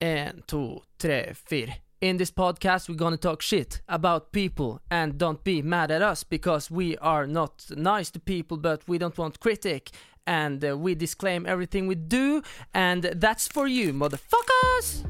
En, 0.00 0.42
two, 0.46 0.82
tre, 0.98 1.32
fire. 1.34 1.76
In 2.02 2.18
this 2.18 2.30
podcast, 2.30 2.88
we're 2.88 2.96
gonna 2.96 3.16
talk 3.16 3.40
shit 3.40 3.80
about 3.88 4.30
people 4.30 4.80
and 4.90 5.16
don't 5.16 5.42
be 5.42 5.62
mad 5.62 5.90
at 5.90 6.02
us 6.02 6.22
because 6.22 6.70
we 6.70 6.98
are 6.98 7.26
not 7.26 7.64
nice 7.70 8.10
to 8.10 8.20
people, 8.20 8.58
but 8.58 8.82
we 8.86 8.98
don't 8.98 9.16
want 9.16 9.40
critic. 9.40 9.90
And 10.26 10.62
uh, 10.62 10.76
we 10.76 10.94
disclaim 10.94 11.46
everything 11.46 11.86
we 11.86 11.94
do, 11.94 12.42
and 12.74 13.04
that's 13.04 13.48
for 13.48 13.66
you, 13.66 13.94
motherfuckers! 13.94 15.04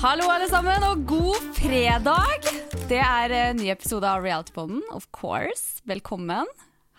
Hallo, 0.00 0.30
alle 0.30 0.48
sammen, 0.48 0.82
og 0.82 1.06
god 1.06 1.54
fredag! 1.54 2.42
Det 2.88 2.98
er 2.98 3.50
en 3.50 3.56
ny 3.56 3.70
episode 3.70 4.08
av 4.08 4.22
Realitypodden, 4.24 4.82
of 4.90 5.06
course. 5.12 5.82
Velkommen. 5.84 6.46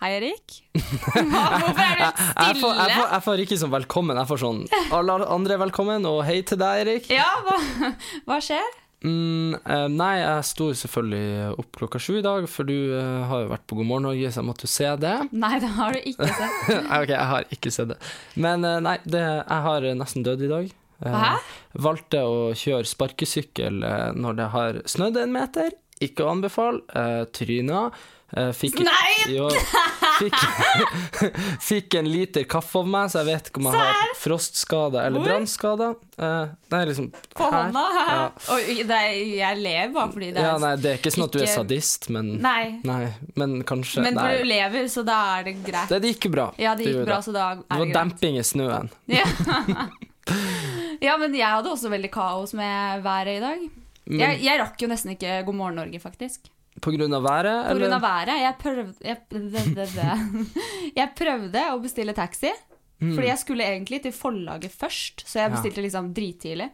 Hei, 0.01 0.09
Erik. 0.17 0.55
Hvorfor 0.73 1.81
er 1.83 1.99
du 1.99 2.03
Jeg 2.03 2.55
får, 2.59 2.71
jeg, 2.73 2.85
stille? 2.85 2.95
får, 2.97 3.09
jeg 3.13 3.23
får 3.25 3.41
ikke 3.45 3.57
sånn 3.61 3.73
velkommen, 3.73 4.19
jeg 4.19 4.29
får 4.31 4.39
sånn 4.41 4.61
alle 4.97 5.17
andre 5.31 5.57
velkommen, 5.61 6.07
og 6.09 6.23
hei 6.27 6.39
til 6.47 6.59
deg, 6.59 6.81
Erik. 6.83 7.11
Ja, 7.13 7.27
hva, 7.45 7.59
hva 8.27 8.39
skjer? 8.43 8.79
Mm, 9.03 9.55
eh, 9.67 9.85
nei, 9.91 10.11
jeg 10.21 10.43
sto 10.47 10.69
selvfølgelig 10.79 11.55
opp 11.59 11.79
klokka 11.79 11.99
sju 12.03 12.17
i 12.21 12.23
dag, 12.25 12.45
for 12.51 12.67
du 12.67 12.75
eh, 12.95 13.23
har 13.29 13.43
jo 13.45 13.49
vært 13.51 13.65
på 13.67 13.77
God 13.79 13.89
morgen 13.89 14.07
Norge, 14.09 14.31
så 14.31 14.39
jeg 14.41 14.47
måtte 14.49 14.67
jo 14.67 14.71
se 14.73 14.91
det. 15.03 15.13
Nei, 15.35 15.53
det 15.63 15.71
har 15.77 15.95
du 15.95 16.07
ikke 16.13 16.29
sett. 16.39 16.71
Ok, 17.01 17.11
jeg 17.11 17.27
har 17.33 17.47
ikke 17.57 17.73
sett 17.75 17.91
det. 17.93 17.99
Men 18.47 18.67
eh, 18.67 18.79
nei, 18.83 18.95
det, 19.03 19.23
jeg 19.23 19.67
har 19.67 19.87
nesten 19.99 20.25
dødd 20.27 20.43
i 20.47 20.51
dag. 20.51 20.73
Hæ? 21.03 21.31
Valgte 21.83 22.19
å 22.23 22.35
kjøre 22.55 22.87
sparkesykkel 22.87 23.81
når 24.15 24.37
det 24.37 24.45
har 24.53 24.77
snødd 24.87 25.17
en 25.19 25.33
meter. 25.35 25.73
Ikke 26.03 26.23
å 26.23 26.29
anbefale. 26.31 26.79
Tryna. 27.35 27.81
Eh, 28.37 28.49
fikk, 28.57 28.79
Nei! 28.81 29.09
Jo, 29.35 29.45
fikk, 30.17 30.35
fikk 31.69 31.93
en 31.99 32.07
liter 32.09 32.43
kaffe 32.49 32.79
av 32.81 32.87
meg, 32.89 33.11
så 33.13 33.21
jeg 33.21 33.27
vet 33.29 33.49
ikke 33.51 33.61
om 33.61 33.67
jeg 33.69 33.77
har 33.77 34.13
frostskade 34.17 35.03
eller 35.05 35.21
Hvor? 35.21 35.27
brannskade. 35.29 35.89
Eh, 36.17 36.53
nei, 36.73 36.79
liksom 36.89 37.11
På 37.37 37.45
her. 37.51 37.67
hånda? 37.67 37.83
Ja. 38.09 38.23
Oi, 38.55 38.79
det 38.89 38.97
er, 38.97 39.11
jeg 39.37 39.61
ler 39.61 39.93
bare 39.93 40.11
fordi 40.15 40.31
det 40.33 40.41
er 40.41 40.47
Ja, 40.49 40.55
nei, 40.63 40.71
det 40.81 40.91
er 40.95 40.97
ikke 41.01 41.13
sånn 41.13 41.27
at 41.27 41.37
du 41.37 41.43
er 41.43 41.51
sadist, 41.53 42.09
men 42.15 42.31
Nei. 42.41 42.63
Nei, 42.89 43.03
men 43.39 43.59
kanskje 43.69 44.03
Men 44.07 44.17
Nei. 44.17 44.31
du 44.41 44.49
lever, 44.49 44.89
så 44.91 45.05
da 45.07 45.19
er 45.37 45.47
det 45.51 45.55
greit. 45.67 45.93
Det, 45.93 46.01
det 46.03 46.15
gikk 46.15 46.31
bra. 46.33 46.47
Ja, 46.61 46.73
det 46.79 46.89
gikk 46.89 47.05
bra, 47.05 47.19
så 47.25 47.35
da 47.37 47.45
er 47.51 47.61
Det 47.61 47.69
det 47.69 47.83
var 47.83 47.85
greit. 47.85 47.99
demping 48.01 48.41
i 48.41 48.47
snøen. 48.49 48.89
Ja. 49.13 49.27
ja, 51.03 51.15
men 51.21 51.35
jeg 51.37 51.47
hadde 51.53 51.69
også 51.71 51.91
veldig 51.93 52.09
kaos 52.13 52.53
med 52.57 53.05
været 53.05 53.37
i 53.37 53.41
dag. 53.43 53.63
Jeg, 54.09 54.41
jeg 54.43 54.59
rakk 54.59 54.81
jo 54.83 54.89
nesten 54.91 55.13
ikke 55.13 55.37
God 55.47 55.55
morgen 55.61 55.77
Norge, 55.79 55.99
faktisk. 56.03 56.49
På 56.81 56.93
grunn 56.95 57.13
av 57.13 57.25
været? 57.25 57.69
På 57.69 57.77
grunn 57.77 57.95
av 57.95 58.01
været. 58.03 58.35
Jeg 58.41 58.55
prøvde, 58.61 58.93
jeg, 59.05 59.17
det, 59.29 59.65
det, 59.75 59.89
det. 59.93 60.53
jeg 60.99 61.11
prøvde 61.17 61.65
å 61.73 61.81
bestille 61.83 62.15
taxi. 62.17 62.53
Fordi 63.03 63.27
jeg 63.27 63.39
skulle 63.41 63.65
egentlig 63.67 63.99
til 64.05 64.13
forlaget 64.15 64.71
først, 64.71 65.25
så 65.27 65.41
jeg 65.41 65.51
bestilte 65.51 65.83
liksom 65.83 66.13
drittidlig. 66.15 66.69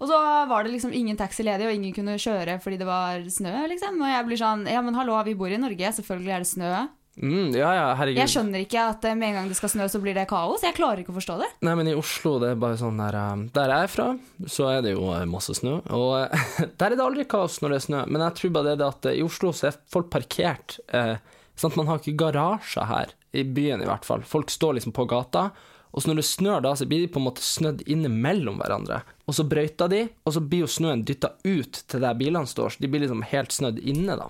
Og 0.00 0.08
så 0.10 0.18
var 0.48 0.64
det 0.64 0.72
liksom 0.72 0.94
ingen 0.96 1.18
taxi 1.18 1.44
ledig, 1.44 1.66
og 1.68 1.76
ingen 1.76 1.94
kunne 1.96 2.16
kjøre 2.20 2.58
fordi 2.62 2.78
det 2.80 2.88
var 2.88 3.24
snø, 3.30 3.52
liksom. 3.70 4.00
Og 4.02 4.10
jeg 4.10 4.26
blir 4.28 4.40
sånn 4.40 4.64
Ja, 4.70 4.80
men 4.84 4.96
hallo, 4.98 5.16
vi 5.26 5.36
bor 5.38 5.52
i 5.52 5.60
Norge, 5.60 5.92
selvfølgelig 5.98 6.34
er 6.34 6.44
det 6.44 6.50
snø. 6.50 6.72
Mm, 7.20 7.54
ja, 7.54 7.68
ja, 7.76 7.84
herregud. 7.94 8.18
Jeg 8.18 8.32
skjønner 8.32 8.64
ikke 8.64 8.86
at 8.90 9.04
eh, 9.06 9.14
med 9.18 9.28
en 9.30 9.36
gang 9.38 9.50
det 9.50 9.58
skal 9.58 9.70
snø, 9.70 9.86
så 9.90 10.00
blir 10.02 10.16
det 10.16 10.26
kaos. 10.30 10.64
Jeg 10.66 10.74
klarer 10.74 11.04
ikke 11.04 11.14
å 11.14 11.18
forstå 11.18 11.36
det. 11.44 11.50
Nei, 11.66 11.74
men 11.78 11.90
i 11.92 11.94
Oslo, 11.98 12.36
det 12.42 12.50
er 12.52 12.62
bare 12.64 12.78
sånn 12.80 12.98
der 12.98 13.18
um, 13.20 13.44
Der 13.54 13.70
jeg 13.70 13.86
er 13.86 13.92
fra, 13.92 14.08
så 14.50 14.66
er 14.72 14.82
det 14.86 14.96
jo 14.96 15.06
eh, 15.14 15.22
masse 15.30 15.54
snø. 15.60 15.76
Og 15.94 16.16
eh, 16.24 16.48
der 16.80 16.90
er 16.90 16.98
det 16.98 17.06
aldri 17.06 17.26
kaos 17.30 17.60
når 17.62 17.76
det 17.76 17.78
er 17.78 17.86
snø. 17.86 18.02
Men 18.10 18.26
jeg 18.26 18.38
tror 18.40 18.56
bare 18.56 18.70
det 18.70 18.74
er 18.74 18.82
det 18.82 18.90
at 18.90 19.10
eh, 19.12 19.20
i 19.20 19.24
Oslo 19.26 19.52
så 19.54 19.70
er 19.70 19.78
folk 19.94 20.10
parkert 20.14 20.80
eh, 20.94 21.16
Sånn 21.54 21.70
at 21.70 21.76
man 21.78 21.86
har 21.86 22.00
ikke 22.00 22.18
garasjer 22.18 22.88
her, 22.90 23.12
i 23.30 23.44
byen 23.46 23.84
i 23.84 23.86
hvert 23.86 24.02
fall. 24.02 24.24
Folk 24.26 24.50
står 24.50 24.74
liksom 24.74 24.94
på 24.96 25.04
gata. 25.06 25.52
Og 25.94 26.02
så 26.02 26.10
når 26.10 26.18
det 26.18 26.24
snør, 26.26 26.64
da, 26.64 26.72
så 26.74 26.86
blir 26.90 27.04
de 27.04 27.10
på 27.14 27.20
en 27.20 27.28
måte 27.28 27.44
snødd 27.46 27.84
inne 27.94 28.10
mellom 28.10 28.58
hverandre. 28.58 29.04
Og 29.30 29.36
så 29.38 29.44
brøyter 29.46 29.92
de, 29.92 30.00
og 30.26 30.34
så 30.34 30.42
blir 30.42 30.64
jo 30.64 30.70
snøen 30.74 31.04
dytta 31.06 31.30
ut 31.46 31.78
til 31.86 32.02
der 32.02 32.18
bilene 32.18 32.50
står, 32.50 32.74
så 32.74 32.82
de 32.82 32.90
blir 32.90 33.04
liksom 33.04 33.22
helt 33.30 33.54
snødd 33.54 33.78
inne, 33.78 34.18
da. 34.18 34.26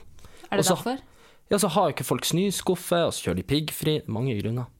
Er 0.50 0.60
det 0.60 0.66
Også, 0.66 0.76
derfor? 0.76 1.00
Ja, 1.52 1.58
så 1.60 1.68
har 1.74 1.92
ikke 1.92 2.06
folk 2.06 2.24
snøskuffe, 2.28 3.02
og 3.06 3.12
så 3.14 3.28
kjører 3.28 3.40
de 3.42 3.44
piggfri. 3.50 3.98
Mange 4.10 4.36
grunner. 4.40 4.70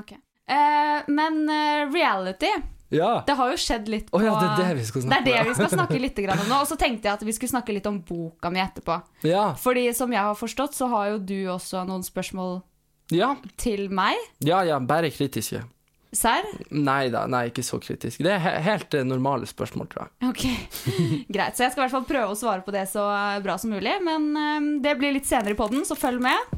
Okay. 0.00 0.18
Eh, 0.48 1.04
men 1.10 1.44
eh, 1.50 1.84
reality 1.92 2.50
Ja. 2.94 3.24
Det 3.26 3.34
har 3.34 3.50
jo 3.50 3.58
skjedd 3.58 3.88
litt 3.90 4.10
på 4.10 4.18
oh, 4.18 4.22
ja, 4.22 4.34
det 4.38 4.46
er 4.46 4.50
det 4.78 4.84
Det 4.94 5.16
er 5.16 5.24
det 5.26 5.40
vi 5.48 5.54
skal 5.58 5.70
snakke 5.72 5.98
litt 5.98 6.20
om 6.22 6.42
nå. 6.46 6.60
Og 6.60 6.68
så 6.70 6.78
tenkte 6.78 7.08
jeg 7.08 7.18
at 7.18 7.24
vi 7.26 7.34
skulle 7.34 7.50
snakke 7.50 7.74
litt 7.74 7.86
om 7.90 7.98
boka 8.06 8.50
mi 8.54 8.62
etterpå. 8.62 9.00
Ja. 9.26 9.48
Fordi 9.58 9.88
som 9.94 10.14
jeg 10.14 10.22
har 10.22 10.38
forstått, 10.38 10.74
så 10.78 10.86
har 10.92 11.12
jo 11.14 11.18
du 11.18 11.38
også 11.50 11.82
noen 11.86 12.06
spørsmål 12.06 12.60
Ja, 13.14 13.34
til 13.58 13.88
meg. 13.90 14.16
ja, 14.42 14.62
ja 14.66 14.78
bare 14.78 15.10
kritiske. 15.10 15.64
Serr? 16.16 16.46
Nei 16.74 17.06
da, 17.12 17.26
nei, 17.30 17.46
ikke 17.50 17.64
så 17.66 17.78
kritisk. 17.82 18.22
Det 18.24 18.32
er 18.34 18.42
he 18.42 18.54
helt 18.66 18.96
eh, 18.96 19.06
normale 19.06 19.48
spørsmål, 19.48 19.90
tror 19.92 20.06
jeg. 20.06 20.30
Ok, 20.30 20.44
greit. 21.36 21.56
Så 21.56 21.66
jeg 21.66 21.74
skal 21.74 21.82
i 21.82 21.86
hvert 21.86 21.96
fall 21.98 22.08
prøve 22.08 22.34
å 22.34 22.38
svare 22.38 22.64
på 22.66 22.74
det 22.74 22.86
så 22.90 23.06
bra 23.44 23.58
som 23.60 23.74
mulig. 23.76 23.96
Men 24.06 24.30
eh, 24.36 24.70
det 24.84 24.96
blir 25.00 25.16
litt 25.16 25.28
senere 25.28 25.54
i 25.54 25.58
poden, 25.58 25.84
så 25.86 25.98
følg 25.98 26.24
med. 26.24 26.56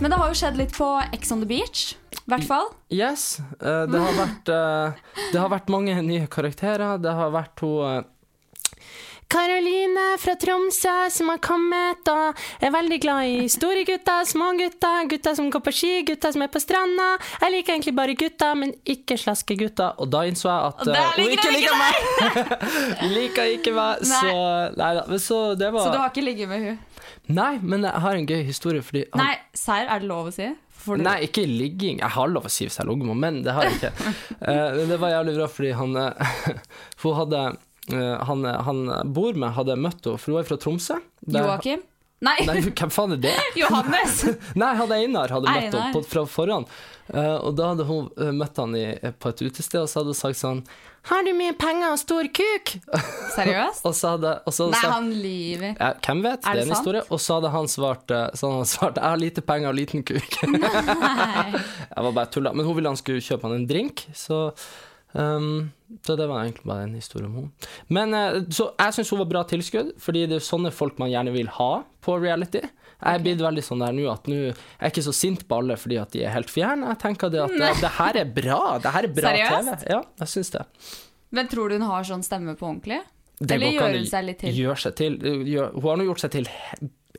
Men 0.00 0.10
det 0.10 0.18
har 0.18 0.28
jo 0.28 0.36
skjedd 0.36 0.58
litt 0.58 0.74
på 0.76 0.88
Ex 1.14 1.30
on 1.32 1.40
the 1.40 1.48
Beach. 1.48 1.94
I 2.26 2.32
hvert 2.32 2.46
fall. 2.48 2.72
Yes, 2.90 3.38
Uh, 3.56 3.86
det 3.88 4.00
har 4.02 4.16
vært 4.18 4.50
uh, 4.50 4.96
Det 5.32 5.38
har 5.38 5.50
vært 5.52 5.70
mange 5.72 5.94
nye 6.04 6.26
karakterer. 6.30 6.98
Det 7.02 7.12
har 7.14 7.30
vært 7.34 7.62
hun 7.62 7.86
eh, 7.86 8.02
Karoline 9.28 10.04
fra 10.22 10.36
Tromsø 10.38 10.92
som 11.10 11.30
har 11.32 11.40
kommet 11.42 12.06
og 12.12 12.38
er 12.62 12.70
veldig 12.74 12.98
glad 13.02 13.26
i 13.26 13.48
store 13.50 13.82
gutter, 13.88 14.22
små 14.28 14.52
gutter, 14.58 15.08
gutter 15.10 15.34
som 15.34 15.48
går 15.50 15.64
på 15.66 15.72
ski, 15.74 15.92
gutter 16.06 16.34
som 16.36 16.44
er 16.46 16.50
på 16.54 16.62
stranda. 16.62 17.08
Jeg 17.42 17.54
liker 17.56 17.74
egentlig 17.74 17.94
bare 17.98 18.14
gutter, 18.18 18.54
men 18.58 18.74
ikke 18.86 19.18
slaske 19.18 19.56
gutter. 19.58 19.96
Og 19.98 20.12
da 20.14 20.22
innså 20.30 20.46
jeg 20.46 20.70
at 20.70 20.84
uh, 20.86 21.00
hun 21.18 21.32
ikke 21.34 21.54
liker 21.56 21.80
meg! 21.80 23.16
liker 23.16 23.50
ikke 23.56 23.74
meg, 23.74 24.04
Nei. 24.12 24.20
så 24.20 24.36
Nei 24.78 24.92
da. 25.00 25.06
Men 25.10 25.24
så 25.26 25.40
det 25.58 25.72
var 25.74 25.88
Så 25.88 25.96
du 25.96 25.98
har 26.04 26.14
ikke 26.14 26.26
ligget 26.26 26.52
med 26.52 26.68
hun? 26.68 26.78
Nei, 27.36 27.52
men 27.62 27.82
jeg 27.88 28.02
har 28.06 28.20
en 28.20 28.30
gøy 28.30 28.44
historie 28.46 28.82
fordi 28.86 29.04
han- 29.10 29.24
Nei, 29.24 29.34
serr, 29.58 29.90
er 29.90 30.02
det 30.02 30.08
lov 30.10 30.30
å 30.30 30.34
si? 30.34 30.52
Nei, 31.02 31.16
ikke 31.26 31.42
ligging. 31.50 31.98
Jeg 31.98 32.14
har 32.14 32.28
lov 32.30 32.44
å 32.46 32.50
si 32.52 32.66
hvis 32.68 32.76
jeg 32.78 32.86
ligger 32.86 33.08
med 33.10 33.18
menn, 33.18 33.38
det 33.42 33.54
har 33.56 33.66
jeg 33.66 33.80
ikke. 33.80 34.12
uh, 34.38 34.68
men 34.78 34.92
det 34.92 34.98
var 35.02 35.16
jævlig 35.16 35.34
bra, 35.40 35.48
fordi 35.50 35.72
han 35.80 35.96
eh, 35.98 36.60
hun 37.02 37.16
hadde 37.18 37.40
han, 37.92 38.44
han 38.66 38.80
bor 39.14 39.34
med, 39.38 39.52
hadde 39.56 39.76
møtt 39.78 40.02
henne, 40.06 40.18
for 40.18 40.32
hun 40.34 40.40
er 40.42 40.48
fra 40.48 40.56
Tromsø. 40.62 40.98
Joakim? 41.26 41.84
Nei, 42.24 42.38
Nei, 42.48 42.60
hvem 42.64 42.90
faen 42.90 43.12
er 43.12 43.18
det? 43.20 43.34
Johannes! 43.60 44.22
Nei, 44.56 44.70
hadde 44.78 44.96
Einar 45.02 45.28
hadde 45.34 45.50
møtt 45.52 45.66
Einar. 45.68 45.82
henne 45.82 45.92
på, 45.98 46.00
fra 46.08 46.22
forhånd. 46.26 46.70
Uh, 47.12 47.36
og 47.44 47.52
da 47.58 47.68
hadde 47.74 47.84
hun 47.86 48.08
eh, 48.18 48.32
møtt 48.34 48.56
han 48.58 48.72
i, 48.74 48.86
på 49.20 49.30
et 49.30 49.42
utested, 49.46 49.82
og 49.84 49.90
så 49.92 50.00
hadde 50.00 50.10
hun 50.10 50.16
sagt 50.18 50.38
sånn 50.40 50.62
Har 51.06 51.20
du 51.22 51.28
mye 51.38 51.52
penger 51.54 51.92
og 51.92 52.00
stor 52.02 52.26
kuk? 52.34 52.72
Seriøst? 53.36 53.84
og 53.86 53.94
så 53.94 54.14
hadde, 54.16 54.32
og 54.42 54.56
så 54.56 54.64
hadde 54.66 54.72
Nei, 54.74 54.80
sagt 54.80 54.94
han 54.96 55.06
lyver. 55.12 55.76
ja, 55.78 55.90
Hvem 56.08 56.24
vet? 56.24 56.40
Er 56.40 56.40
Det 56.40 56.48
er 56.48 56.64
en 56.64 56.72
sant? 56.72 56.80
historie. 56.80 57.04
Og 57.14 57.20
så 57.22 57.36
hadde 57.36 57.52
han 57.54 57.70
svart, 57.70 58.10
eh, 58.16 58.24
så 58.34 58.48
hadde 58.50 58.62
han 58.64 58.72
svart 58.72 58.98
Jeg 58.98 59.06
har 59.12 59.22
lite 59.22 59.44
penger 59.52 59.70
og 59.70 59.78
liten 59.78 60.02
kuk. 60.08 60.40
Nei. 60.56 61.52
jeg 61.60 62.08
var 62.08 62.12
bare 62.16 62.32
tulla. 62.34 62.54
Men 62.56 62.66
hun 62.66 62.74
ville 62.80 62.90
han 62.96 62.98
skulle 62.98 63.22
kjøpe 63.22 63.46
han 63.46 63.60
en 63.60 63.68
drink, 63.70 64.02
så 64.16 64.40
um, 65.16 65.98
så 66.06 66.16
det 66.18 66.26
var 66.30 66.44
egentlig 66.44 66.66
bare 66.68 66.86
en 66.86 66.96
historie 66.96 67.28
om 67.28 67.36
henne. 67.40 67.68
Men 67.92 68.16
uh, 68.16 68.40
så 68.52 68.70
jeg 68.74 68.98
syns 68.98 69.12
hun 69.14 69.22
var 69.24 69.30
bra 69.32 69.44
tilskudd, 69.48 69.94
fordi 70.02 70.26
det 70.30 70.40
er 70.40 70.44
sånne 70.46 70.72
folk 70.74 71.00
man 71.02 71.12
gjerne 71.12 71.34
vil 71.36 71.50
ha 71.58 71.70
på 72.04 72.18
reality. 72.22 72.62
Jeg 72.96 73.18
er 73.18 73.24
blitt 73.24 73.42
veldig 73.44 73.64
sånn 73.64 73.82
der 73.84 73.92
nå 73.92 74.06
at 74.08 74.28
nå 74.30 74.38
er 74.40 74.54
jeg 74.54 74.94
ikke 74.94 75.04
så 75.04 75.12
sint 75.12 75.42
på 75.48 75.58
alle 75.58 75.74
fordi 75.76 75.98
at 76.00 76.14
de 76.14 76.22
er 76.24 76.32
helt 76.32 76.52
fjerne. 76.52 76.94
Jeg 76.94 77.00
tenker 77.02 77.32
det 77.32 77.42
at 77.44 77.52
det, 77.52 77.72
det 77.82 77.90
her 77.98 78.20
er 78.22 78.30
bra. 78.38 78.60
Det 78.80 78.92
her 78.94 79.08
er 79.08 79.16
bra 79.18 79.34
Seriøst? 79.34 79.72
TV. 79.82 79.90
Ja, 79.92 80.00
jeg 80.22 80.32
syns 80.32 80.52
det. 80.54 80.64
Men 81.36 81.50
tror 81.52 81.68
du 81.68 81.76
hun 81.76 81.88
har 81.90 82.06
sånn 82.08 82.24
stemme 82.24 82.56
på 82.56 82.70
ordentlig? 82.70 83.02
Det 83.36 83.58
Eller 83.58 83.74
gjør 83.74 83.98
hun 83.98 84.06
seg 84.08 84.24
litt 84.24 84.40
til? 84.40 84.62
Seg 84.80 84.94
til. 84.96 85.18
Gjør, 85.44 85.74
hun 85.76 85.90
har 85.90 85.98
nå 86.00 86.06
gjort 86.08 86.24
seg 86.24 86.32
til 86.38 86.48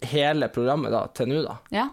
hele 0.07 0.49
programmet 0.53 0.93
da, 0.93 1.03
til 1.13 1.29
nå, 1.29 1.43
da. 1.45 1.59
Ja. 1.73 1.85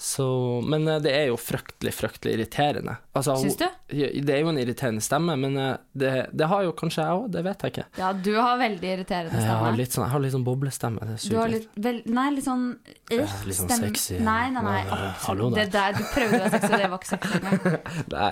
Så, 0.00 0.24
men 0.64 0.86
eh, 0.88 0.96
det 1.04 1.10
er 1.12 1.26
jo 1.28 1.34
fryktelig, 1.36 1.90
fryktelig 1.92 2.32
irriterende. 2.38 2.94
Altså, 3.12 3.34
Syns 3.36 3.58
du? 3.60 3.66
Det 3.92 4.32
er 4.32 4.38
jo 4.40 4.48
en 4.48 4.56
irriterende 4.62 5.02
stemme, 5.04 5.34
men 5.36 5.58
eh, 5.60 5.74
det, 5.92 6.12
det 6.32 6.46
har 6.48 6.62
jo 6.64 6.70
kanskje 6.78 7.02
jeg 7.04 7.18
òg, 7.18 7.26
det 7.34 7.42
vet 7.44 7.64
jeg 7.66 7.74
ikke. 7.74 7.84
ja, 8.00 8.12
du 8.16 8.30
har 8.38 8.56
veldig 8.62 8.88
irriterende 8.94 9.36
Jeg 9.36 9.44
har 9.50 9.58
stemme. 9.60 9.76
litt 9.82 9.96
sånn, 9.98 10.06
har 10.14 10.22
litt 10.24 10.32
sånn 10.32 10.46
boblestemme. 10.46 11.04
Det 11.10 11.18
Du 11.28 11.36
har 11.36 11.52
litt. 11.52 11.66
vel, 11.76 11.98
Nei, 12.08 12.24
litt 12.32 12.46
sånn 12.46 12.62
øh, 12.80 13.34
litt 13.44 13.58
sånn 13.58 13.68
stemme- 13.68 13.90
sexy. 13.90 14.16
Nei, 14.24 14.46
nei, 14.54 14.62
nei. 14.64 14.80
Hallo 15.26 15.50
det 15.52 15.66
der. 15.74 15.92
du 15.98 16.00
prøvde 16.14 16.38
å 16.40 16.44
være 16.46 16.52
sexy, 16.56 16.70
det 16.80 16.88
var 16.94 17.02
ikke 17.02 17.10
sexy 17.10 17.40
engang. 17.42 17.76
Nei. 18.16 18.30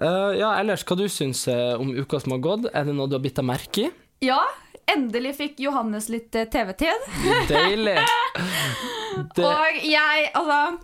Uh, 0.00 0.30
ja, 0.38 0.52
ellers, 0.62 0.84
hva 0.86 0.96
du 1.00 1.08
syns 1.10 1.42
om 1.50 1.90
uka 1.98 2.20
som 2.22 2.36
har 2.36 2.44
gått? 2.46 2.68
Er 2.70 2.86
det 2.86 2.94
noe 2.94 3.10
du 3.10 3.16
har 3.18 3.24
bitt 3.26 3.34
deg 3.40 3.48
merke 3.50 3.88
i? 3.88 3.90
Ja, 4.22 4.38
endelig 4.94 5.34
fikk 5.40 5.58
Johannes 5.66 6.06
litt 6.12 6.30
TV-tid. 6.54 7.10
Deilig! 7.50 7.98
Det, 9.34 9.42
Og 9.44 9.80
jeg, 9.84 10.28
altså 10.38 10.78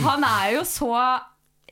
Han 0.08 0.24
er 0.26 0.56
jo 0.56 0.64
så 0.68 0.90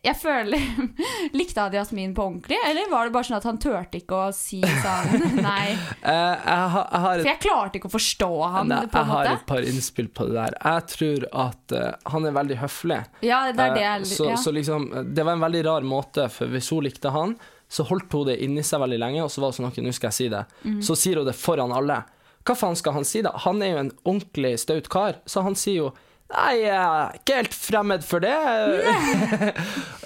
Jeg 0.00 0.16
føler 0.16 0.62
Likte 1.38 1.60
han 1.60 1.74
Jasmin 1.76 2.14
på 2.16 2.24
ordentlig, 2.24 2.58
eller 2.66 2.88
var 2.90 3.08
det 3.08 3.14
bare 3.14 3.28
sånn 3.28 3.38
at 3.38 3.46
han 3.48 3.60
turte 3.60 4.00
ikke 4.00 4.16
å 4.16 4.30
si 4.34 4.60
sånn 4.60 5.26
Nei. 5.48 5.74
eh, 5.76 6.14
jeg, 6.14 6.66
har, 6.74 6.86
jeg 6.86 7.04
har 7.04 7.12
et 7.12 7.22
For 7.22 7.30
jeg 7.32 7.42
klarte 7.44 7.80
ikke 7.80 7.90
å 7.90 7.94
forstå 7.96 8.30
han, 8.56 8.72
Nei, 8.72 8.80
på 8.90 9.02
jeg 9.02 9.10
har 9.12 9.30
et 9.34 9.46
par 9.50 9.68
innspill 9.72 10.08
på 10.14 10.28
det 10.30 10.36
der. 10.38 10.56
Jeg 10.64 10.86
tror 10.94 11.26
at 11.44 11.76
uh, 11.76 12.12
han 12.14 12.28
er 12.28 12.36
veldig 12.36 12.58
høflig. 12.62 13.00
Ja, 13.26 13.42
det 13.50 13.66
er 13.66 13.76
det 13.76 13.86
Eh, 13.90 13.96
uh, 14.00 14.08
så, 14.08 14.30
ja. 14.32 14.36
så 14.40 14.52
liksom, 14.54 14.88
det 15.14 15.24
var 15.24 15.36
en 15.36 15.44
veldig 15.44 15.64
rar 15.66 15.86
måte, 15.86 16.28
for 16.32 16.50
hvis 16.52 16.70
hun 16.72 16.84
likte 16.86 17.12
han, 17.14 17.36
så 17.70 17.84
holdt 17.86 18.12
hun 18.12 18.26
det 18.26 18.40
inni 18.44 18.64
seg 18.66 18.82
veldig 18.82 18.98
lenge, 18.98 19.22
og 19.24 19.30
så 19.30 19.44
var 19.44 19.52
det 19.52 19.60
sånn, 19.60 19.68
ok, 19.70 19.78
nå 19.84 19.92
skal 19.94 20.10
jeg 20.10 20.16
si 20.16 20.28
det. 20.32 20.42
Mm. 20.64 20.80
Så 20.84 20.96
sier 20.98 21.20
hun 21.20 21.28
det 21.28 21.36
foran 21.38 21.74
alle. 21.76 22.00
Hva 22.46 22.56
faen 22.56 22.78
skal 22.78 22.96
han 22.96 23.06
si 23.06 23.22
da? 23.22 23.34
Han 23.44 23.60
er 23.62 23.74
jo 23.74 23.82
en 23.84 23.92
ordentlig 24.02 24.54
staut 24.62 24.88
kar, 24.90 25.20
så 25.28 25.44
han 25.46 25.58
sier 25.58 25.84
jo 25.84 25.90
Nei, 26.30 26.60
jeg 26.62 26.76
er 26.76 27.18
ikke 27.18 27.40
helt 27.40 27.56
fremmed 27.56 28.06
for 28.06 28.22
det. 28.22 28.36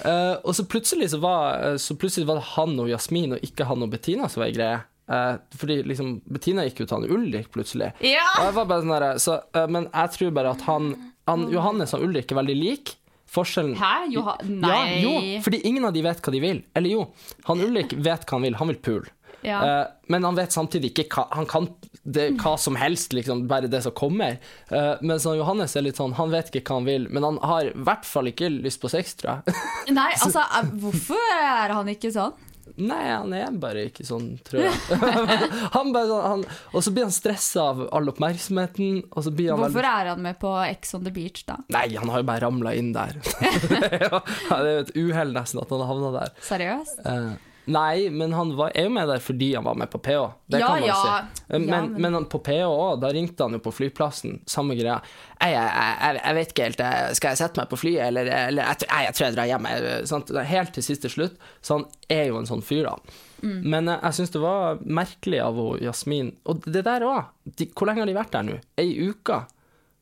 uh, 0.01 0.35
og 0.47 0.51
så 0.57 0.65
plutselig 0.65 1.11
så 1.13 1.21
var, 1.21 1.61
eh, 1.61 1.77
så 1.81 1.93
plutselig 1.99 2.25
var 2.29 2.39
det 2.41 2.49
han 2.55 2.73
og 2.81 2.89
Jasmin, 2.89 3.37
og 3.37 3.45
ikke 3.45 3.67
han 3.69 3.85
og 3.85 3.93
Bettina 3.93 4.29
som 4.31 4.41
var 4.41 4.53
greia. 4.55 4.75
greie. 4.79 4.83
Eh, 5.05 5.35
fordi 5.53 5.83
liksom 5.85 6.15
Bettina 6.25 6.63
gikk 6.65 6.81
jo 6.81 6.87
til 6.89 6.97
han 6.97 7.09
Ulrik 7.13 7.51
plutselig. 7.53 7.91
Ja! 8.01 8.25
Sånn 8.41 8.89
der, 8.89 9.19
så, 9.21 9.39
uh, 9.53 9.67
Men 9.69 9.89
jeg 9.91 10.13
tror 10.15 10.31
bare 10.33 10.53
at 10.55 10.63
han, 10.65 10.93
han 11.29 11.49
Johannes 11.53 11.93
og 11.97 12.07
Ulrik 12.07 12.33
er 12.33 12.41
veldig 12.41 12.55
like. 12.57 12.97
Forskjellen 13.35 13.73
Hæ? 13.75 14.05
Joha 14.13 14.35
Nei. 14.47 14.69
Ja, 14.69 14.97
jo, 15.01 15.41
fordi 15.43 15.59
ingen 15.67 15.85
av 15.87 15.95
de 15.95 16.03
vet 16.05 16.21
hva 16.23 16.31
de 16.31 16.39
vil. 16.41 16.63
Eller 16.77 16.93
jo, 16.93 17.05
han 17.49 17.61
Ulrik 17.61 17.93
vet 17.97 18.25
hva 18.25 18.37
han 18.37 18.47
vil. 18.47 18.57
Han 18.61 18.71
vil 18.71 18.81
pule. 18.85 19.11
Ja. 19.45 19.59
Men 20.09 20.23
han 20.25 20.37
vet 20.37 20.55
samtidig 20.55 20.89
ikke 20.89 21.03
hva 21.11 21.25
Han 21.37 21.45
kan 21.45 21.67
det, 22.05 22.29
hva 22.37 22.53
som 22.61 22.77
helst, 22.77 23.13
liksom, 23.17 23.47
bare 23.49 23.67
det 23.71 23.81
som 23.81 23.93
kommer. 23.97 24.37
Uh, 24.69 24.93
mens 25.01 25.25
han 25.25 25.39
Johannes 25.39 25.73
er 25.75 25.87
litt 25.87 25.97
sånn 25.97 26.13
Han 26.19 26.29
vet 26.33 26.51
ikke 26.53 26.61
hva 26.69 26.79
han 26.79 26.89
vil, 26.89 27.07
men 27.09 27.25
han 27.25 27.39
har 27.41 27.71
i 27.71 27.85
hvert 27.87 28.05
fall 28.05 28.29
ikke 28.29 28.51
lyst 28.53 28.81
på 28.83 28.91
sex, 28.93 29.17
tror 29.21 29.39
jeg. 29.39 29.55
Nei, 29.97 30.11
altså, 30.13 30.43
eh, 30.45 30.75
hvorfor 30.83 31.31
er 31.33 31.73
han 31.73 31.89
ikke 31.91 32.13
sånn? 32.13 32.35
Nei, 32.75 33.03
han 33.07 33.31
er 33.33 33.53
bare 33.61 33.85
ikke 33.87 34.03
sånn, 34.03 34.33
tror 34.45 34.65
jeg. 34.65 34.99
han 35.75 35.91
bare 35.95 36.09
sånn, 36.09 36.23
han, 36.25 36.45
og 36.73 36.83
så 36.83 36.91
blir 36.91 37.05
han 37.07 37.13
stressa 37.15 37.69
av 37.71 37.83
all 37.95 38.11
oppmerksomheten. 38.11 38.99
Og 39.13 39.25
så 39.27 39.31
blir 39.33 39.53
han 39.53 39.61
Hvorfor 39.63 39.87
er 39.87 40.11
han 40.11 40.23
med 40.25 40.39
på 40.41 40.51
Ex 40.65 40.93
on 40.97 41.05
the 41.07 41.13
Beach, 41.15 41.45
da? 41.47 41.59
Nei, 41.73 41.87
han 41.95 42.11
har 42.11 42.21
jo 42.21 42.27
bare 42.27 42.43
ramla 42.43 42.75
inn 42.75 42.91
der. 42.95 43.15
ja, 44.11 44.19
det 44.19 44.57
er 44.57 44.71
jo 44.71 44.85
et 44.85 44.95
uhell 44.97 45.35
nesten 45.37 45.61
at 45.63 45.71
han 45.71 45.85
havna 45.87 46.11
der. 46.17 46.33
Seriøst? 46.49 47.05
Eh, 47.05 47.54
nei, 47.67 48.09
men 48.13 48.33
han 48.33 48.51
var, 48.57 48.71
er 48.75 48.85
jo 48.87 48.91
med 48.93 49.07
der 49.09 49.21
fordi 49.23 49.47
han 49.55 49.63
var 49.65 49.75
med 49.79 49.89
på 49.93 49.99
PH. 50.05 50.19
Det 50.51 50.59
Ja, 50.61 50.67
kan 50.67 50.79
man 50.81 50.87
ja. 50.89 50.95
si. 51.01 51.43
Eh, 51.49 51.59
Men, 51.59 51.67
Ja, 51.69 51.81
men... 51.85 52.11
men- 52.13 52.25
på 52.29 52.39
PH 52.43 52.65
òg, 52.69 52.99
da 53.01 53.09
ringte 53.13 53.43
han 53.43 53.53
jo 53.57 53.59
på 53.59 53.73
flyplassen. 53.73 54.39
Samme 54.45 54.75
greia. 54.77 54.99
Jeg, 55.41 55.53
jeg, 55.53 55.95
jeg, 56.01 56.21
jeg 56.23 56.35
vet 56.39 56.51
ikke 56.53 56.63
helt, 56.69 56.79
eh, 56.85 57.13
skal 57.17 57.29
jeg 57.33 57.37
sette 57.41 57.61
meg 57.61 57.69
på 57.69 57.79
flyet, 57.81 58.01
eller, 58.07 58.25
eller 58.47 58.63
jeg, 58.73 58.89
jeg 58.89 59.13
tror 59.17 59.25
jeg 59.27 59.35
drar 59.35 59.49
hjem. 59.51 59.65
eh, 59.71 60.03
Sant? 60.05 60.29
Helt 60.55 60.73
til 60.77 60.83
siste 60.83 61.09
slutt. 61.09 61.37
Så 61.61 61.79
han 61.79 61.85
er 62.09 62.27
jo 62.29 62.37
en 62.39 62.45
sånn 62.49 62.63
fyr, 62.65 62.83
da. 62.89 62.95
Mm. 63.45 63.59
Men 63.69 63.91
jeg 63.93 64.13
syns 64.17 64.31
det 64.33 64.41
var 64.41 64.79
merkelig 64.85 65.41
av 65.43 65.59
Jasmin. 65.81 66.33
Og 66.45 66.63
det 66.65 66.85
der 66.87 67.01
òg. 67.05 67.25
De, 67.45 67.67
hvor 67.73 67.87
lenge 67.89 68.01
har 68.05 68.09
de 68.09 68.17
vært 68.17 68.31
der 68.37 68.43
nå? 68.47 68.59
Ei 68.81 68.91
uke? 69.09 69.41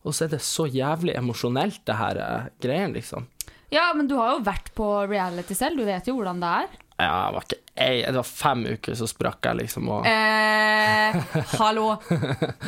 Og 0.04 0.12
så 0.16 0.26
er 0.26 0.34
det 0.36 0.42
så 0.44 0.66
jævlig 0.68 1.14
emosjonelt, 1.16 1.80
det 1.88 1.96
her 1.96 2.50
greien, 2.60 2.92
liksom. 2.96 3.28
Ja, 3.74 3.88
men 3.98 4.06
du 4.06 4.14
har 4.20 4.36
jo 4.36 4.44
vært 4.46 4.68
på 4.78 4.86
reality 5.10 5.56
selv, 5.58 5.80
du 5.80 5.86
vet 5.88 6.06
jo 6.06 6.14
hvordan 6.20 6.42
det 6.44 6.50
er. 6.62 6.74
Ja, 7.00 7.32
var 7.34 7.42
ikke 7.48 7.63
ei, 7.76 8.04
det 8.06 8.12
var 8.12 8.24
fem 8.24 8.66
uker, 8.66 8.94
så 8.94 9.08
sprakk 9.10 9.48
jeg, 9.48 9.58
liksom. 9.64 9.88
Og... 9.90 10.06
Eh, 10.06 11.16
hallo. 11.58 11.96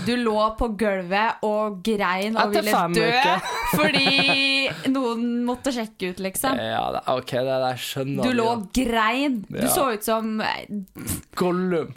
Du 0.05 0.15
lå 0.17 0.39
på 0.57 0.69
gulvet 0.79 1.43
og 1.45 1.81
grein 1.85 2.37
og 2.41 2.55
ville 2.55 2.79
dø 2.95 3.05
uker. 3.13 3.43
fordi 3.75 4.89
noen 4.89 5.27
måtte 5.45 5.73
sjekke 5.75 6.09
ut, 6.13 6.23
liksom. 6.25 6.57
Ja, 6.57 6.81
det, 6.95 7.03
ok, 7.13 7.33
det 7.37 7.57
der 7.65 7.81
skjønner 7.81 8.25
Du 8.25 8.31
vi 8.31 8.39
lå 8.39 8.47
og 8.49 8.65
grein. 8.73 9.43
Du 9.49 9.61
Ja. 9.61 9.69
så 9.75 9.91
ut 9.93 10.03
som 10.05 10.41
Gollum. 11.35 11.93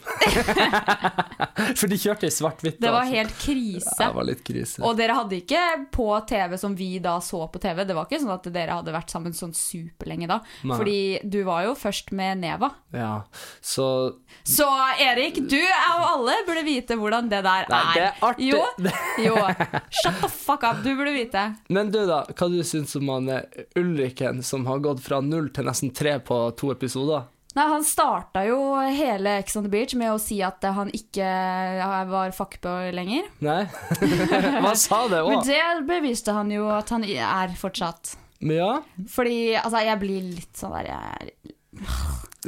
For 1.79 1.87
de 1.89 1.97
kjørte 1.97 2.29
i 2.29 2.33
svart-hvitt. 2.33 2.77
Det 2.77 2.91
var 2.91 3.07
altså. 3.07 3.15
helt 3.15 3.35
krise. 3.41 3.95
Ja, 3.97 4.09
det 4.11 4.17
var 4.19 4.27
litt 4.29 4.43
krise. 4.45 4.83
Og 4.85 4.97
dere 4.99 5.17
hadde 5.17 5.39
ikke 5.39 5.63
på 5.95 6.07
TV 6.29 6.57
som 6.61 6.75
vi 6.77 6.91
da 7.03 7.17
så 7.23 7.41
på 7.49 7.61
TV. 7.63 7.83
Det 7.89 7.97
var 7.97 8.05
ikke 8.05 8.21
sånn 8.21 8.35
at 8.35 8.49
dere 8.53 8.77
hadde 8.81 8.93
vært 8.93 9.13
sammen 9.13 9.33
sånn 9.33 9.55
superlenge 9.57 10.29
da. 10.29 10.41
Nei. 10.61 10.77
Fordi 10.77 10.99
du 11.23 11.41
var 11.47 11.65
jo 11.65 11.75
først 11.79 12.13
med 12.15 12.43
Neva. 12.43 12.71
Ja, 12.93 12.98
så 13.61 13.85
Så 14.47 14.65
Erik, 14.99 15.37
du 15.49 15.59
av 15.61 16.03
alle 16.13 16.35
burde 16.47 16.63
vite 16.65 16.97
hvordan 16.99 17.29
det 17.31 17.41
der 17.45 17.67
Nei, 17.69 17.81
det 17.95 18.03
er 18.07 18.23
artig. 18.29 18.47
Jo, 18.49 18.61
jo. 19.27 19.35
Shut 20.01 20.21
the 20.23 20.29
fuck 20.33 20.63
up, 20.65 20.83
du 20.83 20.91
burde 20.97 21.13
vite. 21.15 21.43
Men 21.69 21.91
du, 21.93 22.01
da. 22.09 22.23
Hva 22.33 22.49
du 22.51 22.59
syns 22.65 22.95
om 22.99 23.11
han 23.13 23.29
eh, 23.35 23.65
Ulriken 23.79 24.41
som 24.43 24.65
har 24.69 24.81
gått 24.83 25.03
fra 25.05 25.21
null 25.21 25.51
til 25.55 25.69
nesten 25.69 25.93
tre 25.95 26.17
på 26.23 26.39
to 26.59 26.71
episoder? 26.73 27.27
Nei, 27.57 27.65
Han 27.65 27.83
starta 27.83 28.43
jo 28.45 28.59
hele 28.93 29.39
Ex 29.41 29.55
on 29.57 29.65
the 29.65 29.71
Beach 29.73 29.95
med 29.97 30.11
å 30.13 30.19
si 30.21 30.37
at 30.45 30.61
han 30.63 30.91
ikke 30.93 31.25
var 32.11 32.29
fuckboy 32.37 32.91
lenger. 32.93 33.25
Nei? 33.41 33.63
Hva 34.63 34.73
sa 34.77 35.03
det 35.09 35.23
Men 35.25 35.39
òg? 35.41 35.49
det 35.49 35.87
beviste 35.89 36.35
han 36.37 36.51
jo 36.53 36.67
at 36.71 36.93
han 36.93 37.03
er 37.09 37.55
fortsatt. 37.57 38.13
Ja. 38.45 38.77
Fordi 39.11 39.55
altså, 39.59 39.81
jeg 39.83 39.99
blir 39.99 40.29
litt 40.37 40.55
sånn 40.61 40.77
der 40.77 40.91
Jeg, 40.93 41.33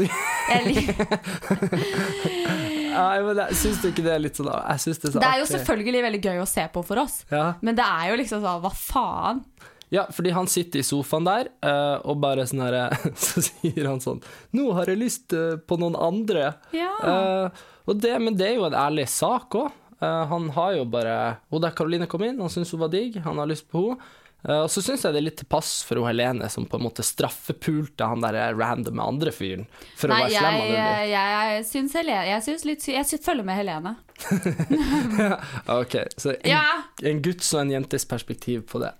Nei, 2.92 3.48
syns 3.58 3.82
du 3.82 3.90
ikke 3.90 4.04
det 4.06 4.14
er 4.14 4.22
litt 4.24 4.38
sånn 4.40 4.48
Jeg 4.48 4.80
syns 4.86 5.02
det 5.02 5.10
er 5.10 5.14
så 5.16 5.20
Det 5.24 5.28
er 5.28 5.42
jo 5.42 5.48
selvfølgelig 5.50 6.04
veldig 6.06 6.22
gøy 6.24 6.38
å 6.44 6.48
se 6.48 6.64
på 6.72 6.84
for 6.88 7.02
oss, 7.04 7.16
Ja. 7.32 7.54
men 7.60 7.76
det 7.76 7.84
er 7.84 8.06
jo 8.12 8.16
liksom 8.22 8.40
sånn 8.44 8.62
Hva 8.64 8.72
faen? 8.76 9.44
Ja, 9.92 10.06
fordi 10.16 10.32
han 10.32 10.48
sitter 10.48 10.80
i 10.80 10.88
sofaen 10.88 11.26
der, 11.28 11.50
eh, 11.68 11.98
og 12.08 12.22
bare 12.24 12.46
sånn 12.48 12.64
her 12.64 12.96
Så 13.28 13.44
sier 13.44 13.90
han 13.90 14.00
sånn 14.00 14.22
'Nå 14.56 14.72
har 14.78 14.86
jeg 14.88 15.02
lyst 15.02 15.36
eh, 15.36 15.60
på 15.60 15.76
noen 15.82 15.98
andre'. 16.00 16.54
Ja. 16.72 16.94
Uh, 17.04 17.50
det, 17.92 18.16
men 18.24 18.38
det 18.40 18.48
er 18.48 18.56
jo 18.56 18.70
en 18.70 18.78
ærlig 18.78 19.10
sak 19.12 19.52
òg. 19.60 19.72
han 20.02 20.50
har 20.56 20.72
jo 20.80 20.86
bare 20.90 21.38
Oda 21.52 21.70
Karoline 21.76 22.08
kom 22.08 22.24
inn, 22.24 22.40
han 22.40 22.50
syntes 22.50 22.72
hun 22.72 22.80
var 22.80 22.90
digg, 22.90 23.20
han 23.22 23.38
har 23.38 23.46
lyst 23.52 23.68
på 23.70 23.84
henne. 23.92 24.00
Eh, 24.48 24.58
og 24.64 24.70
så 24.74 24.82
syns 24.82 25.04
jeg 25.06 25.14
det 25.14 25.20
er 25.22 25.26
litt 25.28 25.38
til 25.42 25.50
pass 25.52 25.84
for 25.86 26.02
hun 26.02 26.08
Helene, 26.10 26.48
som 26.50 26.66
på 26.70 26.80
en 26.80 26.86
måte 26.88 27.04
straffepulte 27.06 28.08
han 28.10 28.24
der 28.26 28.40
random 28.58 29.02
andre 29.04 29.34
fyren. 29.36 29.68
For 30.00 30.10
å 30.10 30.18
være 30.18 30.32
jeg, 30.34 30.40
slem. 30.42 30.56
han 30.58 30.72
Ulrik. 30.72 31.12
jeg, 31.12 31.36
jeg 31.60 31.68
syns 31.70 31.94
Helene 32.00 32.26
Jeg, 32.32 32.46
syns 32.48 32.66
litt, 32.70 32.88
jeg 32.96 33.10
syns, 33.12 33.26
følger 33.28 33.48
med 33.52 33.62
Helene. 33.62 33.96
Ok, 35.82 35.96
så 36.18 36.34
en, 36.34 36.50
Ja. 36.50 36.66
en 37.04 37.22
gutts 37.26 37.54
og 37.56 37.62
en 37.66 37.72
jentes 37.78 38.06
perspektiv 38.10 38.66
på 38.70 38.82
det. 38.84 38.92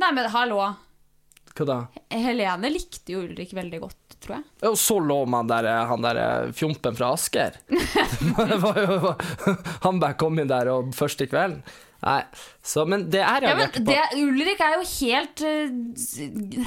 Nei, 0.00 0.10
men 0.12 0.28
hallo. 0.32 0.60
Hva 1.56 1.64
da? 1.64 1.76
Helene 2.12 2.68
likte 2.68 3.14
jo 3.14 3.22
Ulrik 3.24 3.54
veldig 3.56 3.78
godt, 3.80 4.16
tror 4.20 4.34
jeg. 4.36 4.44
Og 4.68 4.74
så 4.76 4.98
lå 5.00 5.22
man 5.32 5.48
der, 5.48 5.64
han 5.88 6.04
der 6.04 6.20
eh, 6.20 6.50
fjompen 6.56 6.96
fra 6.98 7.14
Asker. 7.16 7.56
han 9.86 10.00
bare 10.02 10.18
kom 10.20 10.36
inn 10.42 10.50
der 10.52 10.68
og 10.74 10.92
første 10.96 11.28
kvelden. 11.30 11.62
Nei, 12.04 12.20
så, 12.62 12.84
men 12.88 13.06
det 13.10 13.22
jeg 13.22 13.42
Ja, 13.46 13.54
men 13.56 13.72
det, 13.86 14.00
Ulrik 14.20 14.60
er 14.60 14.74
jo 14.76 14.84
helt 14.90 15.40
uh, 15.46 16.66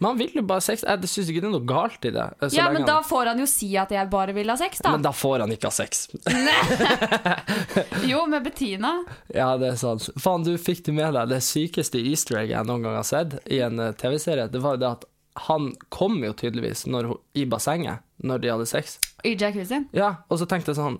Man 0.00 0.16
vil 0.16 0.30
jo 0.32 0.42
bare 0.48 0.62
ha 0.62 0.64
sex. 0.64 0.80
Jeg 0.88 1.10
syns 1.12 1.28
ikke 1.28 1.42
det 1.44 1.48
er 1.50 1.52
noe 1.52 1.66
galt 1.68 2.06
i 2.08 2.12
det. 2.14 2.22
eh, 2.40 2.48
Ja, 2.56 2.70
men 2.72 2.80
han- 2.80 2.86
da 2.88 3.02
får 3.04 3.26
han 3.34 3.42
jo 3.42 3.46
si 3.50 3.68
at 3.76 3.90
jeg 3.92 4.08
bare 4.08 4.32
vil 4.32 4.48
ha 4.48 4.56
sex, 4.56 4.80
da. 4.80 4.94
men 4.94 5.02
da 5.04 5.12
får 5.12 5.40
han 5.44 5.52
ikke 5.52 5.68
ha 5.68 5.74
sex. 5.76 6.06
Jo, 8.08 8.26
med 8.26 8.42
Bettina. 8.42 9.04
Ja, 9.34 9.56
det 9.60 9.74
er 9.74 9.76
sant. 9.80 10.08
Faen, 10.20 10.44
du 10.46 10.54
fikk 10.58 10.84
det 10.88 10.94
med 10.96 11.14
deg. 11.14 11.28
Det 11.34 11.42
sykeste 11.44 12.00
easter 12.00 12.40
egg 12.42 12.50
jeg 12.54 12.66
noen 12.68 12.82
gang 12.86 12.96
har 12.96 13.06
sett 13.06 13.36
i 13.52 13.60
en 13.64 13.78
eh, 13.78 13.92
TV-serie, 14.00 14.48
det 14.50 14.62
var 14.64 14.76
jo 14.78 14.82
det 14.86 14.90
at 14.96 15.04
han 15.46 15.70
kom 15.94 16.18
jo 16.24 16.32
tydeligvis 16.36 16.86
når, 16.90 17.12
i 17.38 17.44
bassenget 17.48 18.02
når 18.26 18.40
de 18.42 18.50
hadde 18.52 18.66
sex. 18.68 18.96
I 19.24 19.36
jacuzzi. 19.38 19.78
Ja, 19.96 20.14
og 20.28 20.40
så 20.40 20.48
tenkte 20.50 20.72
jeg 20.72 20.80
sånn 20.80 20.98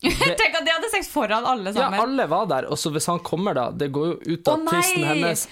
Tenk 0.00 0.56
at 0.58 0.64
de 0.64 0.70
hadde 0.70 0.88
sex 0.92 1.08
foran 1.08 1.46
alle 1.46 1.72
sammen. 1.72 1.94
Ja, 1.94 2.02
alle 2.02 2.26
var 2.26 2.46
der, 2.46 2.66
og 2.68 2.78
så 2.78 2.90
hvis 2.92 3.06
han 3.08 3.18
kommer 3.24 3.56
da, 3.56 3.70
det 3.72 3.88
går 3.96 4.06
jo 4.10 4.16
ut 4.34 4.48
av 4.48 4.60
oh, 4.60 4.74
tissen 4.74 5.04
hennes. 5.08 5.46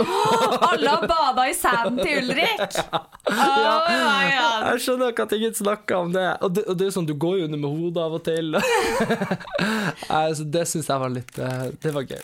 alle 0.69 0.91
har 0.91 1.07
bada 1.09 1.47
i 1.49 1.55
sæden 1.57 2.01
til 2.03 2.19
Ulrik! 2.23 2.65
Oh, 3.25 3.81
God. 3.89 4.65
Jeg 4.69 4.81
skjønner 4.85 5.13
ikke 5.15 5.25
at 5.25 5.33
ingen 5.33 5.55
snakker 5.57 5.97
om 5.97 6.11
det. 6.13 6.25
Og 6.45 6.53
det, 6.55 6.65
og 6.69 6.77
det 6.79 6.87
er 6.87 6.93
sånn, 6.93 7.07
du 7.09 7.15
går 7.19 7.39
jo 7.39 7.47
under 7.49 7.61
med 7.63 7.73
hodet 7.73 8.03
av 8.05 8.17
og 8.19 8.23
til. 8.27 8.51
Nei, 10.13 10.27
så 10.37 10.47
det 10.57 10.67
syns 10.69 10.91
jeg 10.93 11.03
var 11.03 11.15
litt 11.15 11.41
eh, 11.41 11.65
Det 11.81 11.95
var 11.97 12.05
gøy. 12.05 12.21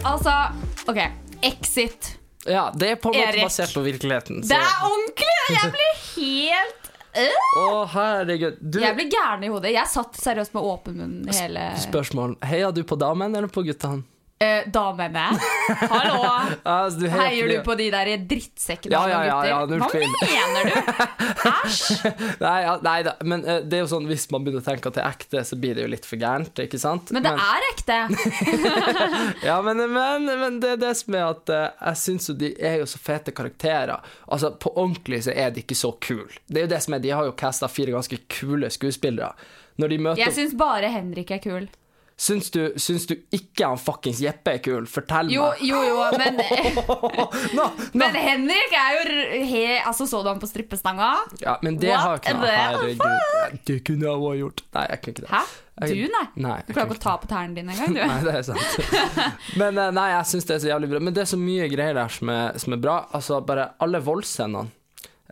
Altså, 0.00 0.34
OK. 0.88 1.00
Exit. 1.44 2.14
Ja, 2.48 2.70
det 2.74 2.94
er 2.94 3.00
på 3.00 3.12
en 3.12 3.18
måte 3.20 3.28
Erik. 3.34 3.44
basert 3.50 3.76
på 3.76 3.84
virkeligheten. 3.84 4.40
Det 4.48 4.56
er 4.56 4.84
ordentlig! 4.88 5.40
Jeg 5.52 5.72
blir 5.76 6.04
helt 6.16 6.79
Å, 7.16 7.84
herregud. 7.90 8.60
Du, 8.60 8.78
Jeg 8.82 8.94
blir 8.98 9.08
gæren 9.10 9.42
i 9.44 9.50
hodet. 9.50 9.72
Jeg 9.74 9.90
satt 9.90 10.14
seriøst 10.20 10.54
med 10.54 10.62
åpen 10.62 10.98
munn 11.00 11.16
hele 11.34 11.64
Spørsmål. 11.82 12.36
Heier 12.46 12.70
du 12.76 12.84
på 12.86 12.98
damene 13.00 13.40
eller 13.42 13.50
på 13.50 13.64
guttene? 13.66 14.04
Uh, 14.44 14.70
Damene. 14.70 15.38
Hallo! 15.90 16.26
Altså, 16.70 17.00
du 17.00 17.06
heier 17.08 17.48
du 17.48 17.60
på 17.64 17.74
de 17.78 17.86
der 17.92 18.08
drittsekkene 18.28 18.92
Ja, 18.92 19.00
ja, 19.08 19.20
ja, 19.24 19.36
ja, 19.48 19.58
gutter? 19.68 20.04
Hva 20.04 20.26
mener 20.28 20.68
du? 20.68 20.74
Æsj! 21.50 22.10
Nei, 22.44 22.56
ja, 22.64 22.74
nei 22.84 22.96
da, 23.06 23.14
men 23.26 23.44
uh, 23.46 23.58
det 23.64 23.78
er 23.78 23.84
jo 23.84 23.90
sånn 23.92 24.08
hvis 24.10 24.26
man 24.32 24.44
begynner 24.44 24.62
å 24.62 24.66
tenke 24.66 24.90
at 24.90 24.98
det 24.98 25.02
er 25.04 25.14
ekte, 25.14 25.42
så 25.46 25.58
blir 25.60 25.76
det 25.76 25.84
jo 25.84 25.90
litt 25.92 26.08
for 26.08 26.20
gærent, 26.20 26.62
ikke 26.64 26.80
sant? 26.80 27.12
Men 27.16 27.26
det 27.26 27.34
er 27.34 27.66
ekte. 27.70 27.98
Ja, 29.50 29.60
men, 29.64 29.80
men, 29.92 30.26
men 30.26 30.58
det 30.62 30.74
er 30.74 30.80
det 30.80 30.92
som 31.00 31.14
er 31.16 31.26
at 31.30 31.52
uh, 31.52 31.66
jeg 31.90 32.00
syns 32.02 32.30
jo 32.30 32.36
de 32.40 32.52
er 32.56 32.80
jo 32.82 32.88
så 32.90 33.00
fete 33.02 33.34
karakterer. 33.36 34.04
Altså, 34.28 34.52
på 34.60 34.72
ordentlig 34.74 35.24
så 35.26 35.34
er 35.34 35.52
de 35.54 35.64
ikke 35.64 35.78
så 35.78 35.92
kule. 36.02 36.28
Det 36.46 36.62
er 36.62 36.68
jo 36.68 36.72
det 36.74 36.80
som 36.84 36.96
er, 36.96 37.04
de 37.04 37.12
har 37.14 37.28
jo 37.28 37.36
casta 37.38 37.68
fire 37.70 37.94
ganske 37.94 38.20
kule 38.32 38.70
skuespillere. 38.72 39.32
Når 39.80 39.92
de 39.92 40.00
møter 40.06 40.24
Jeg 40.24 40.36
syns 40.36 40.56
bare 40.58 40.90
Henrik 40.92 41.32
er 41.34 41.42
kul. 41.44 41.70
Syns 42.20 42.50
du, 42.52 42.58
syns 42.76 43.06
du 43.08 43.14
ikke 43.32 43.64
han 43.70 43.78
fuckings 43.80 44.18
Jeppe 44.20 44.52
er 44.58 44.60
kul? 44.60 44.84
Fortell 44.90 45.30
Jo, 45.32 45.46
meg. 45.54 45.62
jo, 45.64 45.78
jo, 45.88 46.02
men 46.20 46.36
no, 46.76 46.96
no. 47.56 47.64
Men 47.96 48.18
Henrik 48.20 48.74
er 48.76 48.98
jo 48.98 49.04
he, 49.48 49.62
Altså, 49.78 50.04
så 50.10 50.20
du 50.20 50.28
han 50.28 50.42
på 50.42 50.50
strippestanga? 50.50 51.08
Ja, 51.40 51.54
men 51.64 51.78
det 51.80 51.88
What 51.94 52.04
har 52.04 52.20
ikke 52.20 52.34
noe 52.36 52.52
Herregud. 52.52 53.64
Det 53.70 53.78
kunne 53.88 54.04
jeg 54.04 54.12
også 54.20 54.34
gjort. 54.42 54.62
Nei, 54.76 54.84
jeg 54.92 55.00
kunne 55.00 55.14
ikke 55.16 55.24
det. 55.24 55.30
Hæ? 55.32 55.42
Du, 55.80 55.94
nei? 56.12 56.24
Nei, 56.44 56.56
Du 56.66 56.74
klarer 56.76 56.90
ikke 56.92 56.98
å 56.98 57.04
ta 57.06 57.14
på 57.22 57.28
tærne 57.30 57.56
dine 57.56 57.72
engang, 57.72 57.94
du. 57.96 58.02
Nei, 58.10 58.18
det 58.26 58.34
er 58.36 58.44
sant. 58.50 59.56
Men 59.56 59.80
eh, 59.80 59.88
nei, 59.96 60.08
jeg 60.12 60.28
syns 60.34 60.48
det 60.50 60.58
er 60.58 60.60
så 60.66 60.70
jævlig 60.74 60.90
bra. 60.92 61.00
Men 61.08 61.16
det 61.16 61.22
er 61.24 61.30
så 61.30 61.38
mye 61.40 61.70
greier 61.72 61.96
der 61.96 62.12
som 62.12 62.32
er, 62.34 62.58
som 62.60 62.76
er 62.76 62.82
bra. 62.84 62.98
Altså, 63.16 63.40
bare 63.48 63.70
alle 63.80 64.02
voldsscenene. 64.04 64.68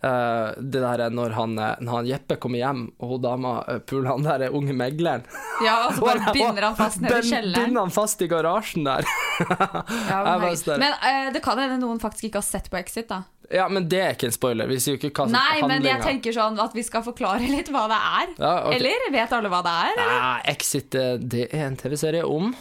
Eh, 0.02 0.50
det 0.62 0.80
der 0.82 1.00
er 1.06 1.14
når 1.14 1.34
han, 1.34 1.56
eh, 1.58 1.80
når 1.82 1.96
han 1.96 2.08
Jeppe 2.08 2.36
kommer 2.38 2.60
hjem, 2.60 2.84
og 3.02 3.14
hun 3.14 3.22
dama 3.24 3.54
uh, 3.66 3.78
puler 3.82 4.12
han 4.12 4.26
der 4.26 4.54
unge 4.54 4.74
megleren. 4.76 5.24
Ja, 5.64 5.88
og 5.88 5.96
så 5.96 6.04
bare 6.06 6.32
binder 6.36 6.68
han 6.68 6.76
fast 6.78 7.02
nede 7.02 7.18
i 7.18 7.32
kjelleren. 7.32 7.66
Binder 7.66 7.86
han 7.86 7.94
fast 7.94 8.22
i 8.22 8.30
garasjen 8.30 8.86
der. 8.86 9.08
Ja, 10.08 10.36
men 10.40 10.54
men 10.80 10.94
uh, 10.98 11.28
det 11.34 11.40
kan 11.44 11.58
hende 11.60 11.78
noen 11.80 12.00
faktisk 12.02 12.28
ikke 12.28 12.40
har 12.40 12.46
sett 12.46 12.70
på 12.70 12.78
Exit, 12.80 13.08
da. 13.10 13.22
ja, 13.54 13.68
men 13.70 13.86
det 13.90 14.00
er 14.02 14.16
ikke 14.16 14.28
en 14.30 14.34
spoiler. 14.34 14.70
Vi 14.70 14.78
sier 14.82 14.98
ikke 14.98 15.10
hva 15.14 15.28
Nei, 15.30 15.60
men 15.66 15.86
jeg 15.86 16.02
tenker 16.02 16.34
sånn 16.34 16.58
at 16.62 16.74
vi 16.74 16.84
skal 16.86 17.04
forklare 17.06 17.46
litt 17.56 17.70
hva 17.74 17.86
det 17.90 17.98
er. 17.98 18.32
Ja, 18.38 18.54
okay. 18.68 18.78
Eller 18.78 19.10
vet 19.14 19.34
alle 19.38 19.52
hva 19.52 19.62
det 19.66 19.76
er? 19.84 19.92
eller? 19.94 20.16
Nei, 20.24 20.40
Exit, 20.54 20.98
eh, 20.98 21.14
det 21.18 21.46
er 21.50 21.68
en 21.68 21.78
TV-serie 21.78 22.26
om 22.26 22.52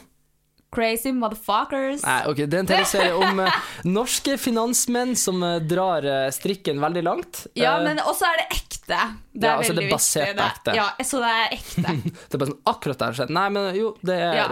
Crazy 0.75 1.12
motherfuckers. 1.15 2.01
Nei, 2.03 2.17
ok, 2.27 2.41
det 2.43 2.53
er 2.57 2.59
en 2.59 2.67
TV-serie 2.67 3.13
om 3.15 3.39
eh, 3.39 3.53
norske 3.88 4.36
finansmenn 4.38 5.13
som 5.17 5.39
eh, 5.47 5.62
drar 5.63 6.03
eh, 6.05 6.25
strikken 6.36 6.81
veldig 6.83 7.03
langt. 7.07 7.45
Ja, 7.55 7.77
Eh, 7.77 7.83
men 7.88 8.01
også 8.03 8.25
er 8.27 8.41
det 8.41 8.47
ekte. 8.57 8.97
Det 9.38 9.45
er 9.45 9.51
Ja, 9.51 9.57
altså, 9.59 9.74
det 9.74 9.77
veldig 9.77 9.88
er 9.88 9.93
basert 9.93 10.27
viktig. 10.27 10.38
på 10.38 10.47
ekte. 10.47 10.75
Ja, 10.75 10.88
så 11.07 11.19
det 11.24 11.31
er 11.38 11.55
ekte. 11.55 11.95
Det 12.27 12.36
er 12.36 12.41
bare 12.41 12.50
sånn 12.51 12.62
akkurat 12.71 13.00
der 13.03 13.15
skjedde. 13.17 13.36
Nei, 13.38 13.45
men 13.55 13.69
jo, 13.77 13.93
det 14.07 14.17
er 14.19 14.36
Ja. 14.41 14.47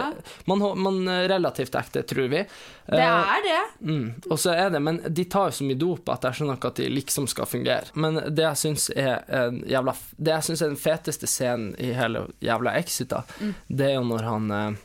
man, 0.48 0.60
hå- 0.64 0.76
man 0.86 0.98
er 1.08 1.28
relativt 1.34 1.76
ekte, 1.80 2.02
tror 2.08 2.28
vi. 2.32 2.42
Det 2.86 3.00
Eh, 3.02 3.36
er 3.36 3.42
det. 3.44 3.60
mm, 3.90 4.08
og 4.30 4.38
så 4.38 4.54
er 4.56 4.70
det, 4.70 4.80
men 4.82 5.00
de 5.08 5.24
tar 5.24 5.50
jo 5.50 5.56
så 5.58 5.64
mye 5.68 5.78
dop 5.80 6.08
at 6.14 6.22
jeg 6.28 6.38
skjønner 6.40 6.56
ikke 6.60 6.68
at 6.72 6.80
de 6.80 6.88
liksom 6.96 7.26
skal 7.28 7.46
fungere. 7.50 7.92
Men 7.94 8.14
det 8.34 8.44
jeg 8.46 8.56
syns 8.62 8.88
er 8.96 9.24
en 9.28 9.60
jævla 9.66 9.94
Det 10.16 10.32
jeg 10.36 10.42
syns 10.48 10.62
er 10.62 10.68
den 10.72 10.80
feteste 10.80 11.26
scenen 11.28 11.74
i 11.82 11.92
hele 11.92 12.26
jævla 12.40 12.76
Exit, 12.80 13.12
Mm. 13.40 13.54
det 13.68 13.86
er 13.90 13.94
jo 14.00 14.04
når 14.04 14.22
han 14.22 14.50
eh, 14.50 14.76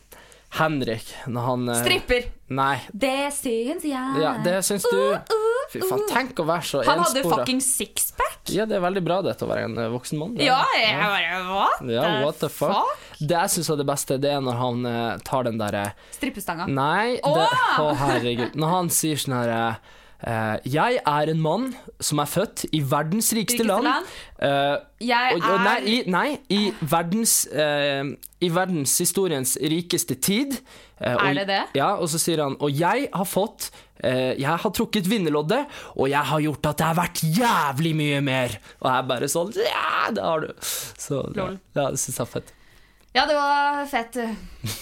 Henrik 0.52 1.14
Når 1.32 1.46
han 1.48 1.70
eh, 1.72 1.80
Stripper. 1.80 2.26
Nei. 2.52 2.76
Det 2.92 3.32
syns 3.32 3.86
jeg. 3.88 4.16
Ja, 4.20 4.34
det 4.44 4.58
syns 4.68 4.84
du 4.92 5.00
Fy 5.72 5.80
faen, 5.88 6.02
tenk 6.10 6.42
å 6.44 6.46
være 6.50 6.66
så 6.68 6.82
enspora. 6.82 6.98
Han 6.98 7.06
hadde 7.06 7.22
fucking 7.24 7.62
sixpack. 7.64 8.42
Ja, 8.52 8.66
det 8.68 8.76
er 8.76 8.84
veldig 8.84 9.04
bra 9.06 9.22
det 9.24 9.38
til 9.40 9.48
å 9.48 9.52
være 9.54 9.70
en 9.70 9.78
eh, 9.80 9.88
voksen 9.94 10.20
mann. 10.20 10.34
Ja, 10.44 10.60
jeg 10.76 10.98
bare 11.00 11.40
What 11.48 11.88
Ja, 11.88 12.04
what 12.26 12.42
the 12.44 12.50
fuck? 12.52 12.92
Det 13.22 13.38
jeg 13.38 13.54
syns 13.56 13.72
er 13.72 13.80
det 13.80 13.88
beste, 13.88 14.20
det 14.20 14.34
er 14.36 14.44
når 14.44 14.60
han 14.60 14.92
eh, 14.92 15.24
tar 15.28 15.48
den 15.48 15.62
derre 15.62 15.86
Strippestanga. 16.18 16.68
Nei, 16.68 17.22
å 17.24 17.94
herregud. 18.04 18.60
Når 18.60 18.76
han 18.76 18.92
sier 18.92 19.22
sånn 19.22 19.38
herre 19.40 19.64
Jeg 20.24 21.00
er 21.08 21.30
en 21.32 21.40
mann 21.42 21.64
som 22.00 22.20
er 22.22 22.30
født 22.30 22.66
i 22.72 22.82
verdens 22.86 23.32
rikeste, 23.34 23.64
land. 23.66 23.88
land. 23.88 24.06
Uh, 24.38 24.78
Jeg 25.02 25.34
og, 25.38 25.42
og, 25.50 25.64
nei, 25.66 25.74
er 25.80 25.88
i, 25.90 25.96
nei, 26.14 26.28
i 26.54 26.60
verdens 26.82 27.48
uh, 27.52 28.06
I 28.42 28.50
verdenshistoriens 28.54 29.56
rikeste 29.62 30.16
tid. 30.22 30.60
Eh, 31.02 31.16
og- 31.16 31.26
Er 31.26 31.34
det 31.40 31.48
det? 31.50 31.62
Ja, 31.76 31.96
og 31.98 32.10
så 32.10 32.20
sier 32.22 32.44
han 32.44 32.56
Og 32.62 32.70
jeg 32.78 33.08
har 33.14 33.26
fått 33.26 33.72
eh, 34.04 34.36
Jeg 34.38 34.46
har 34.62 34.70
trukket 34.70 35.08
vinnerloddet, 35.10 35.66
og 35.98 36.10
jeg 36.10 36.22
har 36.30 36.40
gjort 36.46 36.66
at 36.70 36.78
det 36.78 36.86
er 36.86 36.98
verdt 37.00 37.22
jævlig 37.40 37.96
mye 37.98 38.22
mer. 38.22 38.54
Og 38.82 38.90
jeg 38.92 38.98
er 39.00 39.08
bare 39.10 39.30
sånn 39.34 39.54
Ja, 39.58 40.12
det 40.14 40.22
har 40.24 40.40
du. 40.46 40.52
Så 40.62 41.24
ja, 41.36 41.48
det 41.74 41.88
syns 41.98 42.18
jeg 42.20 42.28
er 42.28 42.32
fett. 42.36 42.54
Ja, 43.14 43.26
det 43.28 43.34
var 43.36 43.86
fett. 43.92 44.16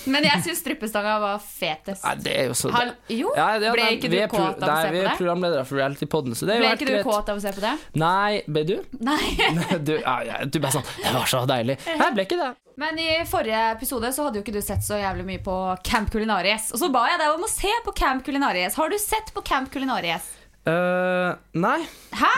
Men 0.05 0.25
jeg 0.27 0.43
syns 0.45 0.59
strippestanga 0.61 1.15
var 1.23 1.39
fetest. 1.41 2.03
Nei, 2.05 2.11
det 2.21 2.33
er 2.37 2.49
jo 2.51 2.57
så 2.59 2.69
Hal- 2.69 2.91
jo, 3.09 3.31
Ja, 3.33 3.47
ja, 3.57 3.71
ble 3.73 3.87
ikke 3.95 4.11
du 4.11 4.17
er 4.19 4.27
kåt 4.29 4.59
av 4.61 4.67
å 4.67 4.69
Nei, 4.69 4.83
se 4.83 4.91
vi 4.93 4.99
på 4.99 5.01
er 5.01 5.07
det? 5.07 5.15
programledere 5.17 5.63
for 5.65 5.79
Reality-podden, 5.79 6.35
så 6.37 6.45
det 6.45 6.53
er 6.53 6.59
jo 6.59 6.61
Ble 6.61 6.69
helt 6.69 6.83
ikke 6.83 6.89
du 6.91 6.93
greit. 6.93 7.07
kåt 7.09 7.31
av 7.33 7.39
å 7.39 7.41
se 7.41 7.53
på 7.55 7.63
det? 7.63 7.71
Nei, 7.97 8.41
ble 8.45 8.63
du? 8.69 8.75
Nei. 9.01 9.17
Du, 9.89 9.93
ja, 9.97 10.43
du 10.45 10.59
bare 10.61 10.75
sånn 10.77 10.85
Det 10.99 11.13
var 11.15 11.25
så 11.31 11.41
deilig. 11.49 11.79
Nei, 11.89 12.09
ble 12.13 12.27
ikke 12.27 12.37
det. 12.43 12.51
Men 12.79 12.99
i 13.01 13.07
forrige 13.27 13.63
episode 13.73 14.11
så 14.13 14.27
hadde 14.27 14.39
jo 14.39 14.45
ikke 14.45 14.53
du 14.55 14.61
sett 14.63 14.85
så 14.85 14.99
jævlig 15.01 15.25
mye 15.25 15.41
på 15.43 15.55
Camp 15.83 16.11
Culinaries. 16.13 16.69
Og 16.75 16.79
så 16.83 16.91
ba 16.93 17.07
jeg 17.09 17.19
deg 17.23 17.33
om 17.33 17.43
å 17.43 17.49
se 17.51 17.71
på 17.87 17.95
Camp 17.97 18.23
Culinaries. 18.27 18.77
Har 18.77 18.93
du 18.93 18.97
sett 19.01 19.33
på 19.33 19.41
Camp 19.43 19.71
Culinaries? 19.73 20.29
Eh, 20.67 21.29
nei, 21.55 21.79
Hæ? 22.19 22.31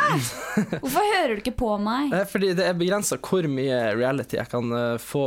Hvorfor 0.83 1.05
hører 1.15 1.33
du 1.35 1.41
ikke 1.41 1.55
på 1.57 1.71
meg? 1.81 2.11
eh, 2.13 2.25
fordi 2.29 2.51
det 2.57 2.67
er 2.69 2.77
begrensa 2.77 3.17
hvor 3.17 3.47
mye 3.49 3.79
reality 3.97 4.37
jeg 4.37 4.51
kan 4.51 4.71
eh, 4.77 4.97
få 5.01 5.23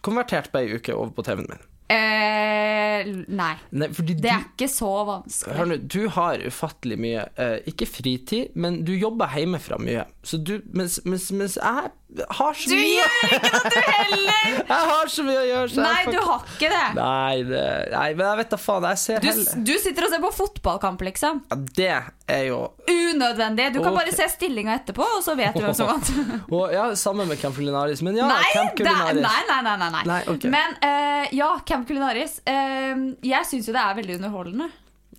konvertert 0.00 0.48
på 0.52 0.62
ei 0.62 0.78
uke 0.78 0.96
over 0.96 1.12
på 1.18 1.26
TV-en 1.26 1.50
min. 1.52 1.66
Uh, 1.88 3.22
nei. 3.32 3.54
Nei, 3.72 3.86
fordi 3.96 4.12
Det 4.20 4.28
er 4.28 4.42
du 4.44 4.50
ikke 4.50 4.66
så 4.68 4.90
vanskelig. 5.08 5.54
Hør 5.56 5.68
nå, 5.70 5.78
du 5.88 6.02
har 6.12 6.42
ufattelig 6.44 6.98
mye 7.00 7.22
uh, 7.38 7.54
Ikke 7.70 7.86
fritid, 7.88 8.50
men 8.60 8.82
du 8.84 8.92
jobber 8.92 9.32
hjemmefra 9.32 9.78
mye. 9.80 10.04
Så 10.28 10.36
du 10.36 10.58
Mens, 10.76 10.98
mens, 11.08 11.30
mens 11.32 11.56
jeg 11.56 11.90
har 12.36 12.56
så 12.56 12.68
Du 12.68 12.74
mye 12.76 12.88
gjør 12.88 13.14
ikke 13.24 13.50
det, 13.54 13.70
du 13.72 13.78
heller! 13.86 14.44
Jeg 14.68 14.88
har 14.90 15.10
så 15.12 15.24
mye 15.24 15.40
å 15.40 15.44
gjøre, 15.48 15.68
så 15.72 15.84
Nei, 15.84 16.00
du 16.08 16.16
har 16.24 16.42
ikke 16.44 16.68
det. 16.72 16.86
Nei, 16.98 17.34
det, 17.48 17.62
nei, 17.92 18.06
men 18.16 18.24
jeg 18.26 18.38
vet 18.40 18.50
da 18.52 18.58
faen. 18.60 18.86
Jeg 18.88 19.00
ser 19.02 19.22
Du, 19.22 19.28
heller 19.28 19.62
du 19.68 19.72
sitter 19.80 20.06
og 20.06 20.12
ser 20.12 20.22
på 20.22 20.30
fotballkamp, 20.36 21.04
liksom. 21.08 21.40
ja, 21.48 21.58
Det 21.78 21.88
er 22.34 22.42
jo 22.48 22.58
Unødvendig. 22.88 23.68
Du 23.74 23.78
kan 23.80 23.92
okay. 23.92 23.98
bare 24.00 24.16
se 24.16 24.28
stillinga 24.32 24.74
etterpå, 24.80 25.06
og 25.18 25.22
så 25.24 25.36
vet 25.38 25.56
du 25.56 25.64
hvem 25.64 25.76
som 25.76 25.88
vant. 25.92 26.12
Ja, 26.76 26.88
sammen 27.00 27.28
med 27.30 27.40
Camp 27.40 27.56
Culinaris. 27.56 28.02
Men 28.04 28.18
ja, 28.20 28.28
Nei, 28.28 28.42
Camp 28.52 28.76
Culinaris. 28.76 29.22
nei, 29.24 29.40
nei, 29.48 29.60
nei, 29.68 29.76
nei, 29.84 29.90
nei. 29.96 30.04
Nei, 30.12 30.20
okay. 30.34 30.52
Men 30.52 30.76
uh, 30.84 31.24
ja, 31.36 31.54
Camp 31.68 31.88
Culinaris. 31.88 32.40
Uh, 32.48 33.08
jeg 33.24 33.48
syns 33.48 33.68
jo 33.68 33.76
det 33.76 33.84
er 33.84 33.96
veldig 34.00 34.20
underholdende. 34.20 34.68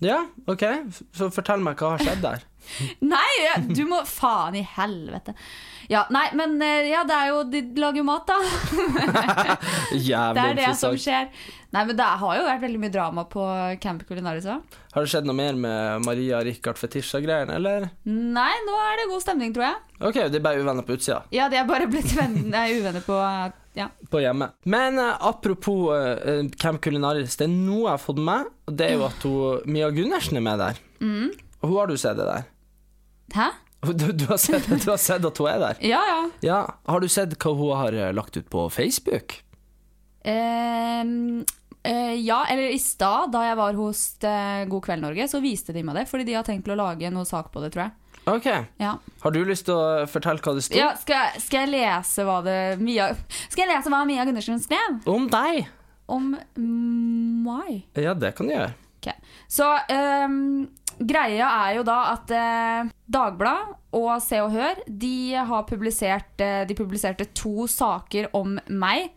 Ja, 0.05 0.23
ok. 0.49 0.65
Så 1.15 1.29
fortell 1.33 1.65
meg 1.65 1.79
hva 1.81 1.95
har 1.95 2.05
skjedd 2.05 2.23
der. 2.25 2.48
Nei, 3.01 3.27
ja, 3.45 3.57
du 3.61 3.83
må 3.89 4.01
Faen 4.07 4.55
i 4.59 4.63
helvete. 4.75 5.33
Ja, 5.89 6.03
nei, 6.13 6.27
men 6.37 6.59
eh, 6.61 6.89
ja, 6.91 7.01
det 7.07 7.15
er 7.17 7.31
jo 7.31 7.39
De 7.49 7.63
lager 7.81 7.97
jo 7.97 8.05
mat, 8.05 8.27
da. 8.29 8.37
Det 9.89 10.43
er 10.43 10.57
det 10.57 10.67
som 10.77 10.93
skjer. 10.99 11.29
Nei, 11.73 11.83
men 11.85 11.97
det 11.97 12.05
har 12.21 12.37
jo 12.37 12.45
vært 12.47 12.63
veldig 12.63 12.79
mye 12.81 12.93
drama 12.93 13.23
på 13.29 13.43
Camp 13.81 14.01
Culinaris 14.09 14.47
òg. 14.49 14.77
Har 14.93 15.05
det 15.05 15.11
skjedd 15.11 15.27
noe 15.29 15.37
mer 15.37 15.57
med 15.57 16.05
Maria 16.05 16.39
Richard 16.45 16.79
Fetisha-greiene, 16.81 17.57
eller? 17.59 17.89
Nei, 18.09 18.51
nå 18.65 18.77
er 18.87 19.01
det 19.01 19.07
god 19.11 19.21
stemning, 19.25 19.53
tror 19.53 19.67
jeg. 19.67 19.81
Ok, 19.99 20.17
det 20.33 20.39
er 20.39 20.45
bare 20.45 20.63
uvenner 20.63 20.85
på 20.87 20.95
utsida. 20.97 21.19
Ja, 21.35 21.45
de 21.51 21.59
er 21.61 21.67
bare 21.69 21.89
blitt 21.91 22.13
venner, 22.17 22.73
uvenner 22.79 23.05
på 23.05 23.19
Ja. 23.77 23.85
på 24.09 24.19
hjemme. 24.23 24.49
Men 24.65 24.97
uh, 24.97 25.11
apropos 25.29 25.91
uh, 25.93 26.47
Camp 26.57 26.81
Culinaris, 26.81 27.37
det 27.37 27.45
er 27.45 27.53
noe 27.53 27.85
jeg 27.85 27.93
har 27.93 28.01
fått 28.01 28.17
med 28.29 28.49
og 28.69 28.73
det 28.77 28.87
er 28.89 28.97
jo 28.97 29.05
at 29.07 29.23
hun, 29.29 29.69
Mia 29.69 29.89
Gundersen 29.93 30.37
er 30.41 30.45
med 30.45 30.59
der. 30.61 30.81
Mm. 31.05 31.29
Og 31.61 31.69
hun 31.71 31.77
har 31.81 31.87
du 31.91 31.97
sett 31.99 32.17
det 32.19 32.27
der? 32.29 32.47
Hæ? 33.35 33.49
Du, 33.95 34.09
du, 34.11 34.25
har 34.27 34.37
sett, 34.41 34.65
du 34.67 34.89
har 34.91 34.97
sett 34.99 35.23
at 35.25 35.37
hun 35.39 35.47
er 35.51 35.59
der? 35.63 35.77
Ja, 35.93 35.99
ja. 36.07 36.19
Ja. 36.43 36.59
Har 36.89 36.99
du 37.03 37.07
sett 37.11 37.35
hva 37.39 37.53
hun 37.55 37.75
har 37.79 37.95
eh, 37.95 38.11
lagt 38.15 38.35
ut 38.37 38.49
på 38.51 38.65
Facebook? 38.73 39.37
Ehm, 40.27 41.45
eh, 41.83 42.13
ja, 42.19 42.45
eller 42.49 42.73
i 42.73 42.79
stad, 42.79 43.31
da 43.31 43.45
jeg 43.47 43.57
var 43.59 43.73
hos 43.79 44.01
eh, 44.23 44.65
God 44.69 44.83
kveld 44.85 45.03
Norge, 45.05 45.27
så 45.31 45.39
viste 45.43 45.73
de 45.75 45.83
meg 45.87 45.95
det. 46.01 46.05
Fordi 46.11 46.27
de 46.27 46.35
har 46.37 46.47
tenkt 46.47 46.67
å 46.71 46.75
lage 46.79 47.11
noe 47.13 47.27
sak 47.27 47.51
på 47.53 47.63
det, 47.63 47.71
tror 47.75 47.87
jeg. 47.87 47.95
Ok. 48.29 48.47
Ja, 48.77 48.97
Har 49.23 49.31
du 49.33 49.39
lyst 49.47 49.65
til 49.65 49.79
å 49.79 50.05
fortelle 50.11 50.43
hva 50.43 50.51
det 50.53 50.61
sto? 50.65 50.75
ja 50.77 50.91
skal, 50.99 51.39
skal 51.41 51.63
jeg 51.63 51.71
lese 51.71 52.25
hva 52.27 52.35
det 52.45 52.57
Mia 52.77 53.07
Skal 53.47 53.63
jeg 53.63 53.69
lese 53.71 53.89
hva 53.89 54.03
Mia 54.05 54.25
Gundersen 54.27 54.59
skrev? 54.61 54.99
Om 55.09 55.25
deg? 55.31 55.63
Om 56.11 56.27
meg. 57.47 57.79
Ja, 57.97 58.13
det 58.13 58.35
kan 58.37 58.49
du 58.51 58.53
gjøre. 58.53 58.75
Ok. 58.99 59.09
Så 59.49 59.65
ehm, 59.95 60.67
greia 60.99 61.49
er 61.65 61.75
jo 61.79 61.83
da 61.87 61.97
at 62.13 62.31
eh, 62.35 62.89
Dagbladet 63.09 63.75
og 63.97 64.09
Se 64.21 64.39
og 64.43 64.51
Hør 64.53 64.81
de 64.85 65.33
har 65.33 65.63
publisert 65.69 66.41
eh, 66.43 66.61
De 66.69 66.75
publiserte 66.77 67.25
to 67.33 67.65
saker 67.71 68.29
om 68.37 68.59
meg 68.69 69.09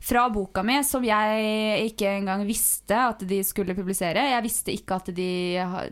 fra 0.00 0.28
boka 0.32 0.62
mi 0.64 0.78
som 0.86 1.04
jeg 1.04 1.90
ikke 1.90 2.08
engang 2.20 2.46
visste 2.48 2.96
at 2.96 3.20
de 3.28 3.42
skulle 3.44 3.74
publisere. 3.76 4.22
Jeg 4.32 4.44
visste 4.46 4.72
ikke 4.72 4.96
at 4.96 5.10
de 5.16 5.32
har 5.60 5.90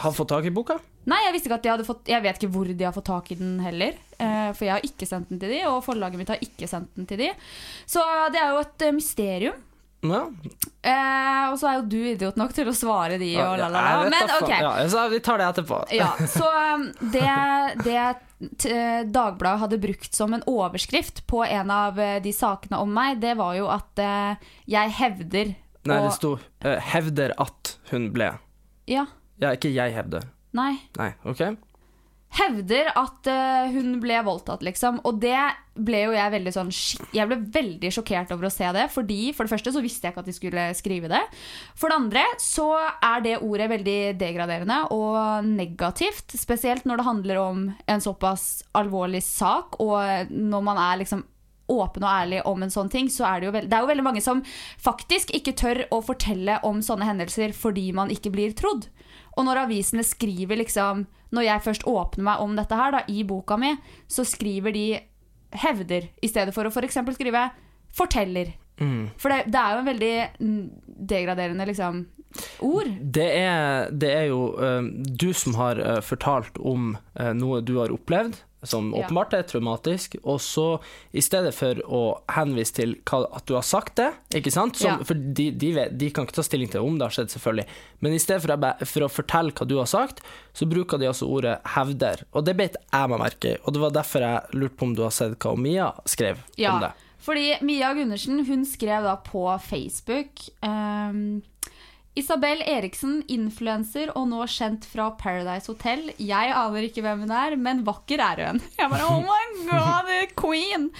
Har 0.00 0.14
fått 0.16 0.30
tak 0.32 0.46
i 0.48 0.54
boka? 0.54 0.78
Nei, 1.10 1.18
jeg 1.26 1.34
visste 1.34 1.50
ikke 1.50 1.58
at 1.58 1.64
de 1.66 1.72
hadde 1.72 1.84
fått 1.88 2.08
Jeg 2.08 2.22
vet 2.24 2.38
ikke 2.38 2.52
hvor 2.54 2.70
de 2.70 2.86
har 2.86 2.94
fått 2.94 3.10
tak 3.10 3.32
i 3.34 3.36
den 3.40 3.58
heller. 3.60 3.98
eh, 4.16 4.52
for 4.54 4.64
jeg 4.68 4.76
har 4.78 4.86
ikke 4.86 5.08
sendt 5.10 5.28
den 5.28 5.42
til 5.42 5.50
de, 5.52 5.60
og 5.68 5.82
forlaget 5.84 6.20
mitt 6.22 6.32
har 6.32 6.40
ikke 6.40 6.68
sendt 6.70 6.94
den 6.96 7.08
til 7.10 7.18
de. 7.24 7.28
Så 7.90 8.00
det 8.32 8.40
er 8.40 8.54
jo 8.54 8.62
et 8.62 8.86
eh, 8.86 8.94
mysterium. 8.96 9.60
Ja. 10.02 10.22
Eh, 10.82 11.44
og 11.52 11.58
så 11.60 11.68
er 11.70 11.76
jo 11.78 11.84
du 11.86 11.98
idiot 12.10 12.38
nok 12.40 12.52
til 12.56 12.66
å 12.66 12.74
svare 12.74 13.18
de 13.20 13.30
og 13.38 13.54
la, 13.60 13.68
la, 13.70 13.82
la. 13.86 14.10
Men 14.10 14.32
ok. 14.40 14.50
Ja, 14.50 14.72
så 14.90 15.04
vi 15.12 15.20
tar 15.22 15.38
det 15.38 15.46
etterpå. 15.52 15.78
Ja, 15.94 16.10
så 16.36 16.48
um, 16.74 16.88
det, 17.14 17.28
det 17.86 18.06
Dagbladet 19.14 19.60
hadde 19.62 19.78
brukt 19.78 20.14
som 20.18 20.34
en 20.34 20.42
overskrift 20.50 21.22
på 21.30 21.44
en 21.46 21.70
av 21.70 22.00
eh, 22.02 22.18
de 22.24 22.32
sakene 22.34 22.80
om 22.82 22.90
meg, 22.90 23.20
det 23.22 23.36
var 23.38 23.54
jo 23.54 23.68
at 23.70 24.02
eh, 24.02 24.48
jeg 24.66 24.96
hevder 24.98 25.54
Nei, 25.86 25.98
det 25.98 26.12
sto 26.14 26.36
eh, 26.62 26.78
'hevder 26.92 27.32
at 27.42 27.76
hun 27.90 28.10
ble'. 28.14 28.36
Ja, 28.90 29.06
Ja, 29.42 29.54
ikke 29.54 29.70
'jeg 29.70 29.94
hevder'. 29.94 30.26
nei. 30.52 30.76
Nei, 30.98 31.12
OK? 31.24 31.40
Hevder 32.32 32.88
at 32.96 33.28
uh, 33.28 33.72
hun 33.74 33.98
ble 34.00 34.16
voldtatt, 34.24 34.62
liksom. 34.64 35.02
Og 35.08 35.18
det 35.20 35.36
ble 35.72 36.02
jo 36.06 36.12
jeg 36.12 36.32
veldig 36.34 36.52
sånn 36.52 36.70
Jeg 37.16 37.28
ble 37.28 37.38
veldig 37.52 37.90
sjokkert 37.92 38.32
over 38.34 38.48
å 38.48 38.52
se 38.52 38.68
det, 38.76 38.86
fordi 38.92 39.32
for 39.36 39.44
det 39.44 39.52
første 39.54 39.72
så 39.72 39.82
visste 39.84 40.08
jeg 40.08 40.14
ikke 40.14 40.24
at 40.24 40.30
de 40.30 40.36
skulle 40.36 40.64
skrive 40.76 41.10
det. 41.12 41.20
For 41.76 41.92
det 41.92 41.98
andre 42.00 42.24
så 42.40 42.68
er 42.80 43.24
det 43.24 43.40
ordet 43.44 43.68
veldig 43.72 43.98
degraderende 44.20 44.78
og 44.96 45.44
negativt. 45.48 46.32
Spesielt 46.40 46.88
når 46.88 47.02
det 47.02 47.08
handler 47.10 47.42
om 47.42 47.66
en 47.84 48.04
såpass 48.04 48.62
alvorlig 48.80 49.22
sak, 49.26 49.76
og 49.84 50.32
når 50.32 50.66
man 50.70 50.80
er 50.80 51.02
liksom 51.04 51.26
åpen 51.72 52.04
og 52.04 52.10
ærlig 52.10 52.40
om 52.48 52.64
en 52.64 52.72
sånn 52.72 52.90
ting, 52.92 53.08
så 53.12 53.26
er 53.28 53.40
det 53.40 53.48
jo 53.48 53.54
det 53.54 53.76
er 53.76 53.84
jo 53.84 53.90
veldig 53.92 54.04
mange 54.04 54.24
som 54.24 54.42
faktisk 54.82 55.32
ikke 55.36 55.56
tør 55.58 55.84
å 55.94 56.02
fortelle 56.04 56.58
om 56.66 56.82
sånne 56.84 57.08
hendelser 57.08 57.54
fordi 57.56 57.90
man 57.96 58.12
ikke 58.12 58.32
blir 58.34 58.56
trodd. 58.58 58.88
Og 59.36 59.46
når 59.48 59.64
avisene 59.64 60.04
skriver 60.04 60.60
liksom 60.60 61.06
Når 61.32 61.46
jeg 61.46 61.64
først 61.64 61.86
åpner 61.88 62.26
meg 62.26 62.40
om 62.44 62.56
dette 62.58 62.76
her 62.76 62.92
da, 62.92 63.04
i 63.08 63.22
boka 63.24 63.56
mi, 63.56 63.72
så 64.04 64.24
skriver 64.28 64.74
de 64.74 64.86
'hevder' 65.52 66.10
i 66.20 66.28
stedet 66.28 66.52
for 66.52 66.68
å 66.68 66.72
f.eks. 66.72 66.98
skrive 67.16 67.50
'forteller'. 67.92 68.52
For 69.16 69.32
det, 69.32 69.52
det 69.52 69.60
er 69.60 69.72
jo 69.72 69.80
en 69.80 69.88
veldig 69.88 70.14
mm, 70.40 70.66
degraderende 71.08 71.66
liksom 71.68 72.06
ord. 72.64 72.88
Det 73.14 73.28
er, 73.38 73.90
det 73.90 74.12
er 74.12 74.24
jo 74.30 74.52
uh, 74.56 74.84
du 75.08 75.32
som 75.36 75.56
har 75.58 75.80
uh, 75.80 76.00
fortalt 76.04 76.58
om 76.58 76.94
uh, 76.96 77.32
noe 77.36 77.60
du 77.64 77.76
har 77.80 77.92
opplevd, 77.92 78.40
som 78.62 78.92
åpenbart 78.94 79.32
er 79.34 79.42
traumatisk, 79.42 80.16
og 80.22 80.40
så 80.40 80.66
i 81.12 81.22
stedet 81.24 81.50
for 81.56 81.80
å 81.82 82.02
henvise 82.30 82.76
til 82.76 82.92
hva, 83.08 83.24
at 83.34 83.46
du 83.50 83.56
har 83.56 83.64
sagt 83.66 83.96
det, 83.98 84.10
ikke 84.38 84.52
sant? 84.54 84.76
Som, 84.78 85.00
Ja. 85.00 85.06
For 85.08 85.14
de, 85.18 85.50
de, 85.50 85.72
vet, 85.74 85.96
de 85.98 86.10
kan 86.14 86.26
ikke 86.28 86.36
ta 86.38 86.44
stilling 86.46 86.70
til 86.70 86.80
om 86.86 86.98
det 87.00 87.08
har 87.08 87.16
skjedd, 87.16 87.32
selvfølgelig, 87.34 87.66
men 88.00 88.12
i 88.14 88.20
stedet 88.22 88.42
for 88.44 88.54
å, 88.54 88.72
for 88.86 89.06
å 89.08 89.10
fortelle 89.10 89.52
hva 89.58 89.66
du 89.66 89.76
har 89.80 89.90
sagt, 89.90 90.22
så 90.54 90.68
bruker 90.70 90.98
de 91.02 91.08
altså 91.10 91.26
ordet 91.26 91.58
'hevder', 91.74 92.22
og 92.32 92.44
det 92.46 92.56
beit 92.56 92.76
jeg 92.78 93.08
meg 93.10 93.18
merke 93.26 93.54
i, 93.54 93.60
og 93.64 93.74
det 93.74 93.80
var 93.82 93.90
derfor 93.98 94.20
jeg 94.28 94.58
lurte 94.62 94.76
på 94.78 94.86
om 94.90 94.94
du 94.94 95.02
har 95.02 95.10
sett 95.10 95.38
hva 95.42 95.56
Mia 95.58 95.92
skrev 96.06 96.38
Ja, 96.56 96.74
om 96.76 96.80
det. 96.86 96.92
fordi 97.18 97.56
Mia 97.62 97.92
Gundersen 97.94 98.44
hun 98.46 98.64
skrev 98.64 99.02
da 99.02 99.16
på 99.16 99.46
Facebook 99.66 100.38
ehm, 100.62 101.42
Isabel 102.12 102.60
Eriksen, 102.68 103.22
influenser 103.32 104.10
og 104.18 104.26
nå 104.28 104.42
kjent 104.52 104.84
fra 104.84 105.06
Paradise 105.16 105.70
Hotel. 105.70 106.10
Jeg 106.20 106.52
aner 106.52 106.84
ikke 106.84 107.00
hvem 107.04 107.22
hun 107.24 107.32
er, 107.32 107.56
men 107.56 107.80
vakker 107.86 108.20
er 108.20 108.42
hun. 108.50 108.60
Jeg 108.78 108.92
bare, 108.92 109.06
oh 109.08 109.22
my 109.24 109.70
god, 109.70 110.34
queen! 110.36 110.90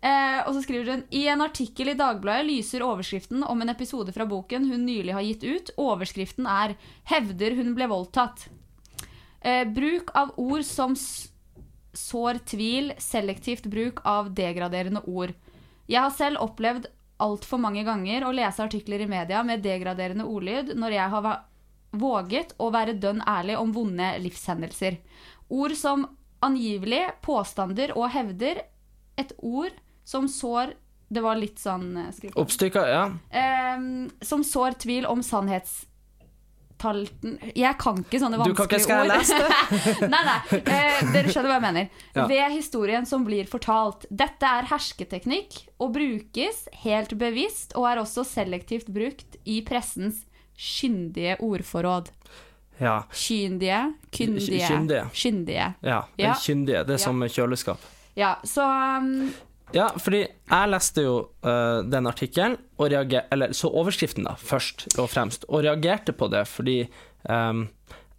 Eh, 0.00 0.38
og 0.46 0.54
så 0.54 0.62
skriver 0.64 0.94
hun 0.94 1.02
I 1.12 1.26
en 1.28 1.42
artikkel 1.44 1.90
i 1.92 1.96
Dagbladet 1.98 2.46
lyser 2.48 2.84
overskriften 2.86 3.42
om 3.44 3.60
en 3.60 3.72
episode 3.72 4.14
fra 4.16 4.24
boken 4.24 4.70
hun 4.70 4.86
nylig 4.86 5.12
har 5.16 5.26
gitt 5.26 5.42
ut. 5.44 5.74
Overskriften 5.76 6.46
er 6.48 6.76
'Hevder 7.10 7.58
hun 7.58 7.74
ble 7.74 7.90
voldtatt'. 7.90 8.46
Eh, 9.42 9.66
bruk 9.66 10.14
av 10.14 10.32
ord 10.38 10.64
som 10.64 10.94
sår 10.94 12.40
tvil, 12.46 12.94
selektivt 13.02 13.66
bruk 13.66 14.00
av 14.06 14.30
degraderende 14.38 15.02
ord. 15.08 15.34
Jeg 15.90 16.00
har 16.00 16.14
selv 16.14 16.38
opplevd 16.46 16.86
altfor 17.20 17.60
mange 17.62 17.84
ganger 17.86 18.26
å 18.26 18.32
lese 18.34 18.64
artikler 18.64 19.04
i 19.04 19.10
media 19.10 19.42
med 19.46 19.62
degraderende 19.64 20.26
ordlyd 20.28 20.74
når 20.78 20.96
jeg 20.96 21.12
har 21.14 21.28
våget 21.90 22.54
å 22.62 22.70
være 22.72 22.96
dønn 23.02 23.22
ærlig 23.26 23.58
om 23.58 23.72
vonde 23.74 24.12
livshendelser. 24.22 25.00
Ord 25.50 25.74
som 25.78 26.06
angivelig, 26.44 27.02
påstander 27.24 27.92
og 27.96 28.10
hevder. 28.14 28.62
Et 29.20 29.32
ord 29.38 29.74
som 30.04 30.28
sår 30.30 30.76
Det 31.10 31.18
var 31.24 31.34
litt 31.34 31.58
sånn 31.58 31.96
eh. 31.98 32.34
Oppstykka, 32.38 32.82
ja. 32.86 33.00
Eh, 33.34 33.80
som 34.22 34.44
sår 34.46 34.76
tvil 34.78 35.08
om 35.10 35.24
sannhetstalten 36.80 37.38
Jeg 37.56 37.76
kan 37.80 38.00
ikke 38.02 38.20
sånne 38.20 38.38
vanskelige 38.40 38.50
ord. 38.50 38.56
Du 38.56 38.60
kan 38.60 38.66
ikke, 38.68 38.80
skal 38.80 40.08
nei, 40.14 40.22
nei. 40.26 40.60
Eh, 40.60 41.12
dere 41.14 41.32
skjønner 41.32 41.50
hva 41.50 41.58
jeg 41.58 41.64
mener. 41.66 41.88
Ja. 42.16 42.26
Ved 42.30 42.54
historien 42.56 43.06
som 43.06 43.24
blir 43.26 43.48
fortalt. 43.50 44.06
Dette 44.10 44.46
er 44.46 44.68
hersketeknikk 44.70 45.60
og 45.80 45.92
brukes 45.96 46.64
helt 46.84 47.14
bevisst, 47.20 47.76
og 47.76 47.88
er 47.90 48.02
også 48.02 48.24
selektivt 48.28 48.90
brukt 48.92 49.38
i 49.44 49.60
pressens 49.66 50.24
kyndige 50.60 51.38
ordforråd. 51.40 52.10
Ja. 52.80 53.02
Kyndige, 53.12 53.80
kyndige, 54.10 54.66
Kyndige. 54.66 55.04
kyndige. 55.12 55.74
ja. 55.84 56.02
Ja. 56.16 56.34
kyndige. 56.40 56.84
Det 56.88 56.96
er 56.96 57.02
som 57.02 57.20
kjøleskap. 57.20 57.80
Ja, 58.16 58.34
så 58.44 58.64
um, 58.64 59.30
Ja, 59.74 59.86
fordi 60.02 60.24
jeg 60.26 60.70
leste 60.72 61.04
jo 61.04 61.16
uh, 61.46 61.80
den 61.86 62.08
artikkelen, 62.10 62.56
eller 62.80 63.52
så 63.54 63.70
overskriften 63.70 64.26
da, 64.26 64.32
først 64.34 64.88
og 64.98 65.06
fremst, 65.12 65.44
og 65.48 65.62
reagerte 65.62 66.14
på 66.16 66.26
det 66.32 66.42
fordi 66.50 66.78
um, 67.28 67.68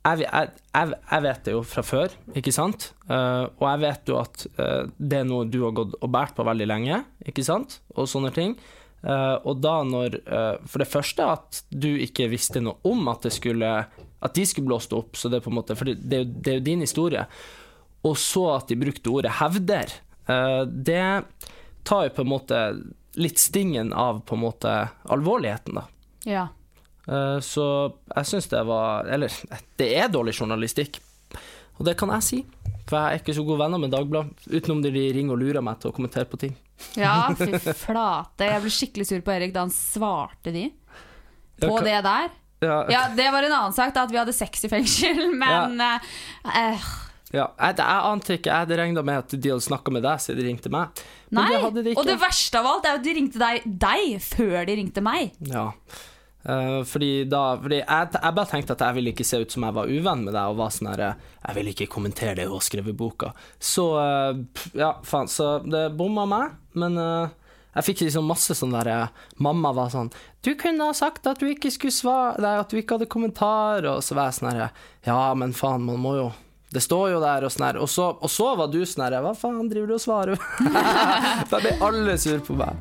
jeg, 0.01 0.23
jeg, 0.23 0.51
jeg, 0.73 0.93
jeg 1.11 1.23
vet 1.25 1.41
det 1.45 1.51
jo 1.53 1.63
fra 1.67 1.83
før, 1.85 2.13
ikke 2.39 2.53
sant? 2.55 2.87
Uh, 3.09 3.49
og 3.59 3.65
jeg 3.67 3.81
vet 3.83 4.11
jo 4.13 4.19
at 4.21 4.45
uh, 4.57 4.85
det 4.97 5.19
er 5.19 5.27
noe 5.27 5.49
du 5.51 5.59
har 5.65 5.75
gått 5.77 5.97
og 5.99 6.07
båret 6.13 6.37
på 6.37 6.45
veldig 6.47 6.67
lenge, 6.71 7.01
ikke 7.27 7.43
sant? 7.45 7.81
Og 7.97 8.07
sånne 8.09 8.31
ting. 8.33 8.55
Uh, 9.03 9.35
og 9.49 9.57
da 9.63 9.79
når 9.81 10.19
For 10.69 10.77
det 10.77 10.85
første 10.91 11.25
at 11.25 11.63
du 11.73 11.87
ikke 12.05 12.27
visste 12.29 12.61
noe 12.61 12.77
om 12.85 13.07
at 13.09 13.23
det 13.25 13.31
skulle 13.33 13.71
At 14.21 14.35
de 14.37 14.43
skulle 14.45 14.67
blåst 14.69 14.93
opp, 14.93 15.17
så 15.17 15.25
det 15.33 15.39
på 15.41 15.49
en 15.49 15.55
måte 15.57 15.73
For 15.73 15.89
det, 15.89 15.95
det, 16.05 16.19
er 16.19 16.21
jo- 16.21 16.35
det 16.45 16.51
er 16.51 16.59
jo 16.59 16.65
din 16.67 16.83
historie. 16.85 17.23
Og 18.05 18.13
så 18.21 18.43
at 18.59 18.69
de 18.69 18.77
brukte 18.77 19.09
ordet 19.09 19.31
'hevder'. 19.39 19.95
Eh, 20.27 20.61
det 20.65 21.23
tar 21.87 22.07
jo 22.07 22.15
på 22.15 22.25
en 22.25 22.31
måte 22.31 22.63
litt 23.19 23.39
stingen 23.39 23.93
av 23.93 24.21
på 24.27 24.35
en 24.35 24.43
måte 24.45 24.73
alvorligheten, 25.03 25.79
da. 25.81 25.85
ja. 26.23 26.47
Eh, 27.07 27.39
så 27.41 27.65
jeg 28.15 28.27
syns 28.29 28.45
det 28.51 28.59
var 28.69 29.07
Eller, 29.09 29.33
det 29.75 29.87
er 29.97 30.11
dårlig 30.13 30.35
journalistikk. 30.37 30.99
Og 31.79 31.87
det 31.87 31.95
kan 31.97 32.11
jeg 32.13 32.25
si, 32.27 32.39
for 32.85 32.99
jeg 32.99 33.17
er 33.17 33.23
ikke 33.23 33.33
så 33.33 33.45
gode 33.47 33.63
venner 33.63 33.81
med 33.81 33.89
Dagbladet, 33.89 34.43
utenom 34.51 34.83
de 34.83 34.91
ringer 34.93 35.33
og 35.33 35.41
lurer 35.41 35.65
meg 35.65 35.79
til 35.81 35.89
å 35.89 35.95
kommentere 35.95 36.29
på 36.29 36.37
ting. 36.43 36.53
Ja, 36.99 37.31
fy 37.39 37.57
flate. 37.57 38.45
Jeg 38.45 38.61
ble 38.61 38.73
skikkelig 38.75 39.07
sur 39.09 39.23
på 39.25 39.33
Erik 39.33 39.55
da 39.55 39.65
han 39.65 39.73
svarte 39.73 40.53
de. 40.53 40.67
På 41.57 41.79
kan... 41.79 41.87
det 41.87 41.97
der. 42.05 42.29
Ja, 42.61 42.75
Ja, 42.93 43.01
det 43.17 43.25
var 43.33 43.47
en 43.47 43.55
annen 43.57 43.73
sak, 43.73 43.95
da, 43.95 44.05
at 44.05 44.13
vi 44.13 44.19
hadde 44.21 44.35
sex 44.37 44.67
i 44.67 44.69
fengsel, 44.69 45.23
men 45.43 45.81
ja. 45.81 45.95
eh, 46.53 46.91
ja. 47.31 47.47
Jeg, 47.57 47.77
jeg 47.79 48.11
ante 48.11 48.37
ikke, 48.37 48.51
jeg 48.51 48.65
hadde 48.65 48.77
regna 48.79 49.03
med 49.07 49.23
at 49.23 49.35
de 49.35 49.51
hadde 49.53 49.65
snakka 49.65 49.93
med 49.95 50.05
deg 50.05 50.21
siden 50.23 50.39
de 50.41 50.47
ringte 50.49 50.71
meg. 50.73 51.03
Men 51.31 51.47
Nei. 51.47 51.59
det 51.77 51.83
de. 51.89 51.97
Og 51.99 52.07
det 52.07 52.17
verste 52.21 52.61
av 52.61 52.69
alt 52.73 52.87
er 52.87 52.99
at 52.99 53.05
de 53.05 53.17
ringte 53.17 53.41
deg, 53.41 53.67
deg 53.67 54.15
før 54.25 54.57
de 54.67 54.77
ringte 54.81 55.03
meg. 55.05 55.35
Ja. 55.47 55.69
uh, 56.47 56.81
fordi 56.87 57.11
da 57.31 57.43
Fordi 57.61 57.81
jeg, 57.81 58.13
jeg 58.17 58.37
bare 58.39 58.51
tenkte 58.51 58.75
at 58.75 58.85
jeg 58.87 58.97
ville 58.99 59.15
ikke 59.15 59.27
se 59.27 59.41
ut 59.43 59.53
som 59.53 59.67
jeg 59.67 59.77
var 59.79 59.91
uvenn 59.91 60.25
med 60.27 60.35
deg, 60.35 60.43
og 60.51 60.59
var 60.59 60.73
sånn 60.75 60.91
her 60.91 61.05
eh, 61.07 61.27
Jeg 61.47 61.59
vil 61.59 61.73
ikke 61.73 61.91
kommentere 61.97 62.35
det 62.39 62.49
hun 62.49 62.57
har 62.57 62.65
skrevet 62.67 62.95
i 62.95 62.99
boka. 63.03 63.31
Så 63.59 63.91
uh, 63.95 64.33
ja, 64.77 64.95
faen. 65.07 65.31
Så 65.31 65.59
det 65.67 65.87
bomma 65.95 66.27
meg, 66.27 66.57
men 66.75 66.99
uh, 66.99 67.31
jeg 67.71 67.87
fikk 67.87 68.03
liksom 68.03 68.27
masse 68.27 68.55
sånn 68.57 68.73
der 68.75 68.89
eh, 68.91 69.11
Mamma 69.43 69.71
var 69.75 69.91
sånn 69.93 70.11
'Du 70.43 70.53
kunne 70.59 70.89
ha 70.89 70.93
sagt 70.97 71.27
at 71.27 71.39
du 71.39 71.47
ikke 71.47 71.71
skulle 71.71 71.95
svare 71.95 72.41
Nei, 72.43 72.57
at 72.59 72.71
du 72.71 72.77
ikke 72.79 72.97
hadde 72.97 73.11
kommentar', 73.11 73.87
og 73.87 74.03
så 74.03 74.17
var 74.17 74.29
jeg 74.29 74.39
sånn 74.39 74.51
herre 74.51 74.71
Ja, 75.07 75.33
men 75.33 75.55
faen, 75.55 75.85
man 75.87 76.01
må 76.03 76.15
jo 76.19 76.31
det 76.71 76.79
står 76.81 77.09
jo 77.11 77.19
der, 77.19 77.43
og 77.43 77.51
sånn 77.51 77.65
her. 77.67 77.77
Og 77.83 77.89
så, 77.91 78.07
og 78.15 78.31
så 78.31 78.53
var 78.55 78.71
du 78.71 78.79
sånn 78.87 79.03
her 79.03 79.19
Hva 79.25 79.33
faen 79.35 79.67
driver 79.71 79.91
du 79.91 79.97
og 79.97 80.03
svarer? 80.03 80.39
da 81.51 81.59
ble 81.59 81.73
alle 81.83 82.15
sur 82.21 82.39
på 82.47 82.55
meg. 82.55 82.79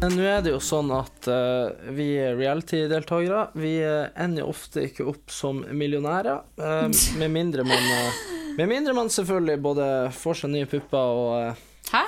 Men 0.00 0.14
Nå 0.16 0.24
er 0.24 0.44
det 0.44 0.52
jo 0.54 0.60
sånn 0.64 0.88
at 0.96 1.26
uh, 1.28 1.74
vi 1.92 2.14
reality-deltakere 2.16 3.50
Vi 3.60 3.74
eh, 3.84 4.06
ender 4.16 4.46
ofte 4.48 4.86
ikke 4.86 5.04
opp 5.10 5.34
som 5.34 5.64
millionærer, 5.76 6.40
Uh, 6.56 6.86
med 7.20 7.34
mindre 7.34 7.66
man 7.68 7.76
uh, 7.76 8.22
Med 8.56 8.70
mindre 8.70 8.94
man 8.96 9.12
selvfølgelig 9.12 9.60
både 9.60 9.90
får 10.16 10.40
seg 10.40 10.54
nye 10.54 10.70
pupper 10.70 11.20
og 11.20 11.66
Hæ? 11.90 12.04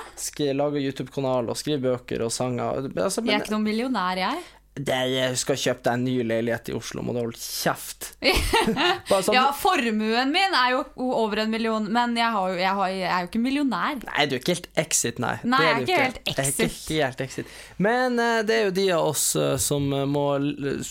lager 0.55 0.79
YouTube-kanal 0.79 1.51
og 1.51 1.57
skriver 1.59 1.83
bøker 1.83 2.23
og 2.23 2.31
sanger. 2.31 2.85
Altså, 2.95 3.21
Jeg 3.25 3.35
er 3.35 3.43
ikke 3.43 3.51
noen 3.57 3.65
millionær, 3.67 4.21
jeg. 4.21 4.43
Jeg 4.73 5.37
skal 5.37 5.57
kjøpe 5.59 5.83
deg 5.85 5.93
en 5.93 6.05
ny 6.07 6.13
leilighet 6.25 6.71
i 6.71 6.73
Oslo, 6.73 7.03
må 7.05 7.13
du 7.13 7.19
holde 7.21 7.37
kjeft. 7.37 8.07
Sånn, 9.09 9.35
Ja, 9.35 9.45
formuen 9.53 10.33
min 10.33 10.55
er 10.57 10.71
jo 10.73 10.79
over 11.13 11.43
en 11.43 11.51
million, 11.53 11.85
men 11.93 12.15
jeg, 12.17 12.29
har 12.33 12.49
jo, 12.49 12.57
jeg, 12.57 12.73
har, 12.79 12.93
jeg 12.93 13.09
er 13.11 13.25
jo 13.25 13.29
ikke 13.29 13.43
millionær. 13.43 14.01
Nei, 14.01 14.25
du 14.25 14.33
er 14.33 14.41
ikke 14.41 14.55
helt 14.55 14.69
exit, 14.81 15.21
nei. 15.21 15.35
Nei, 15.45 15.61
jeg 15.61 15.75
er 15.75 15.85
ikke 15.85 15.99
helt 16.01 16.33
exit. 16.33 16.77
ikke 16.79 16.99
helt 17.03 17.23
exit. 17.27 17.53
Men 17.77 18.17
uh, 18.17 18.39
det 18.47 18.57
er 18.57 18.65
jo 18.65 18.75
de 18.79 18.87
av 18.97 19.11
oss 19.11 19.27
uh, 19.37 19.53
som 19.61 19.85
eh, 19.93 20.07
må 20.09 20.25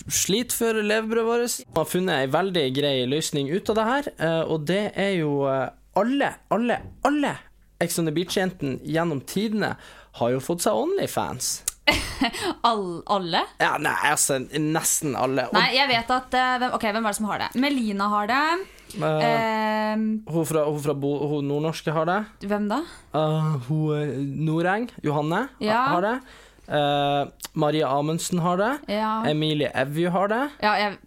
slite 0.07 0.55
for 0.55 0.79
levebrødet 0.79 1.27
vårt. 1.27 1.59
Vi 1.67 1.81
har 1.81 1.91
funnet 1.91 2.23
ei 2.23 2.31
veldig 2.31 2.67
grei 2.79 2.95
løsning 3.11 3.51
ut 3.51 3.75
av 3.75 3.81
det 3.81 3.89
her, 3.91 4.13
uh, 4.23 4.43
og 4.47 4.69
det 4.71 4.85
er 4.95 5.17
jo 5.19 5.41
alle, 5.43 6.29
alle, 6.55 6.79
alle 7.09 7.35
Ex 7.83 7.99
on 7.99 8.07
the 8.07 8.15
Beach-jentene 8.15 8.79
gjennom 8.87 9.25
tidene 9.27 9.75
har 10.21 10.33
jo 10.35 10.43
fått 10.45 10.63
seg 10.63 10.79
Onlyfans. 10.79 11.57
All, 12.69 13.03
alle? 13.11 13.41
Ja, 13.59 13.73
nei, 13.83 13.95
altså 14.13 14.37
nesten 14.55 15.17
alle. 15.19 15.49
Og, 15.51 15.57
Nei, 15.57 15.73
jeg 15.75 15.89
vet 15.91 16.13
at 16.15 16.37
eh, 16.39 16.67
Ok, 16.77 16.85
hvem 16.95 17.03
er 17.03 17.11
det 17.11 17.19
som 17.19 17.27
har 17.31 17.43
det? 17.43 17.49
Melina 17.59 18.07
har 18.13 18.31
det. 18.31 18.43
Uh, 18.93 19.03
uh, 19.09 20.03
hun 20.35 20.45
fra, 20.47 20.63
hun 20.69 20.83
fra 20.85 20.95
Bo, 20.95 21.15
hun 21.33 21.47
nordnorske 21.49 21.95
har 21.97 22.07
det. 22.11 22.19
hvem 22.47 22.69
da? 22.71 22.83
Uh, 23.17 23.57
hun 23.67 24.29
Noreng, 24.47 24.91
Johanne, 25.03 25.47
Ja. 25.65 25.81
har 25.97 26.07
det. 26.07 26.17
Maria 27.59 27.89
Amundsen 27.91 28.39
har 28.45 28.57
det. 28.61 28.71
Ja, 28.95 29.25
Emilie 29.29 29.73
Evju 29.75 30.11
har 30.15 30.29
det. 30.31 30.43
ja 30.63 30.75
jeg, 30.79 30.99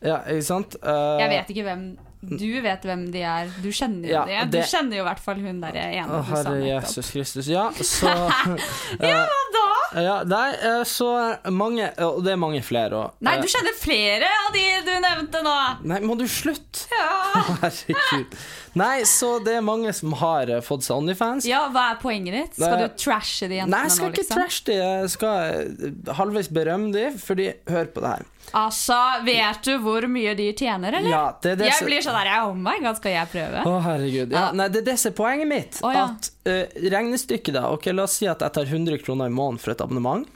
Ja, 0.00 0.20
ikke 0.32 0.46
sant? 0.46 0.76
Jeg 0.80 1.28
vet 1.32 1.50
ikke 1.52 1.64
hvem 1.66 1.82
Du 2.20 2.44
vet 2.60 2.82
hvem 2.84 3.06
de 3.14 3.22
er. 3.24 3.48
Du 3.64 3.70
kjenner 3.72 4.04
jo 4.08 4.12
Ja, 4.28 4.44
det. 4.44 4.50
Du 4.52 4.68
kjenner 4.68 4.98
jo 4.98 5.04
i 5.04 5.06
hvert 5.08 5.22
fall 5.24 5.38
hun 5.40 5.62
der 5.62 5.78
ene. 5.80 6.18
Å, 6.18 6.20
herre. 6.28 6.56
Jesus 6.66 7.08
Kristus. 7.14 7.48
Ja, 7.48 7.70
så 7.72 8.12
Ja 9.00 9.22
da! 9.54 9.66
ja, 10.04 10.16
Nei, 10.28 10.50
eh, 10.54 10.82
så 10.86 11.08
mange 11.50 11.88
Og 12.06 12.20
det 12.22 12.34
er 12.34 12.40
mange 12.40 12.60
flere 12.62 12.98
òg. 13.00 13.16
Nei, 13.24 13.38
du 13.40 13.48
kjenner 13.50 13.74
flere 13.78 14.28
av 14.44 14.52
de 14.54 14.64
du 14.86 14.92
nevnte 15.02 15.42
nå. 15.46 15.56
Nei, 15.88 16.00
må 16.04 16.18
du 16.20 16.26
slutte? 16.30 16.84
Ja. 16.92 17.40
Herregud. 17.64 18.36
Nei, 18.78 19.02
så 19.08 19.38
det 19.42 19.56
er 19.58 19.62
mange 19.66 19.90
som 19.96 20.12
har 20.20 20.50
eh, 20.52 20.60
fått 20.62 20.84
seg 20.86 21.00
Onlyfans. 21.00 21.46
ja, 21.48 21.64
hva 21.74 21.88
er 21.92 21.96
poenget 22.02 22.36
ditt? 22.36 22.58
Skal 22.60 22.78
du 22.84 22.88
trashe 23.00 23.48
de 23.50 23.56
jentene 23.58 23.74
Nei, 23.74 23.80
jeg 23.88 23.96
skal 23.96 24.06
nå, 24.06 24.12
ikke 24.14 24.22
liksom? 24.22 24.38
trashe 24.42 24.66
de. 24.68 24.76
Jeg 24.78 25.10
skal 25.16 25.64
eh, 25.88 26.14
halvveis 26.20 26.50
berømme 26.54 26.92
de, 26.94 27.06
fordi 27.18 27.48
Hør 27.70 27.90
på 27.94 28.04
det 28.04 28.12
her. 28.14 28.28
Altså, 28.60 28.96
vet 29.26 29.60
du 29.66 29.72
hvor 29.82 30.06
mye 30.10 30.32
de 30.38 30.48
tjener, 30.58 30.96
eller? 30.98 31.10
Ja, 31.12 31.24
det 31.42 31.52
er 31.52 31.58
det 31.60 31.68
jeg 31.70 31.86
blir 31.86 32.02
sånn 32.02 32.16
der, 32.18 32.30
oh 32.48 32.54
my 32.58 32.78
god, 32.82 32.98
skal 32.98 33.12
jeg 33.14 33.30
prøve? 33.30 33.62
Å, 33.68 33.74
herregud. 33.84 34.32
Ja, 34.34 34.40
Ja. 34.48 34.50
nei, 34.58 34.66
det 34.74 34.80
er 34.82 34.88
det 34.90 34.98
som 35.02 35.12
er 35.12 35.16
poenget 35.20 35.50
mitt. 35.50 35.78
Å, 35.86 35.92
ja. 35.94 36.04
At 36.10 36.30
uh, 36.48 36.90
Regnestykket, 36.94 37.54
da. 37.54 37.68
Ok, 37.70 37.86
La 37.94 38.06
oss 38.08 38.16
si 38.18 38.26
at 38.30 38.42
jeg 38.42 38.54
tar 38.56 38.66
100 38.66 38.98
kroner 39.04 39.30
i 39.30 39.34
måneden 39.34 39.60
for 39.62 39.74
et 39.74 39.84
abonnement. 39.84 40.26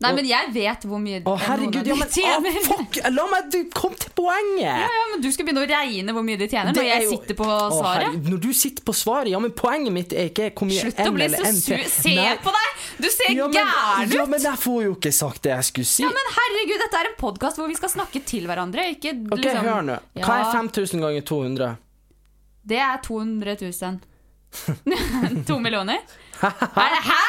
Nei, 0.00 0.10
men 0.16 0.24
jeg 0.28 0.52
vet 0.54 0.84
hvor 0.88 1.00
mye 1.02 1.18
Å, 1.28 1.34
herregud, 1.38 1.86
ja, 1.90 1.94
men 1.98 2.08
tjener. 2.08 2.54
ah, 2.56 2.68
fuck! 2.70 2.98
La 3.12 3.24
meg 3.28 3.50
du, 3.52 3.58
Kom 3.76 3.92
til 4.00 4.10
poenget! 4.16 4.62
Ja, 4.64 4.86
ja, 4.88 5.02
men 5.12 5.20
du 5.24 5.28
skal 5.32 5.44
begynne 5.48 5.64
å 5.64 5.68
regne 5.68 6.14
hvor 6.16 6.24
mye 6.24 6.38
de 6.40 6.48
tjener 6.48 6.72
Det 6.72 6.80
når 6.80 6.88
jeg 6.88 7.04
jo- 7.04 7.10
sitter 7.16 7.38
på 7.40 7.44
Å, 7.48 7.58
svaret. 7.74 8.06
herregud, 8.06 8.30
når 8.32 8.40
du 8.46 8.50
sitter 8.56 8.86
på 8.88 8.94
svaret, 8.96 9.28
ja, 9.34 9.38
men 9.44 9.52
poenget 9.56 9.92
mitt 9.92 10.12
er 10.16 10.30
ikke 10.32 10.48
hvor 10.56 10.70
mye 10.70 10.80
Slutt 10.86 11.02
å 11.04 11.12
bli 11.16 11.28
så 11.34 11.52
sur. 11.60 11.84
Se 11.92 12.14
Nei. 12.16 12.36
på 12.44 12.54
deg! 12.56 12.84
Du 13.00 13.08
ser 13.10 13.32
ja, 13.36 13.48
gæren 13.48 14.08
ut! 14.08 14.14
Ja, 14.16 14.24
men 14.34 14.40
jeg 14.48 14.62
får 14.64 14.80
jo 14.88 14.94
ikke 14.96 15.12
sagt 15.12 15.42
det 15.44 15.52
jeg 15.56 15.64
skulle 15.70 15.90
si. 15.92 16.02
Ja, 16.02 16.08
men 16.16 16.32
herregud, 16.38 16.78
dette 16.86 17.02
er 17.04 17.10
en 17.12 17.18
podkast 17.20 17.60
hvor 17.60 17.68
vi 17.68 17.76
skal 17.76 17.92
snakke 17.92 18.24
til 18.24 18.46
hverandre. 18.48 18.88
Ikke 18.96 19.12
ok, 19.16 19.36
liksom 19.40 19.68
hør 19.68 19.82
nå. 19.90 19.98
Hva 20.24 20.40
er 20.44 20.52
5000 20.56 21.00
ganger 21.04 21.22
200? 21.28 21.76
Det 22.70 22.78
er 22.78 22.96
200 23.04 23.56
000. 23.60 24.00
to 25.48 25.58
millioner? 25.62 26.00
Er 26.40 26.96
hæ? 27.04 27.20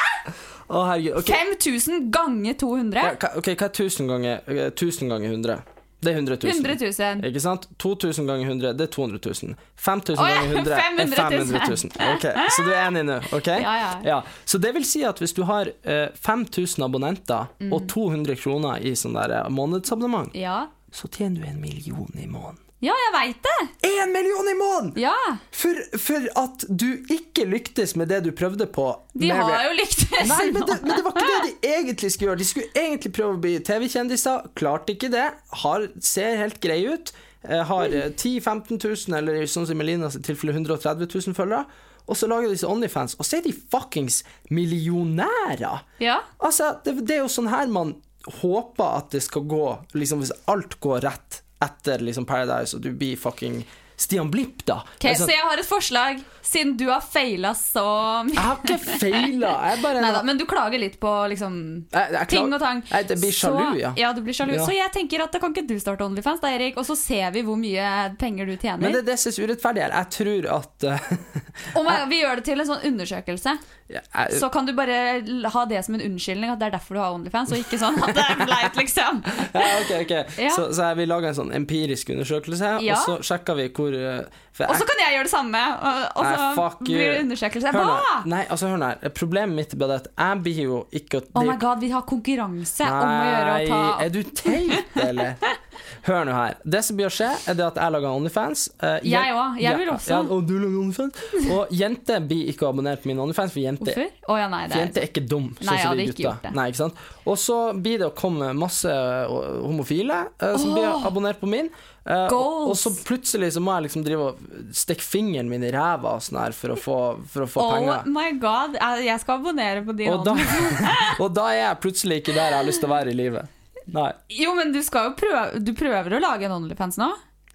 Å, 0.72 0.86
herregud. 0.88 1.18
ok. 1.20 1.30
5000 1.36 2.10
ganger 2.16 2.54
200? 2.54 2.96
Ja, 3.04 3.14
hva- 3.20 3.36
ok, 3.38 3.52
hva 3.60 3.68
er 3.68 3.76
1000 3.76 4.08
ganger, 4.08 4.42
eh, 4.48 4.70
1000 4.72 5.10
ganger 5.12 5.30
100? 5.36 5.62
Det 6.02 6.10
er 6.10 6.16
100 6.18 6.38
000. 6.42 6.52
100 6.66 6.76
000. 6.98 7.20
Ikke 7.30 7.42
sant? 7.44 7.68
2000 7.78 8.26
ganger 8.26 8.48
100, 8.50 8.72
det 8.74 8.88
er 8.88 8.92
200 8.96 9.20
000. 9.22 9.52
5000 9.78 10.18
Å, 10.18 10.30
ja, 10.32 10.40
ganger 10.40 10.56
100 10.58 10.74
er 10.74 10.80
500 10.82 11.06
000. 11.06 11.30
500 11.30 11.68
000. 11.70 12.16
Ok, 12.16 12.26
Så 12.56 12.64
du 12.66 12.72
er 12.72 12.88
enig 12.88 13.04
nå? 13.06 13.18
ok? 13.38 13.48
Ja, 13.62 14.00
ja. 14.04 14.22
Så 14.46 14.58
det 14.58 14.72
vil 14.74 14.84
si 14.90 15.04
at 15.06 15.20
hvis 15.22 15.36
du 15.38 15.44
har 15.46 15.70
eh, 15.84 16.08
5000 16.26 16.82
abonnenter 16.88 17.48
Mm. 17.60 17.74
og 17.78 17.86
200 17.88 18.36
kroner 18.42 18.82
i 18.82 18.96
sånn 18.98 19.14
der 19.14 19.44
eh, 19.44 19.50
månedsabonnement, 19.54 20.34
Ja. 20.34 20.68
så 20.92 21.08
tjener 21.08 21.42
du 21.44 21.48
en 21.52 21.62
million 21.62 22.10
i 22.18 22.26
måneden. 22.26 22.58
Ja, 22.82 22.96
jeg 22.98 23.12
veit 23.14 23.44
det! 23.46 23.58
Én 23.92 24.10
million 24.14 24.48
i 24.50 24.56
måneden! 24.58 24.94
Ja. 25.02 25.14
For, 25.54 25.78
for 26.02 26.26
at 26.42 26.64
du 26.68 26.88
ikke 27.14 27.46
lyktes 27.46 27.94
med 28.00 28.10
det 28.10 28.24
du 28.26 28.32
prøvde 28.34 28.66
på. 28.74 28.88
De 29.14 29.28
med- 29.30 29.38
har 29.38 29.68
jo 29.68 29.76
lyktes 29.78 30.08
Nei, 30.32 30.48
men 30.56 30.66
det, 30.66 30.78
men 30.82 30.96
det 30.98 31.04
var 31.06 31.18
ikke 31.18 31.28
det 31.34 31.52
de 31.62 31.74
egentlig 31.76 32.12
skulle 32.16 32.32
gjøre. 32.32 32.42
De 32.42 32.48
skulle 32.50 32.86
egentlig 32.86 33.14
prøve 33.18 33.38
å 33.38 33.42
bli 33.44 33.54
TV-kjendiser. 33.70 34.50
Klarte 34.58 34.96
ikke 34.96 35.12
det. 35.14 35.28
Har, 35.64 35.86
ser 36.02 36.40
helt 36.42 36.58
grei 36.64 36.80
ut. 36.90 37.14
Eh, 37.46 37.62
Har 37.70 37.86
eh, 37.94 38.10
10 38.14 38.40
000-15 38.42 38.82
000, 38.82 39.18
eller 39.22 39.46
sånn 39.50 39.66
som 39.70 39.78
i 39.78 39.80
Melinas 39.84 40.18
tilfelle 40.26 40.54
130 40.58 41.06
000 41.10 41.38
følgere. 41.38 41.66
Og 42.10 42.18
så 42.18 42.28
lager 42.28 42.50
de 42.50 42.56
disse 42.58 42.68
Onlyfans, 42.68 43.14
og 43.22 43.26
så 43.30 43.38
er 43.38 43.46
de 43.46 43.54
fuckings 43.54 44.24
millionærer! 44.50 45.86
Ja. 46.02 46.18
Altså, 46.42 46.74
det, 46.86 46.98
det 47.08 47.18
er 47.20 47.24
jo 47.24 47.30
sånn 47.32 47.50
her 47.52 47.70
man 47.72 47.96
håper 48.42 48.98
at 49.00 49.14
det 49.16 49.22
skal 49.26 49.46
gå, 49.50 49.64
liksom 49.98 50.22
hvis 50.22 50.34
alt 50.52 50.76
går 50.84 51.06
rett 51.08 51.40
etter 51.62 52.02
liksom 52.02 52.26
Paradise, 52.26 52.78
og 52.78 52.84
du 52.84 52.92
blir 52.96 53.20
fucking 53.20 53.62
Stian 54.02 54.32
Blipp, 54.34 54.64
da. 54.66 54.80
Okay, 54.98 55.12
Altså, 55.14 55.28
Så 55.30 55.36
jeg 55.36 55.44
har 55.46 55.62
et 55.62 55.68
forslag, 55.70 56.22
siden 56.42 56.72
du 56.78 56.88
har 56.90 57.02
feila 57.06 57.52
så 57.56 57.84
mye. 58.26 58.34
jeg 58.34 58.42
har 58.42 58.58
ikke 58.66 58.78
feila, 59.00 59.52
jeg 59.70 59.82
bare 59.84 60.02
Neida, 60.02 60.24
men 60.26 60.40
du 60.40 60.46
klager 60.50 60.82
litt 60.82 60.98
på 61.00 61.12
liksom 61.32 61.86
Jeg- 61.94 62.12
jeg 62.16 62.28
ting 62.34 62.54
og 62.54 62.60
tang. 62.60 62.82
Jeg, 62.90 63.08
blir 63.22 63.32
sjalu, 63.32 63.60
så, 63.62 63.80
ja. 63.80 63.94
Ja, 63.98 64.12
du 64.14 64.22
blir 64.26 64.34
sjalu. 64.34 64.56
Ja. 64.58 64.66
Så 64.66 64.74
jeg 64.74 64.92
tenker 64.92 65.22
at 65.24 65.32
da 65.32 65.40
kan 65.40 65.54
ikke 65.54 65.68
du 65.70 65.76
starte 65.80 66.02
Onlyfans, 66.04 66.42
da, 66.42 66.48
Erik, 66.50 66.78
og 66.82 66.86
så 66.86 66.98
ser 66.98 67.30
vi 67.32 67.44
hvor 67.44 67.58
mye 67.62 68.16
penger 68.18 68.46
du 68.50 68.56
tjener. 68.58 68.82
Men 68.82 68.92
det 68.98 69.06
det 69.06 69.14
er 69.20 69.46
urettferdig 69.46 69.82
her. 69.86 69.94
Jeg 70.02 70.10
tror 70.18 70.50
at 70.58 70.84
uh, 70.92 71.78
Om 71.80 71.86
jeg, 71.92 72.10
vi 72.10 72.22
gjør 72.24 72.36
det 72.42 72.46
til 72.50 72.60
en 72.60 72.68
sånn 72.68 72.84
undersøkelse, 72.90 73.58
jeg, 73.92 74.04
så 74.40 74.50
kan 74.52 74.66
du 74.66 74.72
bare 74.74 75.22
ha 75.52 75.66
det 75.68 75.84
som 75.86 75.96
en 75.96 76.02
unnskyldning 76.02 76.50
at 76.54 76.60
det 76.62 76.68
er 76.70 76.76
derfor 76.78 76.96
du 76.96 77.02
har 77.04 77.14
Onlyfans, 77.14 77.52
og 77.52 77.60
ikke 77.60 77.78
sånn 77.82 77.98
at 78.02 78.16
det 78.16 78.24
er 78.24 78.46
leit, 78.48 78.78
liksom. 78.80 79.22
ja, 79.54 79.66
ok, 79.82 79.92
ok. 80.06 80.14
Ja. 80.40 80.52
Så, 80.56 80.70
så 80.74 80.90
vi 80.98 81.06
lager 81.10 81.28
en 81.34 81.36
sånn 81.42 81.54
empirisk 81.56 82.10
undersøkelse, 82.16 82.78
Ja. 82.82 82.96
og 82.96 83.06
så 83.06 83.18
sjekker 83.34 83.56
vi 83.60 83.68
hvor 83.76 83.91
eh, 83.98 84.40
for 84.56 84.72
Og 84.72 84.78
så 84.80 84.86
kan 84.90 85.00
jeg 85.02 85.16
gjøre 85.16 85.28
det 85.28 85.32
samme, 85.32 85.62
og, 85.80 86.02
og 86.20 86.28
Nei, 86.28 86.34
så 86.38 86.68
blir 86.84 87.02
det 87.02 87.20
undersøkelse. 87.24 87.74
Hør. 87.76 87.90
Hva? 87.90 88.16
Nei, 88.32 88.42
altså 88.48 88.72
hør 88.72 88.82
nå 88.82 88.92
her. 88.92 89.14
Problemet 89.18 89.56
mitt 89.58 89.76
er 89.78 89.96
at 89.96 90.10
jeg 90.12 90.44
blir 90.46 90.62
jo 90.66 90.80
ikke 91.02 91.24
Oh 91.34 91.46
my 91.48 91.58
god, 91.62 91.82
vi 91.84 91.92
har 91.94 92.06
konkurranse 92.08 92.88
om 92.92 93.14
å 93.16 93.28
gjøre 93.32 93.56
å 93.56 93.68
ta 93.72 93.82
Nei, 93.82 94.06
er 94.06 94.14
du 94.16 94.22
teit, 94.36 94.98
eller? 95.08 95.36
Hør 96.08 96.26
nå 96.28 96.34
her. 96.36 96.56
Det 96.64 96.82
som 96.86 96.98
blir 96.98 97.10
å 97.10 97.14
skje, 97.14 97.30
er 97.52 97.58
det 97.60 97.66
at 97.68 97.80
jeg 97.82 97.94
lager 97.96 98.10
Onlyfans. 98.18 98.66
Uh, 98.82 98.98
Jeg 99.06 99.34
også. 99.36 99.62
Jeg 99.62 99.78
vil 99.82 99.92
også. 99.94 100.12
Ja, 100.14 100.20
og 100.36 100.48
du 100.50 100.54
lager 100.58 100.80
Onlyfans. 100.82 101.22
Og 101.56 101.72
jenter 101.76 102.20
blir 102.26 102.50
ikke 102.54 102.68
abonnert 102.70 103.04
på 103.04 103.12
mine 103.12 103.22
Onlyfans, 103.26 103.54
for 103.54 103.62
jenter 103.64 104.02
oh, 104.28 104.38
ja, 104.40 104.48
nei, 104.52 104.64
det 104.68 104.74
For 104.74 104.80
er 104.80 104.86
jenter 104.86 105.04
er 105.06 105.10
ikke 105.12 105.26
dum, 105.28 105.48
sånn 105.58 105.68
Nei, 105.70 105.78
jeg 105.80 105.90
hadde 105.92 106.06
ikke 106.06 106.16
gutta. 106.16 106.28
gjort 106.28 106.46
det. 106.48 106.54
Nei, 106.58 106.68
ikke 106.72 106.82
sant? 106.82 107.02
Og 107.32 107.40
så 107.42 107.58
blir 107.78 108.02
det 108.02 108.10
å 108.10 108.14
komme 108.18 108.52
masse 108.58 108.92
uh, 108.92 109.62
homofile 109.66 110.22
uh, 110.42 110.54
som 110.58 110.74
blir 110.76 111.08
abonnert 111.08 111.42
på 111.42 111.50
min. 111.52 111.70
Uh, 112.02 112.26
og, 112.34 112.72
og 112.72 112.78
så 112.82 112.90
plutselig 113.06 113.52
så 113.54 113.62
må 113.62 113.76
jeg 113.76 113.86
liksom 113.86 114.02
drive 114.06 114.32
og 114.32 114.40
stikke 114.74 115.06
fingeren 115.06 115.52
min 115.52 115.62
i 115.68 115.70
ræva 115.74 116.16
og 116.18 116.24
sånn 116.26 116.40
her 116.42 116.56
for 116.58 116.74
å 116.74 116.78
få, 116.82 116.98
for 117.30 117.46
å 117.46 117.50
få 117.52 117.62
Oh 117.62 117.74
penger. 117.76 118.08
my 118.10 118.32
god, 118.42 118.80
jeg 118.80 119.06
jeg 119.12 119.22
skal 119.22 119.38
abonnere 119.38 119.84
på 119.86 119.94
din 120.00 120.10
Og 120.10 120.26
da, 120.26 120.34
og 121.22 121.30
da 121.38 121.50
er 121.54 121.60
jeg 121.62 121.82
plutselig 121.84 122.22
ikke 122.24 122.34
der 122.34 122.56
jeg 122.56 122.58
har 122.58 122.66
lyst 122.72 122.82
til 122.82 122.90
å 122.90 122.96
være 122.96 123.14
i 123.14 123.20
livet. 123.22 123.58
Nei. 123.90 124.12
Jo, 124.30 124.54
men 124.58 124.72
du 124.76 124.82
skal 124.86 125.10
jo 125.10 125.16
prøve 125.20 125.60
Du 125.64 125.74
prøver 125.78 126.14
å 126.14 126.22
lage 126.22 126.46
en 126.48 126.54
Onlyfans 126.60 127.00
nå? 127.02 127.10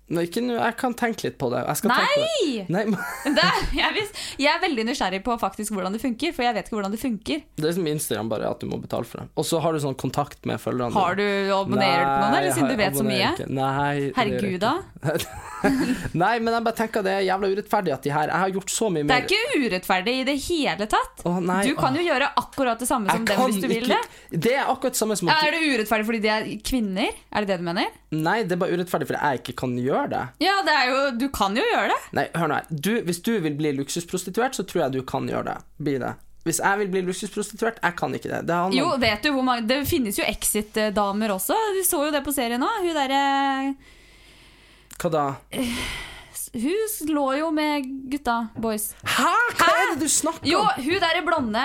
Nei, 0.08 0.22
ikke 0.28 0.38
nå. 0.44 0.54
Jeg 0.54 0.76
kan 0.78 0.92
tenke 0.94 1.24
litt 1.26 1.34
på 1.38 1.48
det. 1.50 1.64
Jeg 1.66 1.76
skal 1.80 1.90
tenke 1.90 2.14
på 2.14 2.20
det. 2.22 2.66
Nei! 2.70 2.76
Nei! 2.76 2.84
men- 2.92 3.34
Det, 3.36 3.46
jeg, 3.74 3.94
vis- 3.96 4.20
jeg 4.38 4.50
er 4.54 4.60
veldig 4.62 4.84
nysgjerrig 4.86 5.18
på 5.26 5.34
faktisk 5.42 5.72
hvordan 5.74 5.96
det 5.96 6.00
funker, 6.04 6.32
for 6.36 6.46
jeg 6.46 6.54
vet 6.54 6.68
ikke 6.68 6.76
hvordan 6.78 6.94
det 6.94 7.00
funker. 7.02 7.42
Det 7.58 7.66
er 7.66 7.74
som 7.74 7.88
Instagram, 7.90 8.28
bare 8.30 8.50
at 8.52 8.60
du 8.62 8.68
må 8.70 8.78
betale 8.80 9.04
for 9.04 9.24
det. 9.24 9.26
Og 9.34 9.44
så 9.48 9.58
har 9.64 9.74
du 9.74 9.80
sånn 9.82 9.96
kontakt 9.98 10.46
med 10.46 10.62
følgerne. 10.62 10.94
Har 10.94 11.18
du 11.18 11.24
abonnerer 11.26 12.04
du 12.04 12.12
på 12.12 12.20
noen, 12.22 12.38
eller 12.38 12.54
siden 12.54 12.70
du 12.70 12.76
vet 12.84 13.00
så 13.02 13.08
mye? 13.08 13.32
Ikke. 13.34 13.48
Nei, 13.50 13.94
det 14.06 14.14
Herregud, 14.20 14.60
da. 14.62 14.74
Nei, 16.16 16.36
men 16.44 16.52
jeg 16.54 16.64
bare 16.66 16.76
tenker 16.78 17.02
det 17.04 17.12
er 17.16 17.24
jævla 17.26 17.48
urettferdig 17.50 17.92
at 17.94 18.04
de 18.04 18.10
her 18.12 18.28
Jeg 18.30 18.38
har 18.42 18.52
gjort 18.54 18.70
så 18.70 18.88
mye 18.92 19.06
mer 19.06 19.08
Det 19.08 19.16
er 19.16 19.26
ikke 19.26 19.60
urettferdig 19.66 20.14
i 20.20 20.24
det 20.28 20.34
hele 20.46 20.86
tatt. 20.92 21.22
Åh, 21.26 21.38
nei, 21.42 21.60
du 21.66 21.74
kan 21.78 21.94
åh. 21.96 21.98
jo 22.00 22.04
gjøre 22.06 22.28
akkurat 22.42 22.82
det 22.82 22.88
samme 22.90 23.10
som 23.10 23.24
dem 23.26 23.40
hvis 23.46 23.60
du 23.62 23.68
vil 23.70 23.88
det. 23.90 23.98
ikke- 23.98 24.40
Det 24.46 24.52
er 24.54 24.64
akkurat 24.70 24.94
det 24.94 25.00
samme 25.00 25.16
som 25.18 25.28
at 25.32 25.42
er 25.46 25.56
det 25.56 25.62
urettferdig 25.66 26.06
fordi 26.06 26.20
de 26.22 26.28
er 26.36 26.48
kvinner? 26.62 27.10
Er 27.32 27.40
det 27.44 27.48
det 27.48 27.58
du 27.58 27.64
mener? 27.66 27.88
Nei, 28.24 28.38
det 28.46 28.56
er 28.56 28.60
bare 28.62 28.76
urettferdig 28.76 29.08
fordi 29.10 29.20
jeg 29.22 29.42
ikke 29.42 29.56
kan 29.62 29.74
gjøre 29.80 30.06
det. 30.12 30.22
Ja, 30.44 30.54
det 30.66 30.76
jo 30.90 31.00
Du 31.20 31.26
kan 31.34 31.56
jo 31.58 31.64
gjøre 31.66 31.88
det. 31.92 31.98
Nei, 32.18 32.26
hør 32.36 32.52
nå 32.52 32.60
her. 32.60 32.70
Du, 32.70 32.92
hvis 33.08 33.20
du 33.26 33.34
vil 33.44 33.56
bli 33.58 33.74
luksusprostituert, 33.76 34.56
så 34.58 34.64
tror 34.68 34.86
jeg 34.86 34.96
du 34.98 35.02
kan 35.08 35.28
gjøre 35.30 35.50
det. 35.50 35.58
Bli 35.82 35.98
det. 36.02 36.14
Hvis 36.46 36.60
jeg 36.62 36.78
vil 36.78 36.90
bli 36.92 37.00
luksusprostituert, 37.08 37.80
jeg 37.82 37.96
kan 37.98 38.14
ikke 38.14 38.30
det. 38.30 38.42
Det 38.46 38.58
Jo, 38.76 38.92
vet 39.02 39.24
du 39.24 39.32
hvor 39.34 39.42
mange 39.46 39.66
Det 39.66 39.80
finnes 39.90 40.18
jo 40.20 40.26
Exit-damer 40.28 41.34
også. 41.34 41.56
Du 41.74 41.82
så 41.86 42.04
jo 42.06 42.12
det 42.14 42.22
på 42.26 42.34
serien 42.34 42.62
nå. 42.62 42.68
Hun 42.84 42.94
derre 42.94 43.22
Hva 45.00 45.10
da? 45.12 45.24
Hun 46.56 47.10
lå 47.10 47.26
jo 47.40 47.50
med 47.52 47.88
gutta, 48.12 48.36
boys. 48.62 48.92
Hæ? 49.02 49.32
Hva 49.58 49.66
er 49.74 49.90
det 49.92 50.06
du 50.06 50.08
snakker 50.08 50.46
om? 50.46 50.52
Jo, 50.54 50.62
hun 50.86 51.02
derre 51.02 51.24
blonde. 51.26 51.64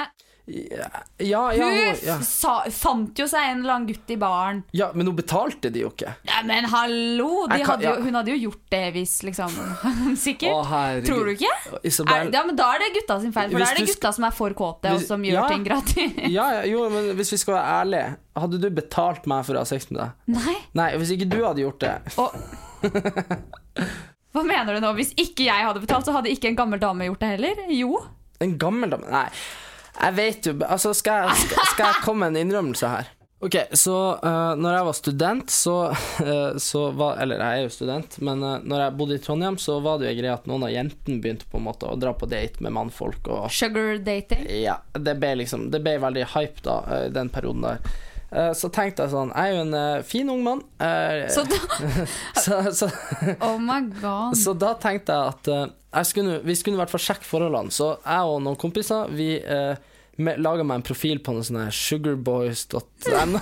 Ja, 0.52 0.88
ja, 1.18 1.42
ja, 1.56 1.66
Hun 1.66 1.78
hun- 1.78 2.00
ja. 2.04 2.18
sa, 2.26 2.54
fant 2.76 3.20
jo 3.20 3.26
seg 3.30 3.52
en 3.54 3.62
eller 3.62 3.74
annen 3.78 3.88
gutt 3.88 4.10
i 4.12 4.18
baren. 4.20 4.64
ja, 4.76 4.90
men 4.94 5.08
hun 5.08 5.16
betalte 5.16 5.72
de 5.72 5.86
jo 5.86 5.92
ikke. 5.94 6.12
Ja, 6.28 6.42
men 6.44 6.66
hallo! 6.66 7.48
De 7.48 7.60
kan- 7.62 7.70
hadde 7.70 7.86
jo, 7.88 7.94
ja. 7.94 8.02
hun 8.04 8.18
hadde 8.20 8.34
jo 8.34 8.40
gjort 8.50 8.64
det 8.76 8.82
hvis, 8.98 9.14
liksom. 9.24 9.54
Sikkert. 10.26 10.52
Å. 10.52 10.82
Tror 11.08 11.30
du 11.30 11.34
ikke? 11.38 11.54
Isabel 11.88 12.28
Er, 12.28 12.34
ja, 12.36 12.44
men 12.48 12.58
Da 12.60 12.68
er 12.76 12.84
det 12.84 12.92
gutta 13.00 13.20
sin 13.24 13.32
feil, 13.36 13.52
for 13.54 13.64
da 13.64 13.70
er 13.72 13.80
det 13.80 13.88
gutta 13.94 14.12
som 14.18 14.28
er 14.28 14.36
for 14.36 14.58
kåte, 14.58 14.92
og 14.98 15.06
som 15.08 15.24
gjør 15.24 15.40
ja. 15.40 15.48
ting 15.54 15.64
gratis. 15.68 16.20
ja, 16.38 16.50
ja, 16.58 16.62
jo, 16.68 16.84
men 16.92 17.14
hvis 17.16 17.32
vi 17.36 17.42
skal 17.46 17.58
være 17.58 17.78
ærlige, 17.80 18.12
hadde 18.44 18.62
du 18.62 18.70
betalt 18.82 19.32
meg 19.32 19.48
for 19.48 19.56
å 19.56 19.64
ha 19.64 19.70
sex 19.72 19.88
med 19.92 20.02
deg? 20.04 20.38
Nei. 20.38 20.58
Nei, 20.82 20.90
hvis 21.00 21.16
ikke 21.16 21.30
du 21.32 21.40
hadde 21.46 21.64
gjort 21.64 21.82
det 21.84 21.96
Og 22.22 22.36
Hva 24.32 24.44
mener 24.48 24.78
du 24.78 24.84
nå? 24.84 24.94
Hvis 24.96 25.12
ikke 25.20 25.44
jeg 25.48 25.66
hadde 25.68 25.82
betalt, 25.84 26.08
så 26.08 26.14
hadde 26.16 26.32
ikke 26.32 26.52
en 26.52 26.58
gammel 26.60 26.80
dame 26.82 27.08
gjort 27.10 27.24
det 27.24 27.32
heller? 27.34 27.66
Jo. 27.76 28.00
En 28.42 28.56
gammel 28.62 28.94
dame 28.94 29.10
Nei, 29.12 29.28
jeg 30.02 30.14
vet 30.18 30.48
jo 30.50 30.54
Altså, 30.66 30.94
skal 30.98 31.26
jeg, 31.28 31.36
skal, 31.46 31.66
skal 31.74 31.86
jeg 31.92 32.04
komme 32.06 32.26
med 32.30 32.36
en 32.40 32.48
innrømmelse 32.48 32.90
her? 32.90 33.10
Ok, 33.42 33.56
så 33.74 33.94
uh, 34.22 34.52
når 34.54 34.76
jeg 34.76 34.86
var 34.86 34.94
student, 35.00 35.50
så, 35.50 35.76
eh, 36.22 36.60
så 36.62 36.84
var 36.94 37.18
Eller 37.24 37.40
jeg 37.42 37.58
er 37.58 37.64
jo 37.64 37.72
student, 37.74 38.20
men 38.22 38.44
uh, 38.46 38.60
når 38.62 38.84
jeg 38.84 38.94
bodde 39.00 39.16
i 39.18 39.22
Trondheim, 39.24 39.58
så 39.58 39.80
var 39.82 39.98
det 39.98 40.06
jo 40.06 40.12
en 40.12 40.20
greie 40.20 40.36
at 40.36 40.46
noen 40.52 40.68
av 40.68 40.70
jentene 40.70 41.18
begynte 41.24 41.48
på 41.50 41.58
en 41.58 41.66
måte 41.66 41.90
å 41.90 41.96
dra 41.98 42.14
på 42.14 42.30
date 42.30 42.62
med 42.62 42.76
mannfolk 42.78 43.32
og 43.34 43.48
Sugar 43.50 43.98
dating. 44.06 44.46
Ja, 44.62 44.76
det 44.94 45.16
ble 45.18 45.34
liksom 45.42 45.72
Det 45.74 45.82
ble 45.82 45.96
veldig 46.04 46.28
hype 46.36 46.62
da, 46.70 46.78
eh, 47.00 47.08
den 47.18 47.34
perioden 47.34 47.66
der. 47.66 47.82
Eh, 48.30 48.52
Så 48.54 48.70
tenkte 48.72 49.08
jeg 49.08 49.12
sånn 49.16 49.34
Jeg 49.34 49.42
er 49.50 49.58
jo 49.58 49.64
en 49.66 49.74
eh, 49.82 50.04
fin 50.08 50.30
ung 50.32 50.46
mann. 50.46 50.62
eh, 50.78 51.26
Så 51.34 51.42
da, 51.50 51.58
så, 52.46 52.62
så, 52.78 52.92
oh 53.50 53.58
my 53.58 53.82
god. 53.98 54.38
så 54.38 54.54
da 54.54 54.76
tenkte 54.86 55.18
jeg 55.18 55.34
at 55.34 55.50
eh, 55.58 55.66
jeg 55.98 56.12
skulle, 56.14 56.38
vi 56.46 56.54
skulle 56.56 56.78
i 56.78 56.84
hvert 56.86 56.94
fall 56.94 57.02
sjekke 57.10 57.26
forholdene. 57.28 57.74
Så 57.74 57.96
jeg 58.06 58.30
og 58.36 58.38
noen 58.46 58.56
kompiser 58.62 59.10
Vi 59.12 59.34
uh, 59.44 59.74
laga 60.42 60.64
meg 60.68 60.80
en 60.82 60.86
profil 60.88 61.20
på 61.24 61.34
noe 61.36 61.44
sånn 61.48 61.60
her 61.64 61.74
sugarboys.no. 61.76 63.40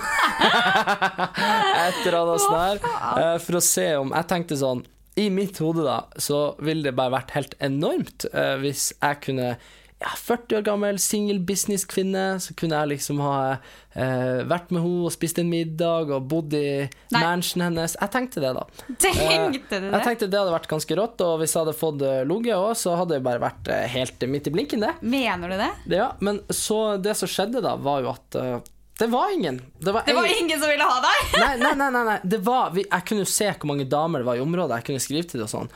Et 1.80 2.00
eller 2.06 2.18
annet 2.20 2.42
sånt 2.44 2.56
der. 2.56 2.80
eh, 3.20 3.36
for 3.44 3.58
å 3.58 3.62
se 3.64 3.86
om 4.00 4.12
Jeg 4.14 4.28
tenkte 4.30 4.56
sånn 4.60 4.82
I 5.20 5.26
mitt 5.34 5.58
hode, 5.62 5.84
da, 5.86 5.98
så 6.20 6.54
ville 6.62 6.86
det 6.88 6.94
bare 6.98 7.14
vært 7.18 7.34
helt 7.36 7.54
enormt 7.64 8.26
eh, 8.32 8.56
hvis 8.62 8.90
jeg 8.96 9.20
kunne 9.26 9.52
ja, 10.00 10.08
40 10.16 10.56
år 10.56 10.62
gammel, 10.64 10.98
singel 10.98 11.42
businesskvinne, 11.44 12.24
så 12.40 12.54
kunne 12.56 12.78
jeg 12.78 12.90
liksom 12.94 13.18
ha 13.20 13.34
eh, 13.52 14.40
vært 14.48 14.72
med 14.72 14.80
henne 14.80 15.10
og 15.10 15.12
spist 15.12 15.40
en 15.42 15.50
middag 15.50 16.08
og 16.16 16.24
bodd 16.30 16.56
i 16.56 16.86
Nei. 17.12 17.20
mansionen 17.20 17.66
hennes. 17.68 17.98
Jeg 18.00 18.12
tenkte 18.14 18.40
det, 18.40 18.54
da. 18.56 18.64
Tenkte 19.04 19.82
du 19.82 19.90
Jeg 19.90 20.06
tenkte 20.06 20.30
det 20.32 20.40
hadde 20.40 20.56
vært 20.56 20.70
ganske 20.72 20.98
rått, 21.02 21.20
og 21.26 21.36
hvis 21.42 21.52
jeg 21.52 21.66
hadde 21.66 21.76
fått 21.76 22.04
uh, 22.06 22.22
ligget 22.24 22.56
òg, 22.56 22.72
så 22.80 22.96
hadde 22.96 23.18
det 23.18 23.26
bare 23.28 23.44
vært 23.44 23.68
eh, 23.68 23.86
helt 23.92 24.28
midt 24.32 24.48
i 24.48 24.54
blinken, 24.56 24.88
det. 24.88 24.96
Mener 25.04 25.52
du 25.52 25.60
det? 25.60 25.70
Ja, 25.92 26.12
men 26.24 26.40
så 26.48 26.96
det 26.96 27.18
som 27.20 27.28
skjedde 27.28 27.60
da, 27.64 27.76
var 27.76 28.00
jo 28.06 28.14
at 28.14 28.40
uh, 28.40 28.56
det 29.00 29.08
var 29.12 29.32
ingen. 29.32 29.62
Det 29.80 29.92
var, 29.92 30.02
Det 30.08 30.16
var 30.16 30.28
ingen 30.28 30.60
som 30.60 30.68
ville 30.68 30.84
ha 30.84 30.98
deg! 31.04 31.38
Nei, 31.40 31.54
nei, 31.60 31.76
nei, 31.76 31.92
nei, 31.92 32.04
nei. 32.08 32.18
Det 32.24 32.40
var, 32.44 32.72
vi, 32.72 32.88
jeg 32.88 33.08
kunne 33.08 33.24
jo 33.24 33.30
se 33.32 33.52
hvor 33.52 33.68
mange 33.72 33.86
damer 33.88 34.20
det 34.20 34.28
var 34.28 34.40
i 34.40 34.44
området. 34.44 34.80
Jeg 34.80 34.88
kunne 34.90 35.04
skrive 35.04 35.28
til 35.28 35.40
det 35.40 35.46
og 35.46 35.52
sånn. 35.54 35.70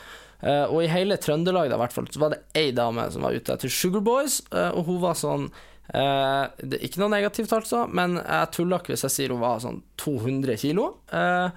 Eh, 0.44 0.64
og 0.68 0.83
i 0.85 0.90
hele 0.92 1.16
Trøndelag 1.20 1.70
da, 1.72 1.78
hvert 1.80 1.94
fall, 1.94 2.09
så 2.12 2.20
var 2.20 2.35
det 2.35 2.42
ei 2.59 2.68
dame 2.76 3.07
som 3.12 3.24
var 3.24 3.37
ute 3.37 3.54
etter 3.54 3.72
Sugarboys, 3.72 4.42
Boys, 4.44 4.66
og 4.76 4.90
hun 4.90 5.00
var 5.04 5.16
sånn 5.18 5.48
Uh, 5.92 6.48
det, 6.64 6.78
Ikke 6.80 7.02
noe 7.02 7.12
negativt, 7.12 7.52
altså, 7.52 7.85
men 7.92 8.16
jeg 8.16 8.52
tuller 8.57 8.80
ikke 8.80 8.94
hvis 8.94 9.04
jeg 9.04 9.12
sier 9.12 9.35
hun 9.35 9.42
var 9.42 9.61
sånn 9.61 9.83
200 10.00 10.57
kilo. 10.62 10.87
Eh, 11.12 11.50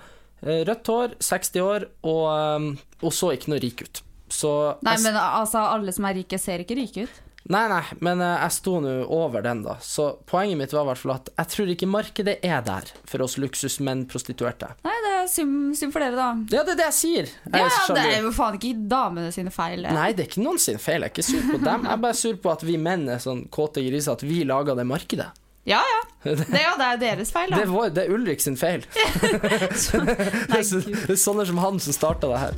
eh, 0.44 0.66
rødt 0.68 0.92
hår, 0.92 1.16
60 1.24 1.64
år, 1.64 1.86
og 2.04 2.26
um, 2.28 2.68
og, 3.00 3.14
så 3.16 3.32
ikke 3.34 3.54
noe 3.54 3.62
rik 3.64 3.86
ut. 3.86 4.04
Så 4.28 4.52
Nei, 4.84 4.98
men 5.06 5.16
altså, 5.16 5.64
alle 5.72 5.96
som 5.96 6.10
er 6.10 6.20
rike, 6.20 6.40
ser 6.42 6.66
ikke 6.66 6.76
rike 6.76 7.08
ut. 7.08 7.22
Nei, 7.54 7.64
nei, 7.72 7.82
men 8.04 8.20
eh, 8.24 8.34
jeg 8.44 8.56
sto 8.58 8.74
nå 8.84 8.94
over 9.14 9.42
den, 9.46 9.62
da. 9.66 9.78
Så 9.84 10.10
poenget 10.28 10.60
mitt 10.60 10.74
var 10.76 10.84
i 10.86 10.90
hvert 10.92 11.02
fall 11.04 11.14
at 11.16 11.30
jeg 11.38 11.52
tror 11.54 11.72
ikke 11.74 11.90
markedet 11.90 12.38
er 12.46 12.62
der 12.68 12.92
for 13.08 13.24
oss 13.26 13.38
luksusmenn 13.42 14.06
prostituerte. 14.12 14.74
Nei, 14.88 14.96
det 15.06 15.14
er 15.22 15.28
synd, 15.32 15.76
for 15.94 16.04
dere, 16.04 16.16
da. 16.20 16.28
Ja, 16.54 16.66
det 16.68 16.76
er 16.76 16.82
det 16.84 16.88
jeg 16.90 16.98
sier. 17.00 17.32
Jeg 17.48 17.64
Ja, 17.64 17.72
er 17.72 17.96
Det 17.98 18.06
er 18.18 18.22
jo 18.28 18.32
faen 18.36 18.60
ikke 18.60 18.74
damene 18.92 19.32
sine 19.36 19.52
feil. 19.56 19.84
det. 19.88 19.96
Nei, 19.96 20.12
det 20.14 20.26
er 20.26 20.32
ikke 20.32 20.44
noen 20.46 20.60
sin 20.60 20.78
feil. 20.82 21.02
Jeg 21.04 21.12
er 21.12 21.16
ikke 21.16 21.28
sur 21.32 21.50
på 21.54 21.60
dem. 21.64 21.88
Jeg 21.88 21.94
er 21.98 22.04
bare 22.08 22.20
sur 22.24 22.38
på 22.44 22.52
at 22.54 22.64
vi 22.68 22.78
menn 22.78 23.08
er 23.10 23.20
sånn 23.24 23.46
kåte 23.50 23.84
griser, 23.88 24.14
at 24.18 24.24
vi 24.28 24.44
lager 24.48 24.76
det 24.76 24.88
markedet. 24.88 25.32
Ja, 25.68 25.82
ja. 25.84 26.04
Det, 26.28 26.60
ja, 26.60 26.74
det 26.80 26.86
er 26.94 26.98
deres 27.02 27.30
feil, 27.32 27.50
Det 27.52 27.58
da. 27.60 27.64
er, 27.64 27.72
vår, 27.72 27.90
det 27.96 28.04
er 28.06 28.14
Ulrik 28.16 28.42
sin 28.44 28.56
feil. 28.60 28.84
det, 29.22 30.60
er, 30.60 30.64
det 30.84 31.12
er 31.16 31.20
sånne 31.20 31.46
som 31.48 31.60
han 31.64 31.80
som 31.84 31.96
starta 31.96 32.28
det 32.32 32.40
her. 32.40 32.58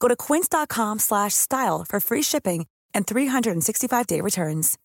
Go 0.00 0.08
to 0.08 0.16
quince.com 0.16 0.98
slash 0.98 1.34
style 1.34 1.84
for 1.88 2.00
free 2.00 2.22
shipping 2.22 2.66
and 2.94 3.06
365-day 3.06 4.20
returns. 4.20 4.76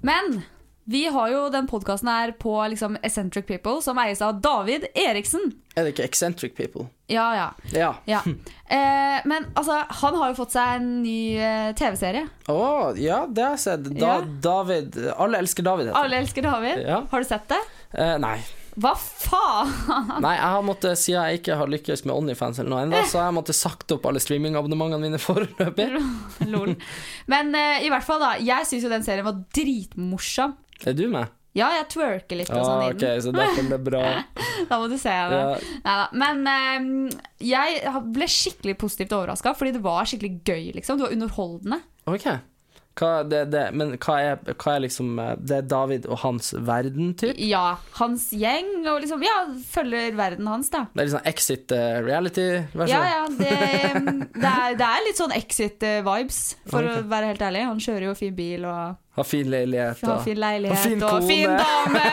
Men 0.00 0.42
vi 0.84 1.06
har 1.06 1.28
jo 1.30 1.48
den 1.48 1.66
podkasten 1.70 2.08
her 2.08 2.32
på 2.32 2.68
liksom 2.68 2.96
Eccentric 3.02 3.46
People, 3.46 3.82
som 3.82 3.98
eies 4.02 4.22
av 4.22 4.40
David 4.42 4.84
Eriksen. 4.94 5.52
Er 5.76 5.86
det 5.86 5.92
ikke 5.94 6.08
Eccentric 6.08 6.56
People? 6.56 6.88
Ja, 7.06 7.28
ja. 7.36 7.48
Ja. 7.72 7.94
ja. 8.04 8.22
Eh, 8.72 9.18
men 9.28 9.44
altså, 9.52 9.82
han 10.00 10.14
har 10.16 10.30
jo 10.30 10.36
fått 10.38 10.54
seg 10.54 10.78
en 10.78 10.86
ny 11.02 11.36
eh, 11.36 11.74
TV-serie. 11.76 12.22
Å, 12.48 12.62
ja, 12.96 13.18
det 13.28 13.44
har 13.44 13.52
jeg 13.58 13.62
sett. 13.66 13.90
Da, 13.92 14.06
Ja. 14.06 14.14
David 14.46 14.96
Alle 15.12 15.42
elsker 15.44 15.66
David, 15.66 15.90
heter 15.90 15.98
det. 15.98 16.04
Alle 16.06 16.20
elsker 16.24 16.46
David. 16.46 16.80
Ja. 16.88 17.02
Har 17.10 17.20
du 17.20 17.28
sett 17.28 17.44
det? 17.52 17.60
Eh, 17.92 18.14
nei. 18.22 18.38
Hva 18.80 18.94
faen? 18.96 19.72
Nei, 20.24 20.32
jeg 20.38 20.48
har 20.54 20.62
måttet, 20.64 20.96
siden 21.00 21.26
jeg 21.26 21.42
ikke 21.42 21.58
har 21.60 21.68
lykkes 21.68 22.04
med 22.08 22.14
Onlyfans 22.14 22.60
eller 22.62 22.72
noe 22.72 22.84
ennå, 22.86 23.02
så 23.10 23.20
har 23.20 23.28
jeg 23.28 23.36
måttet 23.36 23.58
sagt 23.58 23.92
opp 23.92 24.06
alle 24.08 24.22
streamingabonnementene 24.22 25.02
mine 25.02 25.20
foreløpig. 25.20 25.90
Lol. 26.48 26.72
Men 27.32 27.52
uh, 27.52 27.84
i 27.84 27.90
hvert 27.92 28.06
fall, 28.06 28.22
da. 28.24 28.32
Jeg 28.40 28.68
syns 28.70 28.86
jo 28.86 28.92
den 28.92 29.04
serien 29.04 29.28
var 29.28 29.42
dritmorsom. 29.52 30.56
Er 30.88 30.96
du 30.96 31.04
med? 31.12 31.28
Ja, 31.52 31.66
jeg 31.76 31.90
twerker 31.92 32.38
litt 32.38 32.48
og 32.48 32.62
sånn 32.64 32.80
Ah, 32.80 32.94
ok, 32.94 33.02
så 33.20 33.32
derfor 33.36 33.66
ble 33.66 33.76
det 33.76 33.82
bra. 33.84 34.04
Da 34.70 34.78
må 34.80 34.86
du 34.88 34.96
se. 34.96 35.12
Ja. 35.12 35.42
Neida. 35.84 36.06
Men 36.16 36.46
uh, 36.48 37.20
jeg 37.44 37.92
ble 38.14 38.30
skikkelig 38.30 38.78
positivt 38.80 39.12
overraska, 39.18 39.52
fordi 39.58 39.76
det 39.76 39.84
var 39.84 40.08
skikkelig 40.08 40.40
gøy, 40.48 40.70
liksom. 40.78 40.96
Det 40.96 41.10
var 41.10 41.16
underholdende. 41.18 41.82
Ok. 42.08 42.30
Hva, 42.98 43.22
det, 43.24 43.46
det, 43.54 43.62
men 43.72 43.94
hva 43.96 44.14
er, 44.20 44.40
hva 44.52 44.74
er 44.74 44.82
liksom 44.84 45.16
eh, 45.22 45.30
Det 45.40 45.54
er 45.62 45.68
David 45.70 46.04
og 46.12 46.18
hans 46.26 46.50
verden, 46.52 47.14
typ? 47.16 47.38
Ja, 47.40 47.78
hans 47.96 48.26
gjeng, 48.36 48.68
og 48.84 49.00
liksom 49.00 49.24
Ja, 49.24 49.36
følger 49.72 50.12
verden 50.18 50.50
hans, 50.50 50.68
da. 50.72 50.84
Det 50.92 51.00
er 51.00 51.08
litt 51.08 51.14
sånn 51.14 51.30
Exit 51.32 51.72
uh, 51.72 52.02
reality-versjon? 52.04 52.92
Ja, 52.92 53.00
ja. 53.08 53.24
Det, 53.38 53.54
det, 54.42 54.52
er, 54.52 54.76
det 54.76 54.88
er 54.90 55.06
litt 55.06 55.20
sånn 55.22 55.32
exit-vibes, 55.36 56.42
for 56.68 56.84
okay. 56.84 57.00
å 57.00 57.08
være 57.14 57.32
helt 57.32 57.46
ærlig. 57.48 57.66
Han 57.70 57.82
kjører 57.82 58.10
jo 58.10 58.16
fin 58.18 58.36
bil 58.36 58.68
og 58.68 58.98
Har 59.16 59.28
fin 59.28 59.48
leilighet 59.52 60.00
har 60.08 60.22
fin 60.24 60.40
leilighet 60.40 60.76
og 60.76 60.84
fin 60.88 61.02
og 61.04 61.16
kone. 61.16 61.26
fin 61.28 61.52
dame. 61.62 62.04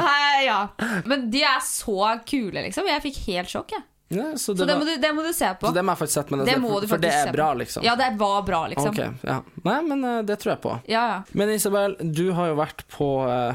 Og, 0.00 0.44
ja. 0.48 0.60
Men 1.08 1.28
de 1.32 1.44
er 1.48 1.64
så 1.64 2.14
kule, 2.28 2.64
liksom. 2.64 2.88
Jeg 2.88 3.04
fikk 3.04 3.20
helt 3.28 3.52
sjokk, 3.52 3.76
jeg. 3.76 3.88
Ja, 4.08 4.32
så 4.36 4.52
Så 4.52 4.54
det 4.66 4.74
var- 4.74 4.80
må, 4.80 4.84
du, 4.84 4.96
det 5.00 5.12
må 5.14 5.22
du 5.22 5.32
se 5.32 5.48
på. 5.60 5.66
Så 5.66 5.74
det 5.74 5.82
må 5.84 5.92
jeg 5.94 5.98
faktisk 6.04 6.18
sette 6.20 6.30
meg 6.34 6.40
ned 6.40 6.46
Det 6.46 6.56
på, 6.62 6.88
for 6.88 6.98
det 6.98 7.12
er 7.12 7.32
bra, 7.32 7.52
liksom? 7.54 7.84
Ja, 7.84 7.96
det 7.96 8.10
var 8.18 8.42
bra, 8.42 8.66
liksom. 8.68 8.88
Okay, 8.92 9.10
ja. 9.24 9.40
Nei, 9.64 9.82
men 9.82 10.04
uh, 10.04 10.22
det 10.22 10.38
tror 10.42 10.54
jeg 10.54 10.60
på. 10.60 10.74
Ja, 10.86 11.04
ja. 11.08 11.22
Men 11.32 11.50
Isabel, 11.54 11.96
du 12.00 12.32
har 12.36 12.52
jo 12.52 12.58
vært 12.60 12.84
på 12.92 13.08
uh, 13.24 13.54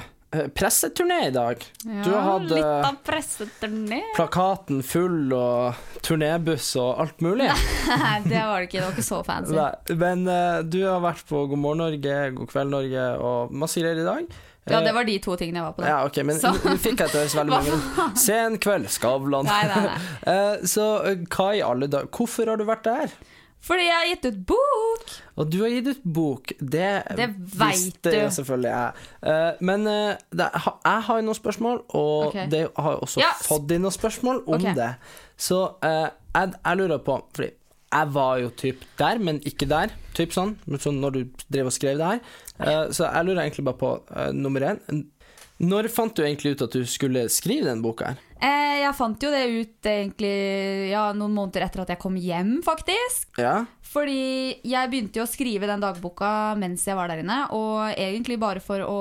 presseturné 0.58 1.28
i 1.28 1.32
dag. 1.34 1.64
ja 1.86 2.04
du 2.06 2.12
hadde 2.14 2.50
litt 2.58 2.66
av 2.66 2.98
presseturné. 3.06 4.02
plakaten 4.16 4.84
full 4.86 5.32
og 5.34 5.74
turnébuss 6.06 6.76
og 6.82 7.00
alt 7.06 7.22
mulig. 7.22 7.50
Nei, 8.04 8.20
det 8.26 8.42
var 8.44 8.60
det 8.60 8.68
ikke. 8.70 8.80
Det 8.82 8.86
var 8.90 8.94
ikke 8.98 9.08
så 9.10 9.24
fancy. 9.26 9.56
Nei, 9.56 9.72
Men 10.02 10.28
uh, 10.28 10.62
du 10.66 10.82
har 10.86 11.00
vært 11.06 11.26
på 11.30 11.46
God 11.50 11.62
morgen 11.62 11.86
Norge, 11.86 12.20
God 12.38 12.52
kveld 12.52 12.74
Norge 12.74 13.08
og 13.22 13.52
masse 13.54 13.82
greier 13.82 14.02
i 14.02 14.06
dag. 14.06 14.30
Ja, 14.70 14.80
det 14.86 14.92
Eh, 14.92 14.94
var 14.94 15.04
de 15.10 15.18
to 15.20 15.36
tingene 15.36 15.60
jeg 15.62 15.64
var 15.64 15.74
på. 15.78 15.82
Da. 15.82 15.88
Ja, 15.88 16.06
ok, 16.06 16.18
men 16.26 16.40
Så- 16.40 16.54
fikk 16.86 17.00
jeg 17.00 17.10
til 17.10 17.20
å 17.20 17.24
høres 17.24 17.36
veldig 17.36 17.58
mange. 17.58 18.18
Sen 18.18 18.58
kveld, 18.58 18.90
Skavlan. 18.90 19.46
Nei, 19.46 19.64
nei, 19.68 19.82
nei. 19.88 19.98
Eh, 20.34 20.56
Så 20.66 20.88
eh, 21.06 21.16
hva 21.30 21.50
i 21.58 21.62
alle 21.66 21.88
dager 21.88 22.08
Hvorfor 22.14 22.48
har 22.52 22.58
du 22.58 22.66
vært 22.66 22.84
der? 22.84 23.10
Fordi 23.60 23.84
jeg 23.84 23.92
har 23.92 24.06
gitt 24.08 24.26
ut 24.30 24.38
bok! 24.48 25.10
Og 25.36 25.50
du 25.52 25.58
har 25.66 25.70
gitt 25.74 25.88
ut 25.92 26.04
bok. 26.16 26.54
Det, 26.62 27.04
Det 27.18 27.26
visste 27.60 28.08
du. 28.14 28.16
jo 28.22 28.30
selvfølgelig 28.32 28.70
jeg. 28.72 28.94
Eh, 29.34 29.52
men 29.68 29.84
eh, 29.88 30.16
det, 30.32 30.48
jeg 30.56 31.02
har 31.10 31.20
jo 31.20 31.26
noen 31.28 31.36
spørsmål, 31.36 31.82
og 31.92 32.28
okay. 32.30 32.48
det 32.48 32.62
har 32.78 32.92
jo 32.96 33.00
også 33.04 33.20
Ja. 33.20 33.34
fått 33.44 33.72
inn 33.76 33.84
noen 33.84 33.92
spørsmål 33.98 34.44
om 34.48 34.62
okay. 34.62 34.74
det. 34.80 34.94
Så 35.36 35.60
eh, 35.84 36.08
jeg, 36.36 36.54
jeg 36.66 36.78
lurer 36.80 37.04
på 37.04 37.20
Fordi 37.36 37.50
jeg 37.90 38.14
var 38.14 38.38
jo 38.38 38.50
typ 38.54 38.84
der, 39.00 39.18
men 39.18 39.42
ikke 39.48 39.68
der. 39.70 39.94
Typ 40.18 40.34
sånn, 40.36 40.56
sånn 40.78 41.00
når 41.02 41.16
du 41.16 41.22
drev 41.50 41.72
og 41.72 41.74
skrev 41.74 41.98
det 41.98 42.12
her. 42.12 42.20
Uh, 42.60 42.92
så 42.94 43.08
jeg 43.08 43.26
lurer 43.26 43.46
egentlig 43.46 43.66
bare 43.66 43.82
på 43.82 43.94
uh, 44.12 44.30
nummer 44.36 44.68
én. 44.72 45.04
Når 45.60 45.90
fant 45.92 46.16
du 46.16 46.24
egentlig 46.24 46.56
ut 46.56 46.66
at 46.66 46.76
du 46.76 46.86
skulle 46.88 47.26
skrive 47.32 47.68
den 47.68 47.84
boka 47.84 48.14
her? 48.14 48.26
Eh, 48.40 48.78
jeg 48.86 48.96
fant 48.96 49.24
jo 49.24 49.30
det 49.34 49.42
ut 49.52 49.88
egentlig 49.92 50.94
ja, 50.94 51.10
noen 51.12 51.36
måneder 51.36 51.66
etter 51.66 51.84
at 51.84 51.92
jeg 51.92 52.00
kom 52.00 52.16
hjem, 52.16 52.62
faktisk. 52.64 53.34
Ja. 53.42 53.66
Fordi 53.90 54.60
jeg 54.70 54.90
begynte 54.92 55.20
jo 55.20 55.26
å 55.26 55.30
skrive 55.30 55.68
den 55.68 55.82
dagboka 55.82 56.54
mens 56.60 56.86
jeg 56.88 56.96
var 56.96 57.10
der 57.12 57.24
inne, 57.24 57.42
og 57.58 57.90
egentlig 57.90 58.38
bare 58.40 58.62
for 58.64 58.86
å 58.86 59.00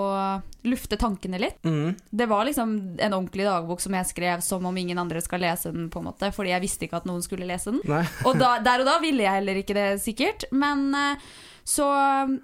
lufte 0.67 0.99
tankene 0.99 1.39
litt. 1.41 1.61
Mm. 1.63 1.93
Det 2.11 2.27
var 2.29 2.49
liksom 2.49 2.73
en 2.97 3.15
ordentlig 3.15 3.47
dagbok 3.47 3.85
som 3.85 3.95
jeg 3.95 4.11
skrev 4.11 4.43
som 4.45 4.65
om 4.67 4.81
ingen 4.81 4.99
andre 4.99 5.23
skal 5.23 5.45
lese 5.45 5.71
den, 5.75 5.91
på 5.93 6.01
en 6.01 6.09
måte, 6.09 6.33
fordi 6.35 6.55
jeg 6.55 6.65
visste 6.65 6.89
ikke 6.89 7.03
at 7.03 7.09
noen 7.09 7.23
skulle 7.25 7.47
lese 7.49 7.77
den. 7.77 7.85
Og 8.27 8.41
da, 8.41 8.57
der 8.65 8.83
og 8.83 8.89
da 8.89 8.97
ville 9.05 9.23
jeg 9.29 9.43
heller 9.43 9.61
ikke 9.61 9.77
det, 9.77 9.91
sikkert. 10.03 10.49
Men 10.57 10.89
eh, 10.97 11.29
så 11.69 11.85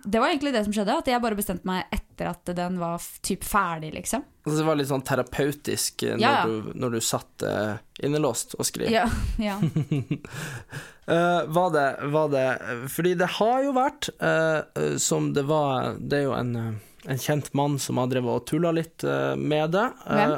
det 0.05 0.21
var 0.21 0.29
egentlig 0.29 0.53
det 0.53 0.67
som 0.67 0.73
skjedde, 0.77 0.99
at 1.01 1.07
jeg 1.09 1.21
bare 1.25 1.37
bestemte 1.39 1.65
meg 1.65 1.87
etter 1.95 2.29
at 2.29 2.51
den 2.59 2.75
var 2.77 3.01
typ 3.25 3.47
ferdig, 3.49 3.95
liksom. 3.95 4.21
Altså, 4.45 4.59
det 4.59 4.67
var 4.67 4.77
litt 4.77 4.91
sånn 4.91 5.05
terapeutisk 5.09 6.05
eh, 6.05 6.19
når, 6.19 6.21
Ja, 6.21 6.33
ja. 6.35 6.43
Du, 6.45 6.75
når 6.77 6.93
du 6.93 6.99
satt 7.01 7.45
uh, 7.49 7.79
innelåst 8.05 8.53
og 8.59 8.69
skrev. 8.69 8.93
Ja, 8.93 9.07
ja. 9.41 9.57
uh, 9.65 11.41
var, 11.57 11.73
det, 11.73 11.87
var 12.13 12.29
det 12.35 12.45
Fordi 12.93 13.15
det 13.23 13.31
har 13.39 13.65
jo 13.65 13.73
vært, 13.79 14.11
eh, 14.21 14.93
som 15.01 15.33
det 15.33 15.47
var 15.49 15.97
Det 15.97 16.21
er 16.21 16.27
jo 16.27 16.37
en, 16.37 16.55
en 17.09 17.25
kjent 17.25 17.49
mann 17.57 17.81
som 17.81 18.03
har 18.03 18.13
drevet 18.13 18.43
og 18.43 18.45
tulla 18.53 18.75
litt 18.77 19.09
med 19.41 19.73
det. 19.73 19.89
Hvem? 20.05 20.37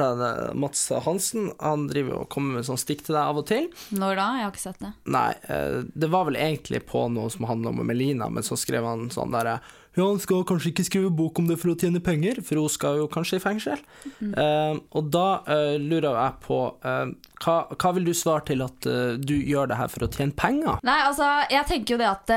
Eh, 0.00 0.54
Mats 0.54 0.88
Hansen. 1.04 1.50
Han 1.60 1.88
driver 1.90 2.22
og 2.22 2.30
kommer 2.32 2.58
med 2.58 2.68
sånn 2.68 2.80
stikk 2.80 3.04
til 3.06 3.16
deg 3.16 3.22
av 3.24 3.40
og 3.42 3.48
til. 3.50 3.68
Når 3.96 4.16
da? 4.18 4.28
Jeg 4.38 4.46
har 4.46 4.54
ikke 4.54 4.62
sett 4.62 4.80
det. 4.82 4.94
Nei, 5.16 5.28
eh, 5.52 5.82
det 5.94 6.10
var 6.12 6.28
vel 6.28 6.40
egentlig 6.40 6.82
på 6.88 7.06
noe 7.12 7.32
som 7.32 7.48
handla 7.50 7.74
om 7.74 7.84
Melina, 7.86 8.30
men 8.32 8.46
så 8.46 8.58
skrev 8.58 8.86
han 8.86 9.10
sånn 9.14 9.34
derre 9.34 9.60
Ja, 9.98 10.04
han 10.06 10.20
skal 10.22 10.44
kanskje 10.46 10.70
ikke 10.70 10.84
skrive 10.86 11.08
bok 11.10 11.40
om 11.42 11.48
det 11.50 11.56
for 11.58 11.72
å 11.72 11.76
tjene 11.78 11.98
penger, 11.98 12.38
for 12.46 12.60
hun 12.62 12.70
skal 12.70 13.00
jo 13.00 13.08
kanskje 13.10 13.40
i 13.40 13.42
fengsel. 13.42 13.80
Mm. 14.22 14.36
Uh, 14.38 14.78
og 14.94 15.08
da 15.10 15.24
uh, 15.48 15.74
lurer 15.82 16.14
jeg 16.14 16.36
på 16.44 16.60
uh, 16.86 17.10
hva, 17.42 17.56
hva 17.74 17.92
vil 17.96 18.06
du 18.06 18.12
svare 18.14 18.46
til 18.52 18.62
at 18.62 18.86
du 19.18 19.34
gjør 19.34 19.72
det 19.72 19.80
her 19.80 19.90
for 19.90 20.06
å 20.06 20.10
tjene 20.14 20.36
penger? 20.38 20.78
Nei, 20.86 20.98
altså, 21.08 21.26
jeg 21.50 21.66
tenker 21.66 21.96
jo 21.96 22.00
det 22.00 22.10
at 22.10 22.32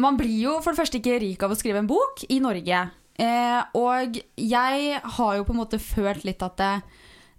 Man 0.00 0.18
blir 0.18 0.34
jo 0.40 0.58
for 0.64 0.72
det 0.72 0.80
første 0.80 0.98
ikke 0.98 1.20
rik 1.22 1.44
av 1.46 1.54
å 1.54 1.58
skrive 1.58 1.84
en 1.84 1.90
bok 1.90 2.24
i 2.26 2.40
Norge. 2.42 2.86
Eh, 3.16 3.60
og 3.78 4.18
jeg 4.36 5.00
har 5.00 5.36
jo 5.38 5.46
på 5.46 5.54
en 5.54 5.60
måte 5.62 5.80
følt 5.80 6.26
litt 6.28 6.44
at 6.44 6.58
det, 6.60 6.72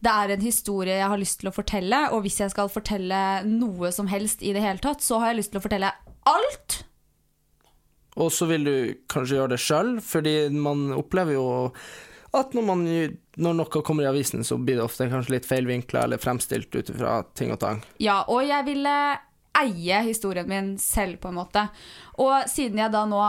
det 0.02 0.14
er 0.14 0.34
en 0.34 0.46
historie 0.46 0.98
jeg 1.00 1.12
har 1.14 1.22
lyst 1.22 1.42
til 1.42 1.52
å 1.52 1.56
fortelle, 1.56 2.02
og 2.14 2.26
hvis 2.26 2.42
jeg 2.42 2.54
skal 2.54 2.72
fortelle 2.74 3.22
noe 3.50 3.94
som 3.94 4.10
helst 4.12 4.44
i 4.46 4.54
det 4.58 4.66
hele 4.66 4.82
tatt, 4.84 5.06
så 5.06 5.22
har 5.22 5.34
jeg 5.34 5.42
lyst 5.42 5.54
til 5.54 5.62
å 5.62 5.66
fortelle 5.68 5.94
alt. 6.28 6.82
Og 8.18 8.34
så 8.34 8.48
vil 8.50 8.66
du 8.66 8.76
kanskje 9.12 9.38
gjøre 9.38 9.54
det 9.54 9.62
sjøl, 9.62 9.98
fordi 10.02 10.36
man 10.54 10.90
opplever 10.98 11.38
jo 11.38 11.48
at 12.36 12.54
når, 12.54 12.66
man, 12.66 12.82
når 13.40 13.56
noe 13.58 13.82
kommer 13.86 14.06
i 14.06 14.10
avisen, 14.10 14.44
så 14.46 14.58
blir 14.60 14.78
det 14.78 14.86
ofte 14.86 15.08
kanskje 15.10 15.38
litt 15.38 15.48
feilvinkla 15.48 16.04
eller 16.06 16.22
fremstilt 16.22 16.74
ut 16.76 16.92
ifra 16.92 17.22
ting 17.38 17.54
og 17.54 17.62
tang. 17.62 17.82
Ja, 18.04 18.24
og 18.28 18.44
jeg 18.46 18.66
ville 18.68 18.98
eie 19.62 20.02
historien 20.08 20.48
min 20.50 20.78
selv, 20.82 21.20
på 21.24 21.32
en 21.32 21.40
måte. 21.40 21.68
Og 22.24 22.48
siden 22.50 22.80
jeg 22.82 22.94
da 22.94 23.06
nå 23.10 23.22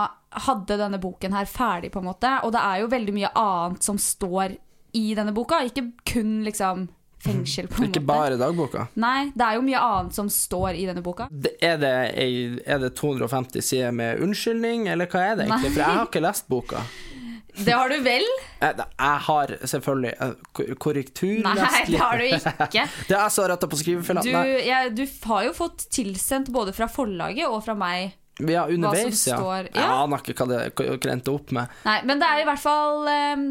hadde 0.49 0.77
denne 0.81 1.01
boken 1.01 1.35
her 1.37 1.49
ferdig, 1.49 1.93
på 1.95 2.03
en 2.03 2.09
måte, 2.11 2.35
og 2.45 2.53
det 2.55 2.63
er 2.63 2.83
jo 2.83 2.93
veldig 2.93 3.17
mye 3.17 3.33
annet 3.39 3.85
som 3.87 3.99
står 4.01 4.59
i 4.99 5.11
denne 5.17 5.35
boka, 5.37 5.61
ikke 5.69 5.91
kun 6.09 6.41
liksom 6.47 6.87
fengsel, 7.25 7.69
på 7.69 7.81
en 7.81 7.81
måte. 7.89 7.93
Ikke 7.93 8.07
bare 8.07 8.39
dagboka. 8.41 8.87
Nei, 9.01 9.31
det 9.35 9.45
er 9.45 9.59
jo 9.59 9.65
mye 9.67 9.83
annet 9.83 10.17
som 10.17 10.31
står 10.33 10.79
i 10.79 10.87
denne 10.89 11.03
boka. 11.05 11.29
Er 11.61 11.81
det, 11.81 11.95
er 12.15 12.83
det 12.85 12.95
250 12.99 13.65
sider 13.65 13.95
med 13.95 14.23
unnskyldning, 14.25 14.89
eller 14.93 15.11
hva 15.11 15.25
er 15.31 15.39
det 15.41 15.49
egentlig? 15.49 15.71
Nei. 15.71 15.77
For 15.77 15.85
jeg 15.85 16.01
har 16.01 16.11
ikke 16.11 16.25
lest 16.29 16.51
boka. 16.53 16.85
Det 17.65 17.75
har 17.75 17.89
du 17.93 17.97
vel? 18.05 18.25
Jeg, 18.61 18.77
jeg 18.79 19.19
har 19.27 19.53
selvfølgelig 19.73 20.13
eh, 20.25 20.75
korrektur 20.83 21.41
Nei, 21.45 21.55
det 21.89 21.99
har 22.01 22.19
du 22.21 22.25
ikke. 22.29 22.85
Det 23.11 23.17
er 23.19 23.29
så 23.35 23.47
retta 23.51 23.69
på 23.71 23.79
skrivefella. 23.81 24.23
Du, 24.25 24.31
Nei, 24.35 24.81
du 24.95 25.05
har 25.31 25.47
jo 25.49 25.55
fått 25.57 25.87
tilsendt 25.95 26.51
både 26.55 26.75
fra 26.77 26.89
forlaget 26.93 27.47
og 27.49 27.63
fra 27.67 27.75
meg. 27.79 28.15
ja, 28.39 28.67
underveis, 28.71 29.25
ja. 29.27 29.37
står- 29.39 29.71
Jeg 29.73 29.83
ja. 29.83 29.89
aner 30.05 30.23
ikke 30.23 30.37
hva 30.39 30.49
det 30.53 30.61
hva 30.79 30.99
det 31.03 31.13
endte 31.17 31.35
opp 31.35 31.51
med. 31.57 31.73
Nei, 31.89 31.99
men 32.07 32.21
det 32.23 32.29
er 32.29 32.43
i 32.45 32.47
hvert 32.47 32.63
fall 32.63 33.09
um, 33.09 33.49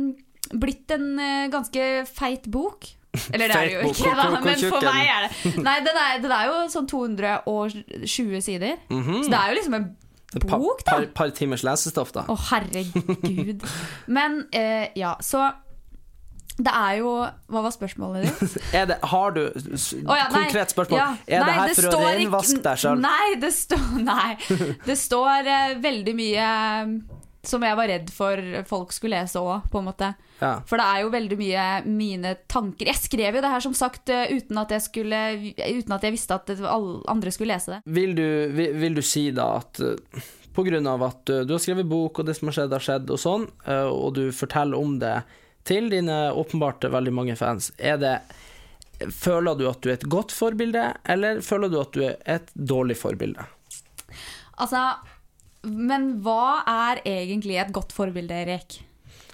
blitt 0.61 0.93
en 0.95 1.09
uh, 1.19 1.47
ganske 1.51 1.89
feit 2.07 2.47
bok. 2.47 2.87
Eller 3.33 3.49
det 3.49 3.55
er 3.57 3.65
det 3.65 3.73
jo 3.73 3.91
ikke, 3.91 4.11
da, 4.13 4.25
men 4.43 4.59
for 4.61 4.83
meg 4.85 5.07
er 5.09 5.23
det 5.25 5.53
Nei, 5.65 5.77
den 5.81 5.95
er, 5.97 6.19
den 6.21 6.33
er 6.35 6.49
jo 6.51 6.57
sånn 6.69 6.85
220 6.91 8.41
sider. 8.45 8.77
Mhm. 8.91 9.23
Så 9.23 9.31
det 9.31 9.39
er 9.39 9.49
jo 9.51 9.57
liksom 9.57 9.77
en 9.79 9.87
bok, 10.33 10.83
da. 10.85 10.91
par, 10.91 11.05
par 11.15 11.29
timers 11.35 11.63
lesestoff, 11.63 12.11
da. 12.15 12.25
Å, 12.27 12.35
herregud. 12.49 13.63
Men 14.17 14.43
eh, 14.51 14.89
ja, 14.99 15.15
så 15.23 15.45
Det 16.57 16.73
er 16.73 16.97
jo 16.99 17.11
Hva 17.53 17.61
var 17.61 17.71
spørsmålet 17.71 18.25
ditt? 18.27 18.55
Er 18.79 18.87
det, 18.89 18.97
har 19.11 19.35
du 19.35 19.43
Å 19.45 20.17
ja. 20.17 20.27
Konkret 20.33 20.73
spørsmål. 20.73 20.99
Ja. 20.99 21.09
Er 21.27 21.45
Nei, 21.45 21.51
det 21.53 21.59
her 21.61 21.75
for 21.77 21.99
å 21.99 22.09
renvaske 22.17 22.63
deg 22.65 22.81
sjøl? 22.83 23.03
Nei, 23.03 23.27
det 23.41 23.53
står, 23.55 23.85
nei. 24.03 24.31
Det 24.89 24.97
står 24.99 25.51
eh, 25.53 25.77
veldig 25.83 26.17
mye 26.17 26.49
som 27.49 27.63
jeg 27.65 27.77
var 27.79 27.89
redd 27.91 28.09
for 28.13 28.41
folk 28.69 28.93
skulle 28.95 29.19
lese 29.19 29.41
òg, 29.41 29.67
på 29.71 29.81
en 29.81 29.87
måte. 29.89 30.11
Ja. 30.39 30.57
For 30.69 30.79
det 30.79 30.87
er 30.87 31.03
jo 31.03 31.13
veldig 31.13 31.37
mye 31.39 31.65
mine 31.89 32.33
tanker 32.45 32.91
Jeg 32.91 32.99
skrev 32.99 33.39
jo 33.39 33.41
det 33.41 33.49
her 33.49 33.63
som 33.63 33.73
sagt 33.77 34.11
eh, 34.13 34.29
uten 34.37 34.59
at 34.61 34.73
jeg, 34.75 34.83
skulle, 34.85 35.21
uten 35.57 35.95
at 35.95 36.05
jeg 36.05 36.13
visste 36.13 36.37
at 36.37 36.51
alle 36.59 36.99
andre 37.09 37.33
skulle 37.33 37.55
lese 37.55 37.77
det. 37.77 37.79
Vil, 37.97 38.13
du, 38.17 38.27
vil, 38.53 38.75
vil 38.77 38.99
du 38.99 39.03
si 39.05 39.29
da 39.35 39.55
at 39.61 39.81
eh, 39.81 40.33
av 40.57 41.03
at 41.05 41.33
eh, 41.33 41.43
du 41.45 41.55
har 41.55 41.63
skrevet 41.63 41.89
bok, 41.89 42.19
og 42.19 42.29
det 42.29 42.37
som 42.37 42.51
har 42.51 42.59
skjedd, 42.59 42.77
har 42.77 42.85
skjedd, 42.85 43.11
og 43.13 43.21
sånn, 43.21 43.49
og 43.67 44.07
du 44.17 44.23
forteller 44.33 44.77
om 44.77 44.95
det 45.01 45.19
til 45.67 45.89
dine 45.91 46.31
åpenbart 46.33 46.87
veldig 46.89 47.13
mange 47.13 47.35
fans, 47.39 47.71
er 47.77 47.99
det 48.01 48.19
Føler 49.13 49.53
du 49.53 49.67
at 49.69 49.83
du 49.83 49.91
er 49.91 49.99
et 49.99 50.07
godt 50.09 50.31
forbilde, 50.33 50.87
eller 51.05 51.43
føler 51.45 51.69
du 51.69 51.75
at 51.77 51.91
du 51.93 51.99
er 52.01 52.15
et 52.33 52.47
dårlig 52.57 52.95
forbilde? 52.97 53.43
Altså, 54.57 54.79
men 55.67 56.11
hva 56.25 56.63
er 56.67 57.01
egentlig 57.05 57.59
et 57.61 57.73
godt 57.75 57.95
forbilde, 57.95 58.35
Erik? 58.45 58.79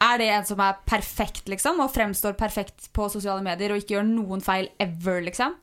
Er 0.04 0.20
det 0.20 0.30
en 0.34 0.48
som 0.48 0.62
er 0.64 0.80
perfekt, 0.90 1.46
liksom, 1.52 1.80
og 1.84 1.94
fremstår 1.94 2.36
perfekt 2.40 2.90
på 2.96 3.08
sosiale 3.12 3.44
medier 3.46 3.72
og 3.72 3.82
ikke 3.82 3.98
gjør 3.98 4.08
noen 4.10 4.42
feil 4.44 4.72
ever, 4.82 5.22
liksom? 5.28 5.60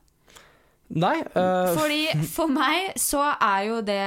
Nei 0.91 1.17
Uh... 1.31 1.71
Fordi 1.77 2.25
for 2.27 2.51
meg 2.51 2.97
så 2.99 3.21
er 3.31 3.67
jo 3.69 3.77
det 3.87 4.01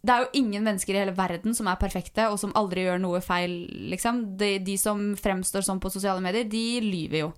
Det 0.00 0.14
er 0.14 0.22
jo 0.22 0.38
ingen 0.38 0.64
mennesker 0.64 0.96
i 0.96 1.02
hele 1.02 1.12
verden 1.16 1.52
som 1.56 1.68
er 1.68 1.80
perfekte, 1.80 2.28
og 2.30 2.38
som 2.40 2.54
aldri 2.56 2.86
gjør 2.86 3.02
noe 3.02 3.20
feil, 3.24 3.58
liksom. 3.90 4.22
De, 4.40 4.54
de 4.62 4.76
som 4.80 5.10
fremstår 5.18 5.66
sånn 5.66 5.82
på 5.82 5.90
sosiale 5.92 6.22
medier, 6.24 6.46
de 6.48 6.80
lyver 6.84 7.24
jo. 7.24 7.32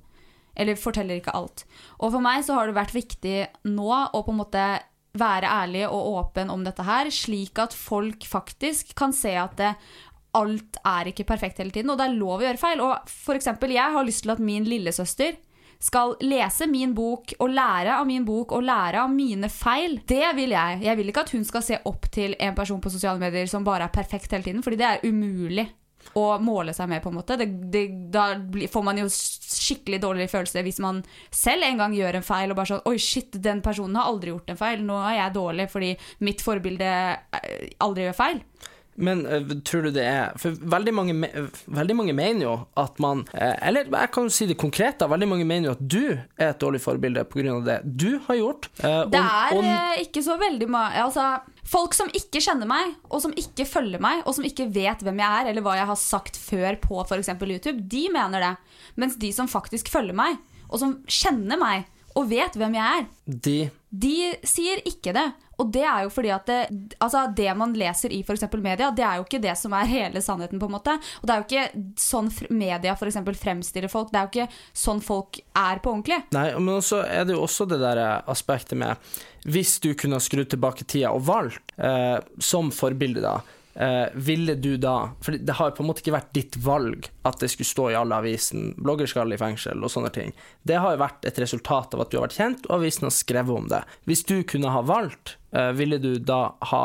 Eller 0.59 0.79
forteller 0.79 1.19
ikke 1.19 1.35
alt. 1.39 1.65
Og 1.99 2.13
for 2.13 2.23
meg 2.23 2.45
så 2.45 2.59
har 2.59 2.69
det 2.69 2.77
vært 2.77 2.95
viktig 2.95 3.39
nå 3.73 3.89
å 3.89 4.21
på 4.21 4.35
en 4.35 4.41
måte 4.43 4.67
være 5.19 5.49
ærlig 5.49 5.87
og 5.89 6.13
åpen 6.19 6.51
om 6.53 6.65
dette 6.67 6.85
her, 6.85 7.11
slik 7.11 7.59
at 7.63 7.75
folk 7.75 8.27
faktisk 8.29 8.95
kan 8.99 9.15
se 9.17 9.33
at 9.41 9.57
det, 9.59 9.73
alt 10.37 10.79
er 10.87 11.09
ikke 11.11 11.27
perfekt 11.27 11.59
hele 11.63 11.73
tiden, 11.75 11.91
og 11.91 11.99
det 11.99 12.09
er 12.09 12.19
lov 12.19 12.39
å 12.39 12.47
gjøre 12.47 12.61
feil. 12.61 12.83
Og 12.85 13.11
for 13.11 13.39
eksempel, 13.39 13.73
jeg 13.75 13.95
har 13.95 14.07
lyst 14.07 14.27
til 14.27 14.35
at 14.35 14.43
min 14.45 14.67
lillesøster 14.69 15.39
skal 15.79 16.17
lese 16.27 16.67
min 16.67 16.91
bok 16.95 17.37
og 17.39 17.53
lære 17.55 17.95
av 18.01 18.07
min 18.09 18.25
bok 18.27 18.53
og 18.57 18.65
lære 18.67 19.05
av 19.05 19.13
mine 19.15 19.51
feil. 19.53 20.01
Det 20.11 20.35
vil 20.37 20.55
jeg. 20.57 20.81
Jeg 20.83 20.99
vil 20.99 21.13
ikke 21.13 21.27
at 21.27 21.35
hun 21.37 21.47
skal 21.47 21.65
se 21.65 21.79
opp 21.87 22.09
til 22.15 22.35
en 22.43 22.57
person 22.59 22.83
på 22.83 22.93
sosiale 22.93 23.23
medier 23.23 23.47
som 23.51 23.67
bare 23.67 23.87
er 23.87 23.95
perfekt 23.95 24.35
hele 24.35 24.47
tiden, 24.47 24.65
fordi 24.67 24.81
det 24.81 24.89
er 24.89 25.07
umulig 25.07 25.69
å 26.17 26.25
måle 26.41 26.73
seg 26.77 26.89
med, 26.91 27.03
på 27.03 27.11
en 27.13 27.19
måte. 27.19 27.37
Det, 27.41 27.49
det, 27.73 27.85
da 28.15 28.31
får 28.73 28.87
man 28.87 29.01
jo 29.03 29.09
skikkelig 29.13 30.01
dårlig 30.03 30.29
følelse 30.33 30.65
hvis 30.65 30.81
man 30.85 31.03
selv 31.35 31.67
en 31.67 31.83
gang 31.83 31.97
gjør 31.97 32.21
en 32.21 32.27
feil 32.27 32.53
og 32.53 32.61
bare 32.61 32.73
sånn 32.73 32.89
Oi, 32.89 32.97
shit, 33.03 33.37
den 33.45 33.61
personen 33.65 33.99
har 33.99 34.09
aldri 34.11 34.33
gjort 34.33 34.53
en 34.53 34.61
feil. 34.61 34.85
Nå 34.87 34.97
er 35.03 35.19
jeg 35.21 35.37
dårlig 35.37 35.69
fordi 35.73 35.93
mitt 36.25 36.45
forbilde 36.45 36.89
eh, 36.89 37.71
aldri 37.85 38.09
gjør 38.09 38.21
feil. 38.23 38.43
Men 38.99 39.21
uh, 39.27 39.53
tror 39.63 39.85
du 39.87 39.93
det 39.95 40.05
er 40.11 40.33
For 40.43 40.57
veldig 40.59 40.93
mange, 40.97 41.15
me 41.15 41.29
veldig 41.71 41.95
mange 41.95 42.15
mener 42.19 42.43
jo 42.45 42.55
at 42.81 42.97
man 43.03 43.21
uh, 43.31 43.55
Eller 43.63 43.87
jeg 43.87 44.11
kan 44.15 44.27
jo 44.27 44.33
si 44.35 44.49
det 44.51 44.57
konkret, 44.59 44.99
da. 44.99 45.07
Veldig 45.11 45.29
mange 45.31 45.47
mener 45.47 45.71
jo 45.71 45.75
at 45.77 45.85
du 45.85 46.01
er 46.39 46.49
et 46.51 46.59
dårlig 46.59 46.81
forbilde 46.83 47.23
pga. 47.31 47.55
det 47.69 47.79
du 47.85 48.19
har 48.27 48.41
gjort. 48.41 48.69
Uh, 48.83 49.05
Det 49.11 49.21
er 49.23 49.55
og- 49.55 49.65
eh, 49.65 50.03
ikke 50.03 50.23
så 50.27 50.39
veldig 50.41 50.69
mange 50.69 51.05
altså, 51.05 51.29
Folk 51.69 51.93
som 51.95 52.09
ikke 52.17 52.41
kjenner 52.41 52.67
meg, 52.67 52.95
og 53.13 53.21
som 53.21 53.33
ikke 53.37 53.67
følger 53.69 54.01
meg, 54.01 54.23
og 54.25 54.35
som 54.35 54.45
ikke 54.45 54.71
vet 54.73 55.03
hvem 55.05 55.19
jeg 55.21 55.43
er, 55.43 55.51
eller 55.51 55.61
hva 55.63 55.75
jeg 55.77 55.87
har 55.91 55.99
sagt 56.01 56.39
før 56.41 56.79
på 56.81 57.03
f.eks. 57.05 57.29
YouTube, 57.45 57.83
de 57.93 58.07
mener 58.11 58.41
det. 58.41 58.55
Mens 58.97 59.17
de 59.21 59.29
som 59.37 59.47
faktisk 59.47 59.91
følger 59.93 60.17
meg, 60.17 60.39
og 60.71 60.81
som 60.81 60.95
kjenner 61.05 61.61
meg, 61.61 61.85
og 62.17 62.31
vet 62.31 62.57
hvem 62.57 62.73
jeg 62.75 63.03
er, 63.03 63.07
de 63.29 63.59
de 63.89 64.35
sier 64.47 64.83
ikke 64.89 65.15
det. 65.17 65.29
Og 65.59 65.73
det 65.75 65.83
er 65.83 66.05
jo 66.05 66.11
fordi 66.15 66.31
at 66.31 66.47
det, 66.47 66.59
altså 67.03 67.25
det 67.35 67.49
man 67.59 67.73
leser 67.75 68.13
i 68.15 68.21
f.eks. 68.23 68.45
media, 68.63 68.93
det 68.95 69.03
er 69.03 69.19
jo 69.19 69.25
ikke 69.25 69.41
det 69.43 69.57
som 69.59 69.75
er 69.75 69.91
hele 69.91 70.23
sannheten. 70.23 70.61
på 70.61 70.69
en 70.69 70.77
måte. 70.77 70.95
Og 71.19 71.27
det 71.27 71.35
er 71.35 71.41
jo 71.41 71.47
ikke 71.49 71.83
sånn 71.99 72.31
media 72.55 72.95
for 72.99 73.11
eksempel 73.11 73.35
fremstiller 73.39 73.91
folk. 73.91 74.13
Det 74.13 74.21
er 74.21 74.29
jo 74.29 74.33
ikke 74.35 74.61
sånn 74.85 75.03
folk 75.03 75.41
er 75.59 75.83
på 75.83 75.95
ordentlig. 75.97 76.21
Nei, 76.37 76.53
men 76.63 76.85
så 76.85 77.03
er 77.03 77.27
det 77.27 77.35
jo 77.35 77.43
også 77.49 77.67
det 77.71 77.81
der 77.83 78.03
eh, 78.05 78.17
aspektet 78.31 78.79
med 78.79 78.97
Hvis 79.49 79.79
du 79.83 79.95
kunne 79.99 80.21
skrudd 80.23 80.51
tilbake 80.51 80.85
tida 80.85 81.11
og 81.15 81.27
valgt 81.27 81.75
eh, 81.77 82.19
som 82.39 82.71
forbilde, 82.75 83.25
da, 83.25 83.41
eh, 83.81 84.07
ville 84.15 84.55
du 84.59 84.77
da 84.77 85.11
For 85.25 85.39
det 85.39 85.57
har 85.59 85.75
på 85.77 85.85
en 85.85 85.91
måte 85.91 86.03
ikke 86.03 86.17
vært 86.17 86.33
ditt 86.37 86.59
valg 86.65 87.09
at 87.29 87.39
det 87.43 87.51
skulle 87.53 87.71
stå 87.71 87.91
i 87.93 87.99
alle 87.99 88.19
avisen 88.19 88.73
'blogger 88.79 89.11
skal 89.11 89.33
i 89.33 89.41
fengsel' 89.41 89.85
og 89.85 89.93
sånne 89.93 90.13
ting. 90.15 90.35
Det 90.67 90.81
har 90.81 90.95
jo 90.95 91.05
vært 91.05 91.29
et 91.29 91.39
resultat 91.43 91.95
av 91.95 92.05
at 92.05 92.11
du 92.11 92.19
har 92.19 92.27
vært 92.27 92.41
kjent, 92.41 92.67
og 92.69 92.81
avisen 92.81 93.09
har 93.09 93.15
skrevet 93.15 93.55
om 93.55 93.71
det. 93.71 93.83
Hvis 94.09 94.25
du 94.27 94.43
kunne 94.43 94.75
ha 94.75 94.83
valgt, 94.83 95.37
eh, 95.53 95.73
ville 95.73 95.99
du 95.99 96.19
da 96.19 96.55
ha 96.73 96.85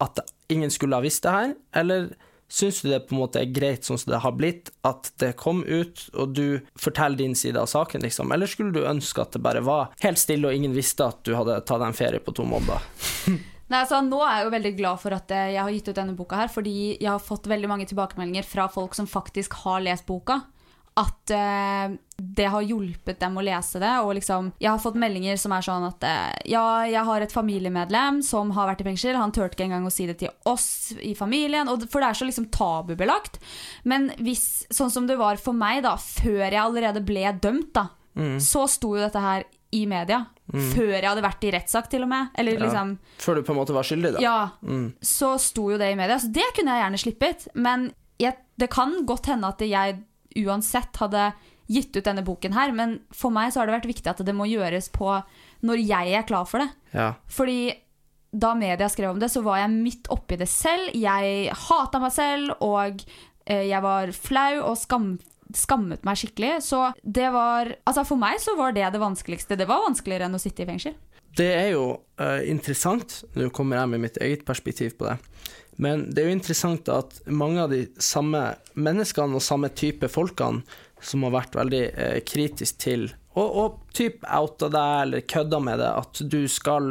at 0.00 0.20
ingen 0.48 0.70
skulle 0.70 0.96
ha 0.96 1.04
visst 1.04 1.22
det 1.22 1.36
her, 1.36 1.54
eller 1.76 2.10
Syns 2.50 2.80
du 2.82 2.88
det 2.90 3.04
på 3.06 3.14
en 3.14 3.20
måte 3.20 3.38
er 3.38 3.52
greit 3.54 3.86
sånn 3.86 3.98
som 4.00 4.10
det 4.10 4.18
har 4.24 4.32
blitt, 4.34 4.72
at 4.82 5.12
det 5.22 5.36
kom 5.38 5.62
ut, 5.62 6.02
og 6.18 6.32
du 6.34 6.58
forteller 6.74 7.20
din 7.22 7.36
side 7.38 7.54
av 7.60 7.68
saken, 7.70 8.02
liksom? 8.02 8.32
Eller 8.34 8.50
skulle 8.50 8.74
du 8.74 8.82
ønske 8.82 9.22
at 9.22 9.36
det 9.36 9.42
bare 9.44 9.62
var 9.62 9.92
helt 10.02 10.18
stille, 10.18 10.50
og 10.50 10.58
ingen 10.58 10.74
visste 10.74 11.06
at 11.06 11.22
du 11.22 11.36
hadde 11.38 11.60
tatt 11.62 11.78
deg 11.78 11.86
en 11.92 12.00
ferie 12.00 12.18
på 12.18 12.34
to 12.34 12.48
måneder? 12.50 12.82
Nei, 13.70 13.84
altså, 13.84 14.00
nå 14.02 14.18
er 14.26 14.40
jeg 14.40 14.46
jo 14.46 14.54
veldig 14.56 14.72
glad 14.80 15.02
for 15.02 15.14
at 15.14 15.32
eh, 15.34 15.52
jeg 15.54 15.62
har 15.62 15.74
gitt 15.74 15.90
ut 15.92 15.98
denne 16.00 16.16
boka 16.18 16.40
her, 16.40 16.50
fordi 16.50 16.78
jeg 16.96 17.06
har 17.06 17.22
fått 17.22 17.46
veldig 17.50 17.68
mange 17.70 17.86
tilbakemeldinger 17.86 18.46
fra 18.46 18.66
folk 18.72 18.96
som 18.98 19.06
faktisk 19.10 19.54
har 19.62 19.84
lest 19.84 20.08
boka. 20.08 20.40
At 20.98 21.30
eh, 21.30 21.92
det 22.18 22.48
har 22.50 22.64
hjulpet 22.66 23.20
dem 23.22 23.38
å 23.38 23.44
lese 23.46 23.78
det. 23.78 23.92
Og 24.02 24.16
liksom, 24.18 24.50
jeg 24.58 24.72
har 24.72 24.82
fått 24.82 24.98
meldinger 24.98 25.38
som 25.38 25.54
er 25.54 25.62
sånn 25.62 25.86
at 25.86 26.02
eh, 26.08 26.40
ja, 26.50 26.64
jeg 26.90 27.06
har 27.06 27.22
et 27.22 27.36
familiemedlem 27.36 28.18
som 28.26 28.50
har 28.58 28.72
vært 28.72 28.82
i 28.82 28.88
fengsel. 28.90 29.14
Han 29.14 29.30
turte 29.36 29.54
ikke 29.54 29.68
engang 29.68 29.86
å 29.86 29.94
si 29.94 30.08
det 30.10 30.18
til 30.24 30.34
oss 30.50 30.90
i 30.98 31.14
familien, 31.14 31.70
og, 31.70 31.86
for 31.92 32.02
det 32.02 32.10
er 32.10 32.18
så 32.18 32.26
liksom 32.26 32.50
tabubelagt. 32.50 33.38
Men 33.86 34.10
hvis, 34.18 34.66
sånn 34.74 34.90
som 34.90 35.06
det 35.06 35.20
var 35.22 35.38
for 35.38 35.54
meg, 35.54 35.84
da, 35.86 35.94
før 35.94 36.42
jeg 36.48 36.60
allerede 36.64 37.06
ble 37.06 37.22
dømt, 37.38 37.70
da, 37.78 37.86
så 38.42 38.66
sto 38.68 38.96
jo 38.98 39.04
dette 39.06 39.22
her 39.22 39.46
i 39.72 39.84
media. 39.86 40.24
Før 40.50 40.88
jeg 40.96 41.04
hadde 41.06 41.22
vært 41.22 41.44
i 41.46 41.50
rettssak, 41.54 41.88
til 41.92 42.02
og 42.02 42.08
med. 42.10 42.28
Eller 42.38 42.56
Ja. 42.58 42.64
liksom 42.64 42.98
Før 43.22 43.34
du 43.38 43.42
på 43.46 43.52
en 43.54 43.58
måte 43.60 43.74
var 43.76 43.86
skyldig, 43.86 44.14
da? 44.16 44.20
ja, 44.20 44.50
så 45.00 45.36
sto 45.38 45.68
jo 45.70 45.78
det 45.78 45.92
i 45.92 45.98
media. 45.98 46.16
Så 46.18 46.32
det 46.32 46.42
kunne 46.56 46.74
jeg 46.74 46.82
gjerne 46.84 47.02
slippet. 47.04 47.48
Men 47.54 47.92
jeg, 48.18 48.34
det 48.58 48.70
kan 48.70 49.06
godt 49.06 49.26
hende 49.30 49.46
at 49.48 49.60
jeg 49.62 50.00
uansett 50.44 50.96
hadde 51.00 51.32
gitt 51.70 51.94
ut 51.96 52.04
denne 52.04 52.24
boken 52.26 52.52
her. 52.56 52.72
Men 52.74 52.98
for 53.14 53.30
meg 53.30 53.52
så 53.52 53.60
har 53.62 53.66
det 53.70 53.76
vært 53.78 53.90
viktig 53.92 54.10
at 54.10 54.24
det 54.26 54.34
må 54.34 54.48
gjøres 54.50 54.90
på 54.90 55.22
når 55.62 55.82
jeg 55.86 56.14
er 56.18 56.26
klar 56.26 56.46
for 56.50 56.58
det. 56.64 56.70
Ja. 56.94 57.12
Fordi 57.30 57.72
da 58.32 58.52
media 58.54 58.88
skrev 58.90 59.10
om 59.14 59.18
det, 59.22 59.30
så 59.30 59.42
var 59.42 59.58
jeg 59.62 59.70
midt 59.74 60.10
oppi 60.10 60.36
det 60.38 60.48
selv. 60.50 60.90
Jeg 60.94 61.50
hata 61.68 61.98
meg 62.02 62.12
selv, 62.14 62.52
og 62.62 63.02
eh, 63.46 63.64
jeg 63.70 63.82
var 63.82 64.12
flau 64.14 64.60
og 64.68 64.76
skam, 64.78 65.12
skammet 65.56 66.04
meg 66.06 66.18
skikkelig. 66.20 66.58
Så 66.66 66.90
det 67.02 67.30
var 67.34 67.74
Altså, 67.86 68.04
for 68.06 68.20
meg 68.20 68.40
så 68.42 68.54
var 68.58 68.74
det 68.76 68.88
det 68.92 69.00
vanskeligste. 69.02 69.58
Det 69.58 69.68
var 69.68 69.84
vanskeligere 69.86 70.28
enn 70.28 70.36
å 70.36 70.42
sitte 70.42 70.64
i 70.64 70.68
fengsel. 70.68 70.94
Det 71.36 71.48
er 71.54 71.68
jo 71.76 71.84
uh, 72.20 72.40
interessant, 72.50 73.20
nå 73.38 73.50
kommer 73.54 73.78
jeg 73.78 73.92
med 73.92 74.02
mitt 74.06 74.18
eget 74.22 74.42
perspektiv 74.48 74.96
på 74.98 75.06
det, 75.06 75.16
men 75.80 76.08
det 76.10 76.22
er 76.22 76.28
jo 76.28 76.36
interessant 76.36 76.90
at 76.92 77.20
mange 77.30 77.62
av 77.62 77.70
de 77.72 77.84
samme 78.02 78.42
menneskene 78.74 79.38
og 79.38 79.44
samme 79.44 79.70
type 79.72 80.10
folkene 80.10 80.64
som 81.00 81.22
har 81.24 81.32
vært 81.32 81.54
veldig 81.56 81.84
eh, 81.88 82.18
kritisk 82.28 82.82
til, 82.82 83.06
og, 83.32 83.46
og 83.46 83.94
typ 83.96 84.26
outa 84.26 84.68
deg 84.68 84.96
eller 85.06 85.24
kødda 85.32 85.60
med 85.64 85.80
det, 85.80 85.92
at 86.02 86.20
du 86.34 86.42
skal, 86.50 86.90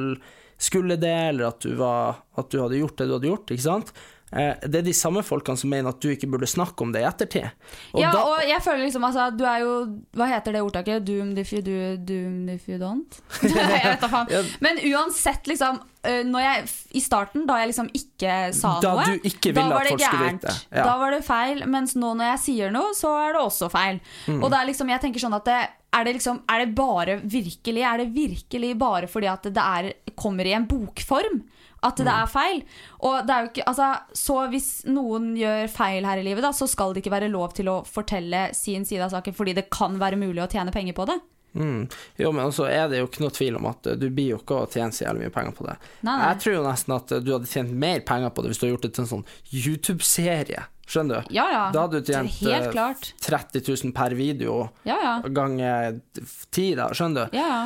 skulle 0.57 0.97
det, 0.97 1.13
eller 1.33 1.51
at 1.51 1.61
du, 1.61 1.75
var, 1.77 2.23
at 2.39 2.49
du 2.49 2.57
hadde 2.63 2.79
gjort 2.79 2.97
det 2.97 3.09
du 3.09 3.13
hadde 3.19 3.29
gjort, 3.29 3.53
ikke 3.53 3.67
sant? 3.67 3.93
Eh, 4.31 4.53
det 4.61 4.81
er 4.81 4.85
de 4.85 4.93
samme 4.93 5.23
folkene 5.25 5.57
som 5.57 5.71
mener 5.71 5.89
at 5.89 6.01
du 6.03 6.09
ikke 6.11 6.27
burde 6.29 6.45
snakke 6.49 6.83
om 6.85 6.91
det 6.93 7.01
i 7.01 7.07
ettertid. 7.09 7.47
Og 7.95 8.01
ja, 8.03 8.11
da- 8.13 8.23
og 8.29 8.43
jeg 8.45 8.61
føler 8.61 8.83
liksom 8.85 9.07
altså, 9.07 9.29
Du 9.35 9.43
er 9.49 9.63
jo 9.63 9.71
Hva 10.13 10.27
heter 10.29 10.53
det 10.53 10.61
ordtaket? 10.61 11.05
Doom 11.07 11.31
if 11.37 11.53
you 11.53 11.61
do, 11.65 11.77
doom 11.97 12.49
if 12.53 12.67
you 12.69 12.77
don't? 12.77 13.17
jeg 13.41 13.85
vet 13.87 14.03
da 14.03 14.09
faen. 14.11 14.51
Men 14.61 14.77
uansett, 14.91 15.49
liksom 15.49 15.81
Når 16.29 16.45
jeg 16.45 16.69
I 16.99 17.01
starten, 17.03 17.47
da 17.49 17.57
jeg 17.63 17.71
liksom 17.73 17.89
ikke 17.97 18.37
sa 18.53 18.75
Da 18.83 18.93
noe 18.99 19.05
du 19.17 19.27
ikke 19.31 19.53
da 19.57 19.65
var 19.71 19.89
det 19.89 19.97
gærent. 19.99 20.45
Ja. 20.69 20.85
Da 20.85 20.97
var 21.01 21.11
det 21.17 21.23
feil. 21.25 21.65
Mens 21.67 21.95
nå 21.97 22.13
når 22.13 22.35
jeg 22.35 22.43
sier 22.45 22.71
noe, 22.71 22.93
så 22.97 23.11
er 23.25 23.33
det 23.33 23.41
også 23.41 23.69
feil. 23.73 23.99
Mm. 24.29 24.43
Og 24.43 24.49
det 24.53 24.59
er 24.61 24.69
liksom, 24.69 24.93
jeg 24.93 25.01
tenker 25.07 25.25
sånn 25.25 25.35
at 25.35 25.49
det, 25.49 25.59
er 25.89 26.05
det 26.05 26.13
liksom 26.19 26.43
Er 26.45 26.65
det 26.65 26.75
bare 26.77 27.15
virkelig 27.25 27.81
Er 27.81 27.97
det 28.03 28.11
virkelig 28.13 28.75
bare 28.77 29.07
fordi 29.09 29.25
at 29.31 29.49
det 29.49 29.63
er, 29.63 29.89
kommer 30.15 30.45
i 30.45 30.53
en 30.53 30.67
bokform? 30.69 31.41
At 31.83 31.95
det 31.97 32.05
Mm. 32.07 32.21
er 32.23 32.27
feil. 32.27 32.63
Og 33.07 33.25
det 33.27 33.33
er 33.35 33.41
jo 33.45 33.49
ikke, 33.53 33.63
altså, 33.67 33.89
så 34.13 34.49
hvis 34.51 34.69
noen 34.85 35.35
gjør 35.37 35.69
feil 35.69 36.03
her 36.05 36.17
i 36.19 36.23
livet, 36.23 36.41
da, 36.43 36.51
så 36.51 36.67
skal 36.67 36.93
det 36.93 37.03
ikke 37.05 37.11
være 37.15 37.29
lov 37.31 37.53
til 37.53 37.65
å 37.71 37.85
fortelle 37.87 38.49
sin 38.53 38.83
side 38.85 39.01
av 39.05 39.11
saken 39.11 39.33
fordi 39.33 39.53
det 39.55 39.69
kan 39.69 39.97
være 39.99 40.17
mulig 40.19 40.43
å 40.43 40.49
tjene 40.51 40.71
penger 40.75 40.93
på 40.93 41.05
det. 41.07 41.19
Mm. 41.55 41.89
Jo, 42.19 42.31
men 42.31 42.51
så 42.53 42.67
er 42.69 42.89
det 42.91 42.99
jo 42.99 43.07
ikke 43.07 43.21
noe 43.23 43.33
tvil 43.33 43.55
om 43.57 43.65
at 43.65 43.87
eh, 43.87 43.95
du 43.97 44.09
blir 44.13 44.35
jo 44.35 44.37
ikke 44.37 44.59
å 44.59 44.67
tjene 44.69 44.91
så 44.93 45.07
jævlig 45.07 45.23
mye 45.25 45.33
penger 45.33 45.55
på 45.57 45.65
det. 45.65 45.77
Nei, 46.05 46.17
nei. 46.19 46.27
Jeg 46.33 46.41
tror 46.43 46.53
jo 46.59 46.65
nesten 46.67 46.93
at 46.95 47.11
eh, 47.15 47.19
du 47.25 47.31
hadde 47.33 47.49
tjent 47.49 47.71
mer 47.73 48.03
penger 48.05 48.29
på 48.29 48.43
det 48.43 48.51
hvis 48.51 48.59
du 48.61 48.65
hadde 48.67 48.75
gjort 48.75 48.85
det 48.85 48.93
til 48.93 49.03
en 49.07 49.09
sånn 49.15 49.25
YouTube-serie. 49.49 50.65
Skjønner 50.89 51.21
du? 51.25 51.33
Ja, 51.37 51.45
ja. 51.53 51.63
Da 51.73 51.83
hadde 51.85 52.01
du 52.01 52.11
tjent 52.11 52.31
Helt 52.41 52.67
eh, 52.67 52.71
klart. 52.73 53.11
30 53.21 53.61
000 53.85 53.93
per 53.97 54.15
video 54.17 54.69
Ja, 54.89 54.97
ja. 55.01 55.15
ganger 55.29 55.99
ti, 56.51 56.71
da. 56.77 56.89
Skjønner 56.97 57.29
du? 57.31 57.37
ja, 57.37 57.47
ja. 57.47 57.63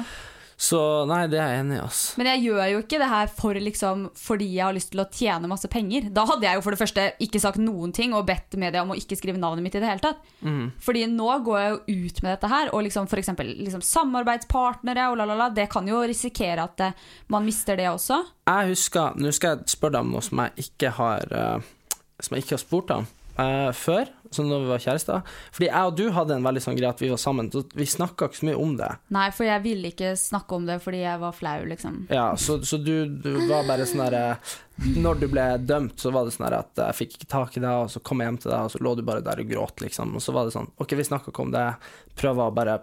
Så 0.64 0.80
nei, 1.09 1.26
det 1.28 1.39
er 1.41 1.49
jeg 1.51 1.64
enig 1.64 1.76
i, 1.76 1.82
Altså. 1.84 2.14
Men 2.20 2.30
jeg 2.30 2.43
gjør 2.45 2.61
jo 2.72 2.82
ikke 2.84 2.99
det 3.01 3.09
her 3.11 3.32
for 3.36 3.57
liksom, 3.66 4.05
fordi 4.16 4.47
jeg 4.53 4.64
har 4.64 4.76
lyst 4.76 4.93
til 4.93 5.01
å 5.03 5.07
tjene 5.11 5.49
masse 5.51 5.68
penger. 5.72 6.07
Da 6.16 6.24
hadde 6.30 6.47
jeg 6.47 6.55
jo 6.55 6.64
for 6.64 6.76
det 6.76 6.80
første 6.80 7.07
ikke 7.26 7.41
sagt 7.43 7.59
noen 7.59 7.91
ting 7.95 8.14
og 8.16 8.24
bedt 8.30 8.55
media 8.61 8.84
om 8.86 8.93
å 8.93 8.97
ikke 8.99 9.18
skrive 9.20 9.41
navnet 9.41 9.66
mitt 9.66 9.76
i 9.76 9.82
det 9.84 9.89
hele 9.89 10.03
tatt. 10.03 10.22
Mm. 10.39 10.70
Fordi 10.86 11.03
nå 11.11 11.28
går 11.43 11.59
jeg 11.59 11.74
jo 11.74 12.05
ut 12.05 12.22
med 12.24 12.30
dette 12.32 12.51
her, 12.53 12.72
og 12.72 12.86
liksom 12.88 13.09
eksempel 13.24 13.51
liksom 13.59 13.84
samarbeidspartnere 13.86 15.09
og 15.11 15.20
la, 15.20 15.28
la, 15.28 15.38
la. 15.41 15.49
Det 15.53 15.68
kan 15.74 15.88
jo 15.89 15.99
risikere 16.07 16.64
at 16.64 16.86
eh, 16.86 16.95
man 17.34 17.43
mister 17.47 17.80
det 17.80 17.89
også. 17.91 18.22
Jeg 18.47 18.72
husker 18.74 19.20
Nå 19.20 19.32
skal 19.36 19.57
jeg 19.57 19.76
spørre 19.76 19.97
deg 19.97 20.07
om 20.07 20.16
noe 20.16 20.24
som 20.24 20.41
jeg 20.43 20.66
ikke 20.66 20.89
har 20.97 21.30
eh, 21.32 21.70
Som 22.20 22.36
jeg 22.36 22.43
ikke 22.43 22.57
har 22.57 22.61
spurt 22.64 22.89
deg 22.89 23.03
om 23.03 23.11
eh, 23.40 23.70
før, 23.78 24.10
sånn 24.34 24.50
da 24.50 24.60
vi 24.62 24.70
var 24.72 24.82
kjærester. 24.82 25.34
Fordi 25.54 25.70
jeg 25.70 25.90
og 25.90 25.98
du 25.98 26.04
hadde 26.16 26.38
en 26.38 26.46
veldig 26.46 26.64
sånn 26.66 26.78
greie 26.78 26.92
at 26.94 27.02
vi 27.04 27.12
var 27.12 27.22
sammen, 27.22 27.50
så 27.54 27.64
vi 27.78 27.88
snakka 27.90 28.30
ikke 28.30 28.40
så 28.40 28.48
mye 28.50 28.60
om 28.64 28.76
det. 28.80 28.90
Nei, 29.14 29.28
for 29.36 29.48
jeg 29.48 29.64
ville 29.66 29.92
ikke 29.94 30.14
snakke 30.20 30.58
om 30.58 30.70
det 30.70 30.80
fordi 30.84 31.04
jeg 31.04 31.22
var 31.22 31.36
flau, 31.38 31.58
liksom. 31.70 32.00
Ja, 32.14 32.28
så, 32.40 32.60
så 32.66 32.80
du, 32.82 32.96
du 33.08 33.32
var 33.50 33.68
bare 33.70 33.88
sånn 33.90 34.04
derre 34.06 34.24
Når 34.98 35.20
du 35.22 35.28
ble 35.30 35.44
dømt, 35.62 36.00
så 36.02 36.10
var 36.14 36.26
det 36.26 36.34
sånn 36.34 36.48
at 36.50 36.82
jeg 36.82 37.00
fikk 37.02 37.20
ikke 37.20 37.30
tak 37.36 37.60
i 37.60 37.62
deg, 37.62 37.84
og 37.86 37.92
så 37.94 38.02
kom 38.02 38.24
jeg 38.24 38.32
hjem 38.32 38.42
til 38.46 38.54
deg, 38.56 38.66
og 38.66 38.74
så 38.74 38.82
lå 38.82 38.96
du 38.98 39.04
bare 39.06 39.26
der 39.26 39.44
og 39.44 39.52
gråt, 39.52 39.86
liksom. 39.86 40.16
Og 40.18 40.26
så 40.26 40.34
var 40.36 40.48
det 40.50 40.56
sånn 40.56 40.72
OK, 40.82 40.98
vi 40.98 41.06
snakka 41.06 41.34
ikke 41.34 41.46
om 41.46 41.54
det, 41.54 41.68
prøva 42.18 42.50
å 42.50 42.56
bare 42.56 42.80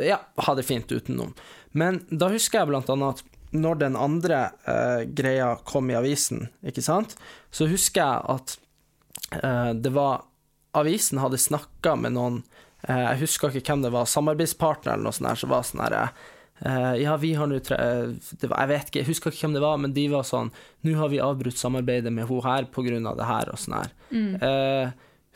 ja, 0.00 0.20
ha 0.46 0.54
det 0.54 0.62
fint 0.62 0.92
utenom. 0.92 1.34
Men 1.76 2.00
da 2.10 2.30
husker 2.32 2.62
jeg 2.62 2.70
blant 2.70 2.90
annet 2.92 3.20
at 3.20 3.36
når 3.50 3.80
den 3.80 3.96
andre 3.98 4.40
eh, 4.64 5.04
greia 5.06 5.54
kom 5.66 5.90
i 5.90 5.96
avisen, 5.98 6.46
ikke 6.66 6.84
sant, 6.84 7.16
så 7.50 7.66
husker 7.70 8.02
jeg 8.02 8.36
at 8.36 8.54
eh, 8.54 8.66
det 9.30 9.92
var 9.94 10.26
Avisen 10.74 11.18
hadde 11.18 11.38
snakka 11.38 11.96
med 11.98 12.14
noen 12.14 12.42
eh, 12.86 13.06
Jeg 13.12 13.24
husker 13.24 13.54
ikke 13.54 13.72
hvem 13.72 13.84
det 13.86 13.94
var, 13.94 14.10
samarbeidspartner 14.10 14.94
eller 14.94 15.08
noe 15.08 15.16
sånt 15.16 15.28
der, 15.28 15.40
som 15.40 15.52
var 15.52 15.66
sånn 15.66 15.82
herre 15.84 16.04
Eh, 16.60 16.94
ja, 17.02 17.16
vi 17.16 17.32
har 17.34 17.48
nå 17.48 17.56
det 17.56 17.76
Jeg 18.44 18.68
vet 18.68 18.90
ikke, 18.90 19.00
jeg 19.00 19.08
husker 19.08 19.32
ikke 19.32 19.46
hvem 19.46 19.54
det 19.56 19.62
var, 19.64 19.78
men 19.80 19.94
de 19.96 20.02
var 20.12 20.26
sånn 20.28 20.50
Nå 20.84 20.92
har 20.98 21.08
vi 21.08 21.22
avbrutt 21.24 21.56
samarbeidet 21.56 22.12
med 22.12 22.28
hun 22.28 22.42
her 22.44 22.68
av 22.68 23.16
det 23.16 23.28
her, 23.28 23.48
og 23.48 23.60
sånn 23.60 23.78
her. 23.78 23.94
Eh, 24.44 24.90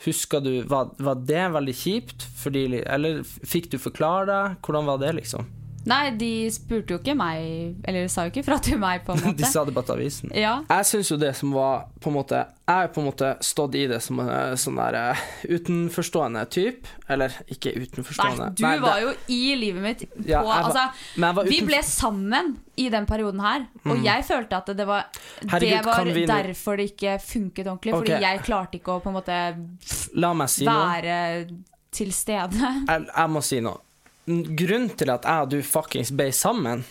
husker 0.05 0.43
du 0.45 0.61
var, 0.69 0.91
var 1.01 1.15
det 1.25 1.47
veldig 1.55 1.73
kjipt? 1.73 2.27
Fordi, 2.43 2.83
eller 2.83 3.23
fikk 3.25 3.71
du 3.71 3.79
forklare 3.81 4.27
deg? 4.29 4.59
Hvordan 4.61 4.85
var 4.85 5.01
det, 5.01 5.13
liksom? 5.21 5.49
Nei, 5.85 6.09
de 6.17 6.49
spurte 6.49 6.95
jo 6.95 6.97
ikke 6.97 7.13
meg, 7.15 7.75
eller 7.85 8.07
sa 8.09 8.23
jo 8.25 8.31
ikke 8.33 8.43
fra 8.47 8.57
til 8.59 8.79
meg, 8.81 9.03
på 9.05 9.13
en 9.13 9.19
måte. 9.25 9.37
De 9.37 9.45
sa 9.45 9.63
det 9.65 9.73
bare 9.75 9.85
til 9.85 9.95
avisen. 9.99 10.31
Ja. 10.33 10.55
Jeg 10.69 10.85
syns 10.89 11.11
jo 11.11 11.17
det 11.21 11.35
som 11.37 11.51
var 11.53 11.85
på 12.01 12.09
en 12.09 12.15
måte 12.17 12.39
Jeg 12.65 12.73
har 12.73 12.87
på 12.89 13.01
en 13.03 13.05
måte 13.11 13.27
stått 13.45 13.75
i 13.77 13.83
det 13.91 13.99
som 14.01 14.17
en 14.23 14.29
eh, 14.33 14.55
sånn 14.57 14.79
der 14.81 14.97
uh, 15.13 15.25
utenforstående 15.45 16.45
type. 16.49 16.87
Eller 17.07 17.35
ikke 17.53 17.75
utenforstående. 17.77 18.47
Nei, 18.65 18.71
du 18.79 18.81
var 18.87 19.03
jo 19.03 19.11
i 19.29 19.41
livet 19.61 19.83
mitt 19.85 20.01
på 20.09 20.25
Ja, 20.29 20.41
var- 20.43 20.63
Altså, 20.65 20.87
men 21.21 21.35
vi 21.45 21.61
ble 21.61 21.83
sammen 21.85 22.55
i 22.81 22.89
den 22.89 23.05
perioden 23.05 23.39
her, 23.45 23.67
og 23.85 23.95
Mm. 23.97 24.03
jeg 24.03 24.25
følte 24.25 24.57
at 24.57 24.65
det 24.77 24.87
var 24.87 25.05
Herregud, 25.47 25.69
Det 25.77 25.85
var 25.85 26.03
vi 26.05 26.25
derfor 26.25 26.77
det 26.77 26.89
ikke 26.97 27.19
funket 27.21 27.67
ordentlig. 27.67 27.93
okay. 27.93 28.15
Fordi 28.15 28.21
jeg 28.25 28.39
klarte 28.43 28.79
ikke 28.79 28.97
å 28.97 29.01
på 29.03 29.09
en 29.09 29.15
måte 29.21 30.15
La 30.15 30.33
meg 30.33 30.49
si 30.49 30.65
noe. 30.65 30.73
være 30.73 31.47
til 31.91 32.11
stede. 32.11 32.59
jeg, 32.87 33.05
jeg 33.15 33.29
må 33.29 33.41
si 33.43 33.59
noe. 33.61 33.79
Grunnen 34.25 34.89
til 34.97 35.11
at 35.13 35.25
jeg 35.27 35.45
og 35.45 35.51
du 35.53 35.59
fuckings 35.65 36.11
ble 36.15 36.31
sammen, 36.33 36.83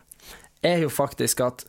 er 0.72 0.82
jo 0.84 0.90
faktisk 0.92 1.40
at 1.46 1.64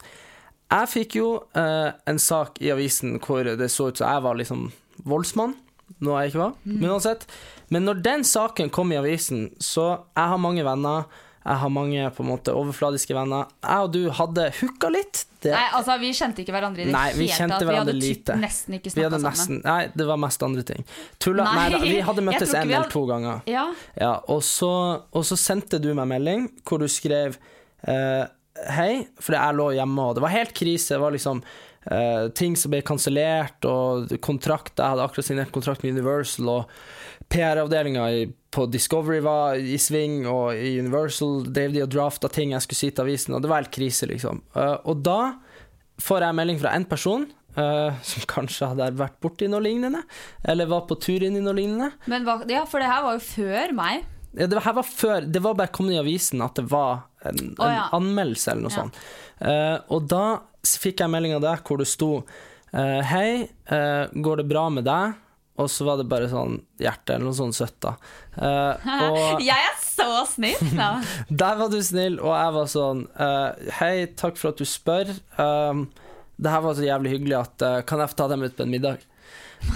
jeg 0.67 0.91
fikk 0.91 1.15
jo 1.15 1.27
eh, 1.55 1.93
en 2.11 2.19
sak 2.19 2.59
i 2.59 2.73
avisen 2.73 3.21
hvor 3.23 3.47
det 3.47 3.69
så 3.71 3.87
ut 3.87 4.01
som 4.01 4.09
jeg 4.09 4.23
var 4.25 4.35
liksom 4.35 4.65
voldsmann, 5.07 5.53
noe 6.03 6.19
jeg 6.19 6.33
ikke 6.33 6.41
var. 6.41 6.57
Men 6.67 6.91
uansett. 6.91 7.23
Men 7.71 7.87
når 7.87 8.01
den 8.03 8.25
saken 8.27 8.71
kom 8.73 8.91
i 8.91 8.99
avisen, 8.99 9.47
så 9.59 10.03
Jeg 10.17 10.33
har 10.33 10.37
mange 10.43 10.65
venner. 10.67 11.07
Jeg 11.47 11.59
har 11.61 11.69
mange 11.71 12.09
på 12.11 12.23
en 12.25 12.27
måte 12.27 12.51
overfladiske 12.51 13.15
venner. 13.15 13.47
Jeg 13.63 13.85
og 13.85 13.91
du 13.93 14.01
hadde 14.17 14.49
hooka 14.59 14.89
litt. 14.91 15.21
Det, 15.39 15.53
Nei, 15.53 15.67
altså 15.77 15.95
Vi 16.01 16.09
kjente 16.17 16.41
ikke 16.43 16.51
hverandre 16.55 16.81
i 16.81 16.87
det 16.89 16.93
Nei, 16.95 17.05
vi 17.15 17.27
kjente 17.31 17.59
tatt. 17.61 17.67
Vi 17.69 17.75
hadde 17.77 17.93
lite. 17.95 18.35
nesten 18.41 18.75
ikke 18.79 18.91
snakka 18.91 19.19
sammen. 19.37 19.61
nei, 19.63 19.77
det 19.95 20.07
var 20.09 20.19
mest 20.19 20.43
andre 20.43 20.63
ting. 20.67 20.83
Tulla, 21.23 21.45
nei, 21.55 21.67
Nei, 21.71 21.81
vi 21.85 21.93
hadde 22.03 22.25
møttes 22.29 22.51
en 22.51 22.65
eller 22.65 22.81
hadde- 22.81 22.91
to 22.91 23.03
ganger. 23.07 23.39
Ja. 23.47 23.67
Ja, 23.95 24.11
og 24.33 24.41
så, 24.43 24.71
og 25.11 25.23
så 25.29 25.37
sendte 25.39 25.79
du 25.79 25.93
meg 25.95 26.09
melding 26.11 26.49
hvor 26.67 26.81
du 26.83 26.87
skrev 26.91 27.37
uh, 27.87 28.25
Hei, 28.73 29.05
fordi 29.21 29.37
jeg 29.37 29.55
lå 29.59 29.69
hjemme, 29.77 30.01
og 30.09 30.15
det 30.17 30.23
var 30.25 30.33
helt 30.33 30.53
krise. 30.57 30.95
Det 30.95 31.01
var 31.03 31.13
liksom 31.13 31.43
uh, 31.45 32.27
ting 32.33 32.55
som 32.57 32.73
ble 32.73 32.81
kansellert, 32.81 33.67
og 33.69 34.09
kontrakt 34.25 34.81
Jeg 34.81 34.95
hadde 34.95 35.05
akkurat 35.05 35.27
signert 35.29 35.53
kontrakt 35.53 35.85
med 35.85 35.93
Universal, 35.93 36.49
og 36.49 37.16
PR-avdelinga 37.29 38.07
på 38.55 38.65
Discovery 38.71 39.19
var 39.19 39.59
i 39.59 39.77
sving, 39.81 40.21
og 40.29 40.55
i 40.55 40.77
Universal 40.79 41.43
drev 41.53 41.73
de 41.75 41.83
og 41.83 41.91
drafta 41.91 42.29
ting 42.31 42.53
jeg 42.53 42.63
skulle 42.63 42.79
si 42.79 42.91
til 42.91 43.03
avisen, 43.03 43.35
og 43.35 43.43
det 43.43 43.51
var 43.51 43.61
helt 43.61 43.73
krise, 43.75 44.07
liksom. 44.09 44.39
Eh, 44.55 44.75
og 44.87 45.03
da 45.05 45.35
får 46.03 46.27
jeg 46.27 46.37
melding 46.39 46.61
fra 46.61 46.75
en 46.77 46.87
person. 46.87 47.27
Uh, 47.57 47.89
som 48.05 48.21
kanskje 48.29 48.67
hadde 48.69 48.91
vært 48.99 49.15
borti 49.23 49.47
noe 49.49 49.63
lignende, 49.65 50.03
eller 50.45 50.69
var 50.69 50.83
på 50.85 50.93
tur 51.01 51.23
inn 51.25 51.39
i 51.39 51.41
noe 51.41 51.57
lignende. 51.57 51.87
Men 52.05 52.27
ja, 52.51 52.61
for 52.69 52.77
det 52.77 52.89
her 52.91 53.01
var 53.01 53.15
jo 53.17 53.23
før 53.25 53.73
meg. 53.73 54.03
Ja, 54.37 54.45
det 54.45 54.61
her 54.61 54.75
var 54.77 54.85
før, 54.85 55.25
det 55.25 55.41
var 55.41 55.55
bare 55.57 55.73
kommet 55.73 55.95
i 55.95 55.97
avisen 55.97 56.43
at 56.45 56.53
det 56.59 56.67
var 56.69 57.07
en, 57.25 57.39
en 57.39 57.55
oh, 57.57 57.71
ja. 57.73 57.87
anmeldelse 57.97 58.53
eller 58.53 58.67
noe 58.67 58.75
Ja. 58.75 58.83
sånt. 58.83 59.01
Uh, 59.41 59.77
og 59.89 60.05
da 60.05 60.21
fikk 60.69 61.01
jeg 61.01 61.09
melding 61.09 61.33
av 61.33 61.41
deg 61.47 61.65
hvor 61.65 61.81
det 61.81 61.89
sto 61.89 62.11
uh, 62.21 63.01
Hei, 63.09 63.49
går 64.13 64.43
det 64.43 64.47
bra 64.53 64.67
med 64.77 64.85
deg? 64.85 65.17
Og 65.57 65.69
så 65.73 65.87
var 65.87 65.97
det 65.97 66.05
bare 66.09 66.27
sånn 66.29 66.59
hjerte 66.77 67.15
eller 67.15 67.25
noe 67.31 67.37
sånt 67.37 67.57
søtt, 67.57 67.77
da. 67.83 67.95
Uh, 68.37 69.39
Jeg 69.41 69.57
er 69.57 69.77
så 69.81 70.05
snill! 70.29 70.59
da! 70.77 70.91
der 71.41 71.55
var 71.57 71.71
du 71.73 71.79
snill, 71.81 72.19
og 72.21 72.35
jeg 72.37 72.51
var 72.53 72.67
sånn 72.69 72.99
uh, 73.17 73.71
Hei, 73.79 73.93
takk 74.13 74.37
for 74.37 74.51
at 74.51 74.61
du 74.61 74.67
spør. 74.69 75.09
Um, 75.41 75.87
det 76.37 76.51
her 76.53 76.61
var 76.61 76.77
så 76.77 76.85
jævlig 76.85 77.15
hyggelig 77.15 77.33
at 77.39 77.63
uh, 77.65 77.79
Kan 77.89 78.03
jeg 78.03 78.11
få 78.11 78.19
ta 78.19 78.27
dem 78.29 78.45
ut 78.45 78.53
på 78.53 78.67
en 78.67 78.75
middag? 78.75 79.06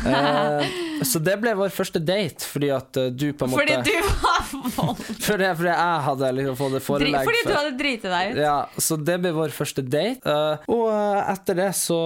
Eh, 0.06 0.66
så 1.04 1.20
det 1.22 1.36
ble 1.42 1.54
vår 1.58 1.72
første 1.74 2.00
date, 2.02 2.46
fordi 2.46 2.70
at 2.74 2.98
eh, 2.98 3.10
du 3.14 3.28
på 3.38 3.46
en 3.46 3.54
måte 3.54 3.62
Fordi 3.62 3.78
du 3.86 4.08
var 4.22 4.48
vold. 4.78 5.02
fordi, 5.28 5.50
fordi 5.58 5.72
jeg 5.72 6.04
hadde 6.08 6.32
liksom 6.38 6.58
fått 6.60 6.78
et 6.78 6.86
forelegg 6.86 7.30
Fordi 7.30 7.42
du 7.46 7.54
hadde 7.54 7.74
driti 7.80 8.12
deg 8.12 8.32
ut. 8.32 8.42
ja, 8.44 8.58
så 8.78 8.98
det 8.98 9.18
ble 9.24 9.34
vår 9.36 9.56
første 9.56 9.84
date. 9.86 10.22
Uh, 10.26 10.72
og 10.74 10.90
etter 11.22 11.58
det 11.62 11.70
så 11.78 12.00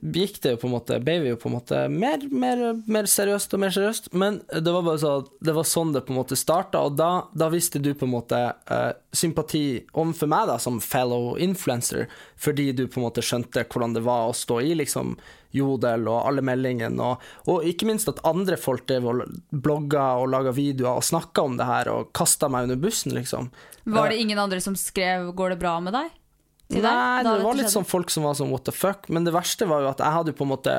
gikk 0.00 0.40
det 0.44 0.54
jo 0.54 0.60
på 0.62 0.68
en 0.68 0.76
måte 0.76 1.00
Ble 1.02 1.18
vi 1.24 1.32
jo 1.32 1.40
på 1.40 1.50
en 1.50 1.56
måte 1.56 1.82
mer, 1.92 2.26
mer, 2.30 2.64
mer 2.84 3.08
seriøst 3.10 3.56
og 3.56 3.64
mer 3.64 3.74
seriøst. 3.74 4.12
Men 4.16 4.40
det 4.52 4.76
var 4.76 4.86
bare 4.86 5.02
så 5.02 5.14
Det 5.40 5.56
var 5.56 5.68
sånn 5.68 5.94
det 5.96 6.04
på 6.06 6.14
en 6.14 6.20
måte 6.20 6.38
starta, 6.38 6.84
og 6.86 6.96
da, 6.98 7.10
da 7.36 7.50
visste 7.52 7.80
du 7.82 7.92
på 7.96 8.08
en 8.08 8.14
måte 8.16 8.42
uh, 8.70 8.92
sympati 9.16 9.64
overfor 9.96 10.30
meg, 10.30 10.50
da, 10.50 10.60
som 10.62 10.80
fellow 10.82 11.34
influencer, 11.40 12.06
fordi 12.40 12.70
du 12.76 12.86
på 12.86 13.00
en 13.00 13.08
måte 13.08 13.24
skjønte 13.24 13.64
hvordan 13.64 13.96
det 13.96 14.04
var 14.06 14.28
å 14.28 14.36
stå 14.36 14.60
i 14.64 14.76
liksom 14.76 15.16
Jodel 15.56 16.06
og 16.10 16.26
alle 16.28 16.44
meldingene, 16.46 17.02
og, 17.02 17.24
og 17.50 17.64
ikke 17.66 17.88
minst 17.88 18.10
at 18.12 18.22
andre 18.28 18.58
folk 18.60 18.86
drev 18.88 19.08
og 19.10 19.24
blogga 19.50 20.12
og 20.20 20.30
laga 20.34 20.54
videoer 20.56 21.00
og 21.00 21.06
snakka 21.06 21.46
om 21.46 21.56
det 21.60 21.68
her 21.68 21.92
og 21.92 22.12
kasta 22.16 22.50
meg 22.52 22.68
under 22.68 22.80
bussen, 22.80 23.16
liksom. 23.16 23.50
Var 23.86 24.10
det 24.10 24.20
ingen 24.22 24.38
andre 24.38 24.60
som 24.60 24.76
skrev 24.76 25.32
'går 25.34 25.54
det 25.54 25.60
bra 25.62 25.78
med 25.80 25.94
deg'? 25.94 26.14
Nei, 26.66 27.22
det 27.22 27.32
var 27.44 27.54
litt 27.54 27.70
sånn 27.70 27.86
folk 27.86 28.10
som 28.10 28.24
var 28.26 28.34
sånn 28.34 28.50
what 28.50 28.64
the 28.66 28.72
fuck, 28.74 29.06
men 29.14 29.26
det 29.26 29.30
verste 29.36 29.68
var 29.70 29.84
jo 29.84 29.90
at 29.92 30.00
jeg 30.02 30.14
hadde 30.16 30.32
jo 30.32 30.38
på 30.40 30.46
en 30.48 30.50
måte 30.50 30.72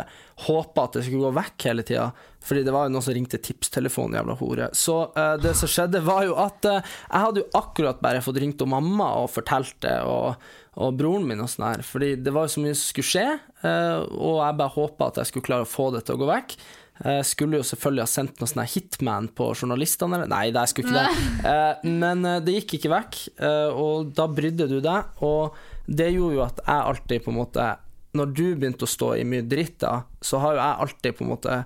håpa 0.43 0.83
at 0.83 0.97
det 0.97 1.05
skulle 1.05 1.29
gå 1.29 1.37
vekk 1.37 1.65
hele 1.69 1.85
tida, 1.87 2.09
fordi 2.43 2.65
det 2.67 2.73
var 2.75 2.87
jo 2.87 2.93
noen 2.95 3.05
som 3.05 3.15
ringte 3.15 3.39
tipstelefonen, 3.39 4.17
jævla 4.19 4.35
hore. 4.41 4.67
Så 4.75 4.97
uh, 5.15 5.37
det 5.39 5.55
som 5.55 5.71
skjedde, 5.71 6.03
var 6.03 6.25
jo 6.27 6.35
at 6.43 6.67
uh, 6.67 6.81
jeg 6.81 7.23
hadde 7.23 7.43
jo 7.43 7.47
akkurat 7.61 8.01
bare 8.03 8.23
fått 8.25 8.41
ringt 8.43 8.63
om 8.65 8.75
mamma 8.75 9.13
og 9.21 9.31
fortalt 9.31 9.77
det, 9.85 9.95
og, 10.03 10.35
og 10.75 10.99
broren 10.99 11.29
min 11.29 11.45
og 11.45 11.53
sånn 11.53 11.69
her, 11.69 11.85
fordi 11.87 12.17
det 12.19 12.35
var 12.35 12.49
jo 12.49 12.57
så 12.57 12.65
mye 12.65 12.75
som 12.75 12.91
skulle 12.91 13.11
skje, 13.13 13.27
uh, 13.63 14.03
og 14.11 14.41
jeg 14.43 14.59
bare 14.59 14.75
håpa 14.75 15.07
at 15.07 15.21
jeg 15.21 15.31
skulle 15.31 15.47
klare 15.47 15.69
å 15.69 15.71
få 15.71 15.87
det 15.95 16.03
til 16.03 16.19
å 16.19 16.23
gå 16.25 16.29
vekk. 16.33 16.57
Jeg 17.03 17.25
skulle 17.25 17.57
jo 17.59 17.63
selvfølgelig 17.63 18.01
ha 18.01 18.09
sendt 18.09 18.39
noe 18.41 18.47
sånn 18.49 18.65
hitman 18.67 19.27
på 19.37 19.51
journalistene. 19.55 20.15
eller- 20.15 20.27
Nei, 20.27 20.51
det 20.51 20.63
skulle 20.69 20.89
ikke 20.89 21.07
det. 21.07 21.45
Eh, 21.45 21.89
men 21.89 22.25
eh, 22.25 22.39
det 22.39 22.55
gikk 22.61 22.79
ikke 22.79 22.89
vekk, 22.95 23.17
eh, 23.39 23.69
og 23.73 24.13
da 24.15 24.27
brydde 24.27 24.67
du 24.69 24.79
deg. 24.81 25.03
Og 25.21 25.53
det 25.87 26.13
gjorde 26.13 26.33
jo 26.35 26.41
at 26.43 26.57
jeg 26.65 26.87
alltid 26.91 27.23
på 27.23 27.29
en 27.33 27.39
måte 27.45 27.77
Når 28.15 28.33
du 28.33 28.55
begynte 28.55 28.81
å 28.87 28.89
stå 28.89 29.11
i 29.19 29.23
mye 29.23 29.43
dritt, 29.47 29.77
da, 29.79 30.01
så 30.21 30.39
har 30.41 30.53
jo 30.55 30.61
jeg 30.63 30.79
alltid 30.87 31.17
på 31.17 31.21
en 31.21 31.29
måte 31.29 31.65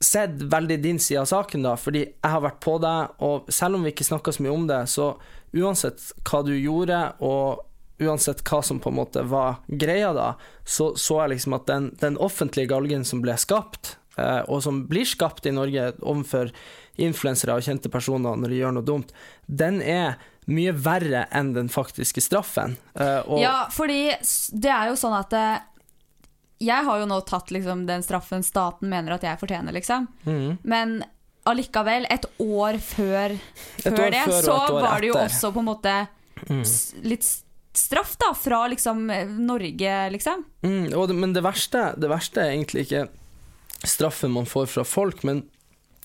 sett 0.00 0.30
veldig 0.38 0.80
din 0.82 0.98
side 0.98 1.18
av 1.20 1.26
saken, 1.26 1.62
da, 1.66 1.74
fordi 1.76 2.04
jeg 2.06 2.30
har 2.30 2.40
vært 2.40 2.60
på 2.62 2.76
deg, 2.80 3.10
og 3.20 3.48
selv 3.52 3.74
om 3.74 3.82
vi 3.84 3.90
ikke 3.92 4.06
snakka 4.06 4.32
så 4.32 4.40
mye 4.46 4.54
om 4.54 4.66
det, 4.68 4.78
så 4.88 5.16
uansett 5.58 6.12
hva 6.24 6.44
du 6.46 6.52
gjorde, 6.54 7.00
og 7.20 7.64
uansett 8.00 8.44
hva 8.46 8.62
som 8.64 8.78
på 8.80 8.88
en 8.92 8.98
måte 9.00 9.24
var 9.28 9.58
greia 9.68 10.12
da, 10.14 10.34
så 10.64 10.92
så 10.96 11.18
jeg 11.26 11.34
liksom 11.36 11.54
at 11.58 11.66
den, 11.66 11.90
den 11.98 12.16
offentlige 12.16 12.68
galgen 12.70 13.04
som 13.04 13.20
ble 13.20 13.34
skapt, 13.36 13.96
eh, 13.96 13.97
og 14.48 14.62
som 14.64 14.82
blir 14.90 15.06
skapt 15.08 15.46
i 15.46 15.52
Norge 15.54 15.92
overfor 16.00 16.50
influensere 16.98 17.54
og 17.54 17.62
kjente 17.62 17.90
personer 17.92 18.34
når 18.38 18.50
de 18.52 18.58
gjør 18.62 18.74
noe 18.78 18.86
dumt, 18.86 19.12
den 19.46 19.80
er 19.82 20.16
mye 20.48 20.72
verre 20.72 21.26
enn 21.36 21.52
den 21.54 21.68
faktiske 21.68 22.22
straffen. 22.24 22.76
Eh, 22.96 23.20
og, 23.28 23.38
Ja, 23.42 23.66
fordi 23.70 24.08
det 24.56 24.70
er 24.72 24.88
jo 24.90 24.96
sånn 24.96 25.14
at 25.18 25.34
eh, 25.36 25.58
Jeg 26.64 26.84
har 26.88 26.98
jo 26.98 27.06
nå 27.06 27.20
tatt 27.28 27.52
liksom, 27.54 27.84
den 27.86 28.02
straffen 28.02 28.42
staten 28.42 28.88
mener 28.90 29.14
at 29.14 29.22
jeg 29.22 29.38
fortjener, 29.38 29.72
liksom. 29.76 30.08
Mm. 30.26 30.56
Men 30.66 30.96
allikevel, 31.46 32.06
et 32.10 32.24
år 32.42 32.80
før, 32.82 33.36
før 33.84 34.00
år 34.02 34.10
det, 34.16 34.24
før 34.26 34.42
så 34.48 34.56
var 34.80 34.98
det 35.00 35.12
jo 35.12 35.14
etter. 35.14 35.28
også 35.30 35.52
på 35.54 35.62
en 35.64 35.68
måte 35.74 35.98
Mm. 36.48 36.62
litt 37.02 37.24
straff, 37.74 38.12
da, 38.18 38.28
fra 38.34 38.60
liksom 38.70 39.08
eh, 39.10 39.26
Norge, 39.26 39.94
liksom. 40.14 40.44
Mm, 40.62 40.92
og 40.94 41.08
det, 41.10 41.16
men 41.18 41.32
det 41.34 41.42
verste, 41.42 41.80
det 41.98 42.08
verste 42.10 42.44
er 42.44 42.52
egentlig 42.54 42.84
ikke 42.86 43.08
straffen 43.86 44.34
man 44.34 44.48
får 44.48 44.66
fra 44.72 44.84
folk, 44.84 45.22
men 45.22 45.44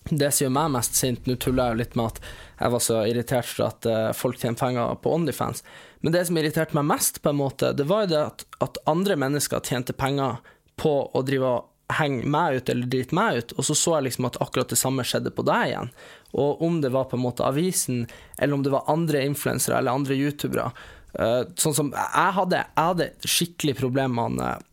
det 0.09 0.31
som 0.33 0.45
gjør 0.45 0.55
meg 0.57 0.71
mest 0.73 0.97
sint 0.99 1.27
Nå 1.29 1.37
tuller 1.39 1.69
jeg 1.69 1.73
jo 1.73 1.79
litt 1.79 1.93
med 1.95 2.09
at 2.11 2.17
jeg 2.59 2.73
var 2.73 2.81
så 2.83 2.97
irritert 3.07 3.47
for 3.47 3.67
at 3.69 3.87
eh, 3.87 4.09
folk 4.17 4.39
tjener 4.39 4.59
penger 4.59 4.97
på 5.03 5.13
Onlyfans. 5.15 5.63
Men 6.03 6.15
det 6.15 6.25
som 6.27 6.39
irriterte 6.39 6.75
meg 6.75 6.89
mest, 6.91 7.21
på 7.23 7.31
en 7.31 7.39
måte, 7.39 7.71
det 7.75 7.85
var 7.87 8.03
jo 8.03 8.11
det 8.11 8.23
at, 8.23 8.43
at 8.65 8.81
andre 8.89 9.15
mennesker 9.19 9.63
tjente 9.63 9.95
penger 9.95 10.41
på 10.79 10.91
å 11.07 11.21
drive 11.23 11.53
og 11.53 11.69
henge 11.93 12.27
meg 12.31 12.57
ut 12.57 12.71
eller 12.71 12.89
drite 12.89 13.15
meg 13.15 13.37
ut, 13.37 13.53
og 13.57 13.67
så 13.67 13.75
så 13.77 13.95
jeg 13.97 14.07
liksom 14.07 14.27
at 14.29 14.39
akkurat 14.43 14.71
det 14.71 14.79
samme 14.79 15.05
skjedde 15.07 15.33
på 15.35 15.45
deg 15.47 15.71
igjen. 15.71 15.93
Og 16.39 16.63
om 16.65 16.79
det 16.83 16.91
var 16.93 17.09
på 17.11 17.19
en 17.19 17.25
måte 17.25 17.45
avisen, 17.45 18.05
eller 18.37 18.57
om 18.57 18.63
det 18.65 18.73
var 18.73 18.89
andre 18.91 19.23
influensere 19.27 19.79
eller 19.79 19.95
andre 19.95 20.17
youtubere. 20.17 20.71
eh, 21.19 21.41
sånn 21.55 21.75
som 21.77 21.91
jeg 21.93 22.35
hadde, 22.39 22.63
jeg 22.63 22.91
hadde 22.91 23.11
skikkelig 23.23 23.75
problem 23.79 24.19
med 24.19 24.69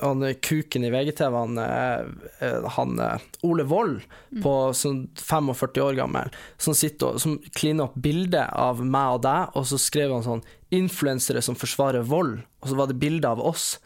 han, 0.00 0.22
eh, 0.22 0.26
han 0.26 0.40
kuken 0.42 0.84
i 0.84 0.90
VGTV, 0.90 1.36
han, 1.36 1.58
eh, 1.58 2.00
eh, 2.38 2.68
han 2.76 2.98
eh, 2.98 3.26
Ole 3.46 3.64
Wold, 3.68 4.06
på 4.42 4.54
sånn 4.76 5.08
45 5.16 5.82
år 5.84 5.98
gammel, 5.98 6.30
som 6.58 6.76
sitter 6.76 7.14
og 7.14 7.22
som 7.22 7.38
kliner 7.56 7.88
opp 7.88 7.98
bilde 8.00 8.44
av 8.48 8.82
meg 8.84 9.16
og 9.18 9.22
deg, 9.26 9.56
og 9.58 9.66
så 9.70 9.78
skrev 9.80 10.14
han 10.14 10.26
sånn 10.26 10.44
'influensere 10.70 11.42
som 11.42 11.58
forsvarer 11.58 12.06
vold', 12.06 12.42
og 12.62 12.68
så 12.68 12.76
var 12.76 12.86
det 12.86 13.00
bilde 13.02 13.28
av 13.28 13.40
oss. 13.40 13.78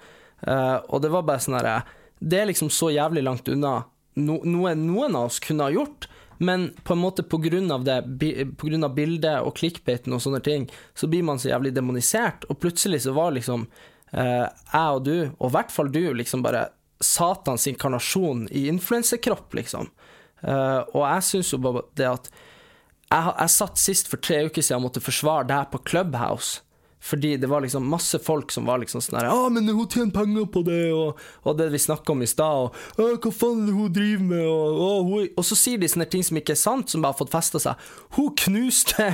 Uh, 0.44 0.82
og 0.92 1.00
det 1.00 1.08
var 1.08 1.22
bare 1.24 1.40
sånn 1.40 1.54
herre 1.56 1.86
Det 2.20 2.36
er 2.36 2.46
liksom 2.50 2.68
så 2.68 2.90
jævlig 2.92 3.22
langt 3.24 3.48
unna 3.48 3.86
no, 4.16 4.42
noe 4.44 4.74
noen 4.76 5.16
av 5.16 5.30
oss 5.30 5.40
kunne 5.40 5.64
ha 5.64 5.72
gjort. 5.72 6.08
Men 6.38 6.72
på 6.84 6.92
en 6.92 6.98
måte 7.00 7.22
på 7.22 7.38
grunn 7.38 7.70
av 7.72 7.84
det, 7.84 8.02
på 8.58 8.68
grunn 8.68 8.84
av 8.84 8.94
bildet 8.94 9.42
og 9.44 9.54
clickbaiten 9.58 10.12
og 10.12 10.22
sånne 10.22 10.42
ting, 10.44 10.66
så 10.94 11.08
blir 11.10 11.22
man 11.26 11.38
så 11.38 11.52
jævlig 11.52 11.74
demonisert. 11.76 12.46
Og 12.50 12.58
plutselig 12.60 13.04
så 13.04 13.14
var 13.16 13.36
liksom 13.36 13.66
jeg 14.14 14.96
og 14.96 15.04
du, 15.06 15.16
og 15.38 15.48
i 15.48 15.54
hvert 15.56 15.72
fall 15.74 15.90
du, 15.90 16.02
liksom 16.14 16.44
bare 16.44 16.68
Satans 17.04 17.66
inkarnasjon 17.66 18.46
i 18.54 18.66
influensekropp, 18.70 19.54
liksom. 19.58 19.90
Eh, 20.44 20.80
og 20.94 21.02
jeg 21.02 21.26
syns 21.28 21.52
jo 21.54 21.60
bare 21.64 21.84
det 21.98 22.08
at 22.10 22.28
jeg, 22.34 23.32
jeg 23.38 23.52
satt 23.54 23.80
sist 23.80 24.10
for 24.10 24.22
tre 24.22 24.44
uker 24.48 24.64
siden 24.64 24.80
og 24.80 24.88
måtte 24.88 25.04
forsvare 25.04 25.48
deg 25.50 25.70
på 25.72 25.82
Clubhouse. 25.88 26.62
Fordi 27.04 27.36
det 27.36 27.50
var 27.50 27.60
liksom 27.60 27.84
masse 27.88 28.18
folk 28.18 28.52
som 28.52 28.64
var 28.64 28.80
liksom 28.80 29.02
sånn 29.04 29.18
her 29.20 29.28
'Å, 29.28 29.50
men 29.52 29.68
hun 29.68 29.88
tjener 29.88 30.14
penger 30.14 30.46
på 30.48 30.64
det, 30.64 30.92
og, 30.92 31.18
og 31.44 31.58
det 31.58 31.68
vi 31.72 31.80
snakka 31.82 32.14
om 32.14 32.22
i 32.24 32.28
stad, 32.30 32.64
og 32.64 32.74
«Å, 32.96 33.10
hva 33.20 33.32
faen 33.32 33.60
er 33.62 33.66
det 33.68 33.74
hun 33.76 33.92
driver 33.92 34.24
med, 34.30 34.46
og, 34.48 34.80
og, 34.86 35.10
hun, 35.10 35.28
og 35.36 35.44
så 35.44 35.58
sier 35.58 35.82
de 35.82 35.90
sånne 35.90 36.08
ting 36.08 36.24
som 36.24 36.40
ikke 36.40 36.54
er 36.56 36.60
sant, 36.62 36.88
som 36.88 37.04
bare 37.04 37.12
har 37.12 37.20
fått 37.20 37.34
festa 37.34 37.60
seg. 37.60 37.84
Hun 38.16 38.30
knuste 38.40 39.10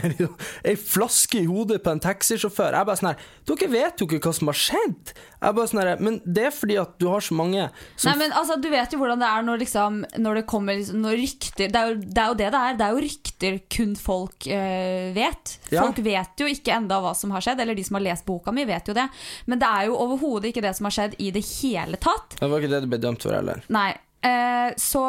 ei 0.70 0.76
flaske 0.78 1.42
i 1.42 1.48
hodet 1.50 1.80
på 1.82 1.90
en 1.90 2.02
taxisjåfør. 2.02 2.78
Jeg 2.78 2.86
bare 2.86 3.00
sånn 3.00 3.10
her 3.12 3.28
Dere 3.50 3.68
vet 3.72 3.98
jo 3.98 4.06
ikke 4.06 4.30
hva 4.30 4.34
som 4.36 4.50
har 4.52 4.58
skjedd. 4.58 5.12
Jeg 5.40 5.56
bare 5.56 5.70
sånn 5.70 5.80
her 5.82 6.02
Men 6.04 6.18
det 6.22 6.44
er 6.46 6.54
fordi 6.54 6.76
at 6.80 6.92
du 7.00 7.08
har 7.10 7.24
så 7.24 7.34
mange 7.34 7.66
som 7.96 8.10
Nei, 8.10 8.18
men 8.22 8.34
altså, 8.36 8.58
Du 8.60 8.68
vet 8.72 8.92
jo 8.92 9.00
hvordan 9.00 9.22
det 9.22 9.30
er 9.30 9.46
når, 9.46 9.62
liksom, 9.64 10.00
når 10.20 10.40
det 10.40 10.44
kommer 10.50 10.78
liksom, 10.78 11.00
når 11.02 11.16
rykter 11.18 11.72
det 11.72 11.80
er, 11.80 11.90
jo, 11.90 11.96
det 12.04 12.22
er 12.22 12.28
jo 12.28 12.36
det 12.40 12.50
det 12.50 12.60
er. 12.60 12.76
Det 12.78 12.86
er 12.86 12.94
jo 12.94 13.04
rykter 13.04 13.58
kun 13.72 13.96
folk 13.98 14.46
øh, 14.46 15.10
vet. 15.16 15.54
Ja. 15.72 15.84
Folk 15.84 16.00
vet 16.04 16.42
jo 16.42 16.48
ikke 16.50 16.76
enda 16.76 17.00
hva 17.02 17.12
som 17.16 17.32
har 17.34 17.44
skjedd, 17.44 17.62
eller 17.64 17.78
de 17.80 17.86
som 17.88 17.98
har 17.98 18.04
lest 18.06 18.28
boka 18.28 18.52
mi, 18.54 18.66
vet 18.68 18.92
jo 18.92 18.96
det. 18.96 19.08
Men 19.50 19.62
det 19.64 19.72
er 19.72 19.88
jo 19.90 19.98
overhodet 20.04 20.52
ikke 20.52 20.64
det 20.68 20.76
som 20.78 20.88
har 20.90 20.96
skjedd 20.98 21.16
i 21.18 21.32
det 21.34 21.42
hele 21.56 21.98
tatt. 22.00 22.36
Det 22.40 22.48
var 22.52 22.60
ikke 22.62 22.74
det 22.76 22.84
du 22.86 22.90
ble 22.92 23.02
dømt 23.08 23.24
for 23.26 23.36
heller. 23.36 23.64
Nei. 23.72 23.88
Eh, 24.20 24.68
så 24.80 25.06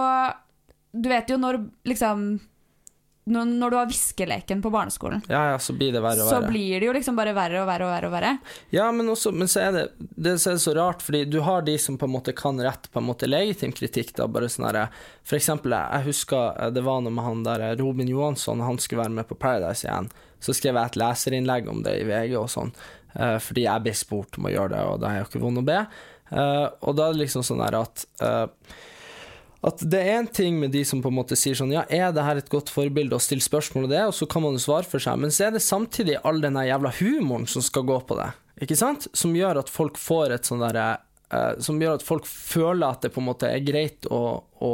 du 0.92 1.08
vet 1.12 1.30
jo 1.32 1.38
når 1.40 1.62
liksom 1.88 2.24
når, 3.32 3.46
når 3.46 3.70
du 3.72 3.76
har 3.78 3.86
viskeleken 3.86 4.62
på 4.64 4.70
barneskolen, 4.74 5.22
Ja, 5.30 5.52
ja, 5.52 5.58
så 5.62 5.76
blir 5.78 5.92
det 5.94 6.02
verre 6.02 6.24
og 6.24 6.30
så 6.32 6.40
verre. 6.40 6.50
blir 6.50 6.80
det 6.82 6.88
jo 6.88 6.94
liksom 6.98 7.16
bare 7.16 7.36
verre 7.38 7.60
og 7.62 7.68
verre 7.70 7.86
og 7.86 7.92
verre. 7.94 8.08
og 8.10 8.14
verre. 8.16 8.32
Ja, 8.74 8.88
men, 8.92 9.12
også, 9.14 9.32
men 9.32 9.48
så 9.52 9.62
er 9.68 9.76
det, 9.76 9.84
det 10.18 10.34
så 10.42 10.50
er 10.52 10.58
det 10.58 10.64
så 10.66 10.74
rart, 10.76 11.06
fordi 11.06 11.22
du 11.30 11.38
har 11.46 11.62
de 11.68 11.76
som 11.80 12.00
på 12.02 12.10
en 12.10 12.16
måte 12.16 12.34
kan 12.36 12.58
rette 12.60 12.90
på 12.90 13.00
en 13.00 13.06
måte 13.08 13.30
legitim 13.30 13.72
kritikk. 13.78 14.16
da, 14.18 14.26
bare 14.28 14.50
sånn 14.50 14.66
herre 14.72 14.88
For 15.24 15.38
eksempel, 15.38 15.78
jeg 15.78 16.08
husker 16.10 16.58
eh, 16.58 16.74
det 16.74 16.82
var 16.84 17.06
noe 17.06 17.14
med 17.14 17.24
han 17.24 17.46
der 17.46 17.62
eh, 17.70 17.76
Robin 17.80 18.10
Johansson, 18.10 18.60
han 18.66 18.82
skulle 18.82 19.04
være 19.06 19.18
med 19.22 19.30
på 19.30 19.38
Paradise 19.38 19.86
igjen. 19.88 20.10
Så 20.42 20.56
skrev 20.58 20.78
jeg 20.78 20.92
et 20.92 21.00
leserinnlegg 21.02 21.70
om 21.72 21.84
det 21.86 22.00
i 22.02 22.08
VG 22.10 22.38
og 22.40 22.50
sånn, 22.52 22.72
uh, 23.16 23.38
fordi 23.44 23.68
jeg 23.68 23.86
ble 23.86 23.98
spurt 23.98 24.40
om 24.40 24.50
å 24.50 24.54
gjøre 24.54 24.74
det, 24.76 24.86
og 24.90 25.04
det 25.04 25.12
er 25.12 25.20
jo 25.20 25.28
ikke 25.30 25.44
vondt 25.44 25.62
å 25.62 25.68
be. 25.68 25.82
Uh, 26.32 26.68
og 26.88 26.98
da 26.98 27.08
er 27.10 27.16
det 27.16 27.26
liksom 27.26 27.46
sånn 27.46 27.62
her 27.62 27.76
at 27.82 28.06
eh, 28.24 28.78
at 29.62 29.82
det 29.94 30.00
er 30.02 30.16
en 30.18 30.30
ting 30.34 30.56
med 30.58 30.72
de 30.74 30.82
som 30.88 31.04
på 31.04 31.12
en 31.12 31.20
måte 31.20 31.38
sier 31.38 31.58
sånn 31.58 31.74
Ja, 31.74 31.84
er 31.86 32.10
det 32.16 32.24
her 32.26 32.40
et 32.40 32.50
godt 32.50 32.72
forbilde, 32.74 33.14
og 33.14 33.22
stille 33.22 33.46
spørsmål 33.46 33.86
om 33.86 33.92
det, 33.92 34.02
og 34.10 34.16
så 34.18 34.26
kan 34.30 34.42
man 34.42 34.58
jo 34.58 34.64
svare 34.64 34.90
for 34.90 35.04
seg, 35.04 35.20
men 35.22 35.34
så 35.34 35.48
er 35.48 35.54
det 35.54 35.62
samtidig 35.62 36.18
all 36.26 36.42
den 36.42 36.58
jævla 36.58 36.94
humoren 36.98 37.46
som 37.50 37.62
skal 37.66 37.86
gå 37.86 38.00
på 38.10 38.18
det, 38.18 38.32
ikke 38.66 38.80
sant? 38.80 39.06
Som 39.14 39.38
gjør 39.38 39.62
at 39.62 39.70
folk 39.70 40.02
får 40.02 40.34
et 40.38 40.50
sånn 40.50 40.64
derre 40.66 40.90
Som 41.64 41.80
gjør 41.82 42.00
at 42.00 42.04
folk 42.04 42.26
føler 42.28 42.90
at 42.90 43.06
det 43.06 43.14
på 43.14 43.22
en 43.22 43.30
måte 43.30 43.48
er 43.48 43.62
greit 43.64 44.10
å, 44.10 44.42
å, 44.42 44.72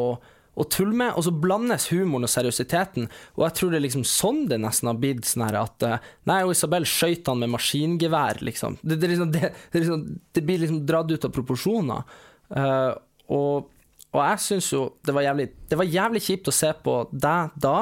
å 0.57 0.65
tulle 0.73 0.97
med, 0.97 1.13
og 1.13 1.25
så 1.27 1.33
blandes 1.33 1.87
humoren 1.93 2.25
og 2.25 2.31
seriøsiteten, 2.33 3.07
og 3.37 3.45
jeg 3.45 3.57
tror 3.59 3.71
det 3.71 3.79
er 3.79 3.85
liksom 3.85 4.05
sånn 4.09 4.43
det 4.49 4.57
nesten 4.63 4.89
har 4.89 4.99
blitt 5.01 5.27
sånn 5.29 5.45
her 5.45 5.59
at 5.61 5.85
eh, 5.85 6.11
Nei, 6.29 6.41
og 6.43 6.53
Isabel 6.55 6.87
skøyt 6.89 7.29
han 7.29 7.43
med 7.43 7.53
maskingevær, 7.53 8.41
liksom. 8.45 8.79
Det, 8.81 8.97
det, 8.97 9.11
liksom, 9.13 9.31
det, 9.35 9.51
det, 9.71 9.83
liksom, 9.83 10.05
det 10.33 10.45
blir 10.47 10.63
liksom 10.63 10.83
dratt 10.89 11.13
ut 11.13 11.27
av 11.27 11.33
proporsjoner. 11.35 12.19
Uh, 12.47 12.93
og 13.33 13.73
og 14.15 14.21
jeg 14.23 14.39
syns 14.41 14.67
jo 14.71 14.81
det 15.05 15.13
var, 15.13 15.25
jævlig, 15.27 15.49
det 15.69 15.77
var 15.77 15.89
jævlig 15.91 16.21
kjipt 16.25 16.47
å 16.49 16.53
se 16.55 16.69
på 16.83 16.93
deg 17.11 17.57
da, 17.59 17.75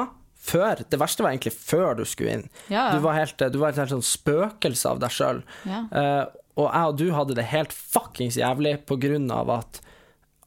før. 0.46 0.82
Det 0.90 0.98
verste 1.00 1.24
var 1.24 1.32
egentlig 1.32 1.54
før 1.54 2.00
du 2.00 2.02
skulle 2.08 2.34
inn. 2.38 2.48
Ja. 2.72 2.88
Du 2.92 3.00
var 3.04 3.16
helt, 3.16 3.38
du 3.38 3.60
var 3.62 3.72
et 3.72 3.80
helt 3.80 3.94
sånn 3.94 4.04
spøkelse 4.04 4.90
av 4.90 5.00
deg 5.00 5.14
sjøl. 5.14 5.40
Ja. 5.70 5.80
og 6.58 6.66
jeg 6.66 6.90
og 6.90 6.98
du 7.00 7.06
hadde 7.14 7.38
det 7.38 7.46
helt 7.52 7.74
fuckings 7.74 8.38
jævlig 8.40 8.74
på 8.90 8.98
grunn 9.00 9.30
av 9.32 9.54
at 9.54 9.80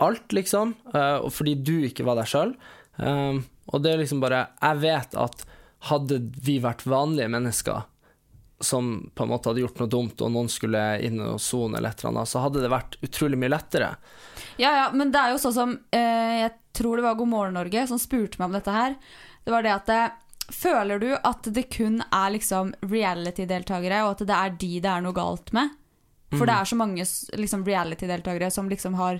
alt, 0.03 0.33
liksom, 0.35 0.73
eh, 0.93 1.17
og 1.19 1.31
fordi 1.35 1.55
du 1.59 1.77
ikke 1.87 2.05
var 2.07 2.19
deg 2.19 2.29
sjøl. 2.31 2.55
og 2.99 3.77
det 3.79 3.91
er 3.93 4.01
liksom 4.01 4.19
bare 4.19 4.49
Jeg 4.59 4.79
vet 4.81 5.13
at 5.15 5.45
hadde 5.87 6.17
vi 6.43 6.57
vært 6.59 6.83
vanlige 6.83 7.29
mennesker 7.31 7.85
som 8.59 9.11
på 9.15 9.23
en 9.23 9.29
måte 9.29 9.49
hadde 9.49 9.63
gjort 9.63 9.79
noe 9.79 9.89
dumt, 9.91 10.21
og 10.21 10.31
noen 10.33 10.49
skulle 10.51 10.81
inn 11.05 11.19
og 11.23 11.39
sone 11.41 11.77
eller 11.77 11.93
et 11.93 12.01
eller 12.01 12.11
annet, 12.11 12.29
så 12.29 12.43
hadde 12.43 12.63
det 12.63 12.71
vært 12.71 12.97
utrolig 13.05 13.39
mye 13.39 13.53
lettere. 13.53 13.93
Ja, 14.59 14.73
ja, 14.75 14.87
men 14.91 15.13
det 15.13 15.21
er 15.21 15.33
jo 15.33 15.39
sånn 15.39 15.55
som 15.55 15.75
eh, 15.95 16.41
Jeg 16.43 16.51
tror 16.75 16.99
det 16.99 17.05
var 17.05 17.15
God 17.15 17.31
morgen 17.31 17.55
Norge 17.55 17.85
som 17.87 17.99
spurte 18.01 18.39
meg 18.39 18.49
om 18.49 18.57
dette 18.57 18.73
her. 18.75 18.97
Det 19.45 19.53
var 19.53 19.63
det 19.63 19.75
at 19.75 19.87
det, 19.91 20.01
Føler 20.49 20.99
du 20.99 21.11
at 21.13 21.45
det 21.53 21.67
kun 21.69 21.99
er 22.01 22.31
liksom 22.33 22.71
reality-deltakere, 22.81 24.01
og 24.01 24.15
at 24.15 24.23
det 24.25 24.33
er 24.35 24.55
de 24.57 24.69
det 24.81 24.89
er 24.89 25.03
noe 25.05 25.13
galt 25.13 25.51
med? 25.53 25.75
For 26.33 26.45
det 26.45 26.55
er 26.55 26.69
så 26.69 26.77
mange 26.77 27.05
liksom, 27.37 27.65
reality-deltakere 27.65 28.49
som 28.53 28.69
liksom 28.69 28.97
har 28.97 29.19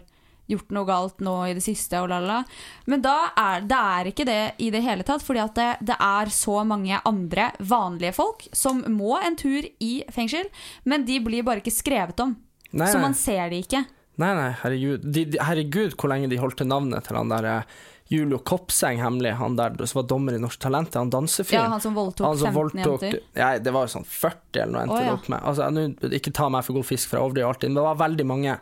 gjort 0.49 0.73
noe 0.75 0.87
galt 0.89 1.21
nå 1.25 1.35
i 1.49 1.53
det 1.57 1.63
siste, 1.65 1.99
og 2.01 2.09
la, 2.11 2.19
la. 2.23 2.39
la. 2.39 2.87
Men 2.89 3.03
da 3.05 3.15
er 3.37 3.61
det 3.69 3.79
er 3.79 4.09
ikke 4.11 4.25
det 4.27 4.39
i 4.65 4.71
det 4.73 4.81
hele 4.85 5.05
tatt, 5.07 5.23
fordi 5.25 5.45
det, 5.59 5.69
det 5.91 5.97
er 6.01 6.33
så 6.33 6.63
mange 6.67 6.99
andre 7.05 7.51
vanlige 7.59 8.15
folk 8.17 8.47
som 8.55 8.81
må 8.91 9.15
en 9.21 9.37
tur 9.39 9.63
i 9.79 9.93
fengsel, 10.13 10.49
men 10.89 11.05
de 11.07 11.19
blir 11.23 11.45
bare 11.47 11.63
ikke 11.63 11.75
skrevet 11.75 12.25
om. 12.25 12.35
Nei, 12.71 12.89
Så 12.89 12.97
nei. 12.99 13.05
man 13.07 13.15
ser 13.17 13.47
de 13.53 13.63
ikke. 13.63 13.85
Nei, 14.19 14.33
nei, 14.35 14.49
herregud. 14.63 15.05
De, 15.05 15.23
de, 15.31 15.39
herregud, 15.41 15.95
hvor 15.95 16.11
lenge 16.11 16.27
de 16.29 16.37
holdt 16.41 16.59
til 16.59 16.67
navnet 16.69 17.05
til 17.07 17.15
han 17.15 17.31
der 17.31 17.45
eh, 17.47 17.77
Julio 18.11 18.39
Kopseng 18.41 18.99
hemmelig, 18.99 19.35
han 19.39 19.55
der 19.55 19.77
som 19.87 20.01
var 20.01 20.07
dommer 20.09 20.35
i 20.35 20.41
Norsk 20.41 20.59
Talent, 20.59 20.95
han 20.97 21.11
dansefyren. 21.13 21.61
Ja, 21.61 21.69
han 21.71 21.81
som 21.83 21.95
voldtok 21.95 22.25
Han 22.25 22.37
som 22.41 22.49
15 22.49 22.57
voldtok- 22.57 23.05
jenter. 23.05 23.19
Nei, 23.37 23.51
det 23.63 23.73
var 23.75 23.85
jo 23.85 23.93
sånn 23.93 24.07
40 24.09 24.63
eller 24.63 24.73
noe 24.73 24.81
endte 24.87 24.97
det 24.99 25.07
ja. 25.07 25.13
opp 25.15 25.29
med. 25.31 25.43
Altså, 25.51 25.69
nu, 25.71 26.13
ikke 26.19 26.33
ta 26.35 26.49
meg 26.51 26.65
for 26.67 26.79
god 26.79 26.87
fisk, 26.89 27.07
for 27.11 27.19
jeg 27.19 27.27
overdriver 27.29 27.51
alltid, 27.53 27.69
men 27.71 27.79
det 27.79 27.85
var 27.87 28.01
veldig 28.01 28.25
mange. 28.33 28.57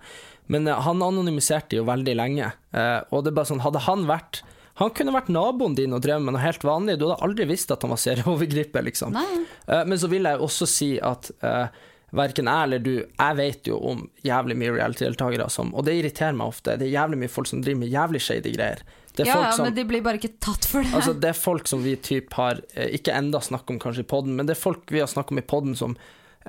Men 0.52 0.68
eh, 0.68 0.84
han 0.88 1.04
anonymiserte 1.04 1.80
jo 1.80 1.88
veldig 1.88 2.16
lenge, 2.18 2.52
eh, 2.74 3.00
og 3.12 3.24
det 3.24 3.34
er 3.34 3.40
bare 3.40 3.52
sånn, 3.52 3.66
hadde 3.66 3.86
han 3.88 4.08
vært 4.10 4.44
han 4.78 4.92
kunne 4.94 5.14
vært 5.16 5.32
naboen 5.34 5.74
din 5.74 5.96
og 5.98 6.04
drevet 6.06 6.22
med 6.22 6.36
noe 6.36 6.44
helt 6.44 6.62
vanlig. 6.62 7.00
Du 7.00 7.08
hadde 7.08 7.24
aldri 7.26 7.48
visst 7.50 7.72
at 7.74 7.82
han 7.82 7.90
var 7.90 7.98
serieovergriper, 7.98 8.86
liksom. 8.86 9.16
Nei. 9.16 9.46
Eh, 9.66 9.86
men 9.90 9.98
så 9.98 10.10
vil 10.12 10.30
jeg 10.30 10.38
også 10.46 10.68
si 10.70 10.90
at 11.02 11.32
uh, 11.42 11.66
verken 12.14 12.46
jeg 12.46 12.68
eller 12.68 12.84
du, 12.86 12.92
jeg 13.02 13.38
vet 13.40 13.72
jo 13.72 13.80
om 13.90 14.04
jævlig 14.26 14.58
mye 14.62 14.76
reality-deltakere 14.76 15.50
som 15.50 15.74
Og 15.74 15.88
det 15.88 15.98
irriterer 15.98 16.38
meg 16.38 16.54
ofte. 16.54 16.78
Det 16.78 16.86
er 16.86 16.94
jævlig 16.94 17.24
mye 17.24 17.34
folk 17.34 17.50
som 17.50 17.64
driver 17.66 17.82
med 17.82 17.96
jævlig 17.96 18.22
shady 18.22 18.54
greier. 18.54 18.86
Det 19.18 19.26
er 19.26 19.32
Ja, 19.32 19.40
ja, 19.48 19.52
som, 19.58 19.66
men 19.66 19.74
de 19.74 19.88
blir 19.90 20.06
bare 20.06 20.22
ikke 20.22 20.36
tatt 20.46 20.70
for 20.70 20.86
det. 20.86 20.94
altså, 20.94 21.18
det 21.18 21.34
er 21.34 21.42
folk 21.42 21.74
som 21.74 21.82
vi 21.82 21.96
typ 21.98 22.38
har 22.38 22.62
Ikke 22.86 23.18
enda 23.18 23.42
snakket 23.42 23.74
om 23.74 23.82
kanskje 23.82 24.06
i 24.06 24.10
podden, 24.14 24.38
men 24.38 24.46
det 24.46 24.54
er 24.54 24.62
folk 24.62 24.94
vi 24.94 25.02
har 25.02 25.10
snakket 25.10 25.34
om 25.34 25.42
i 25.42 25.48
podden 25.56 25.74
som 25.80 25.98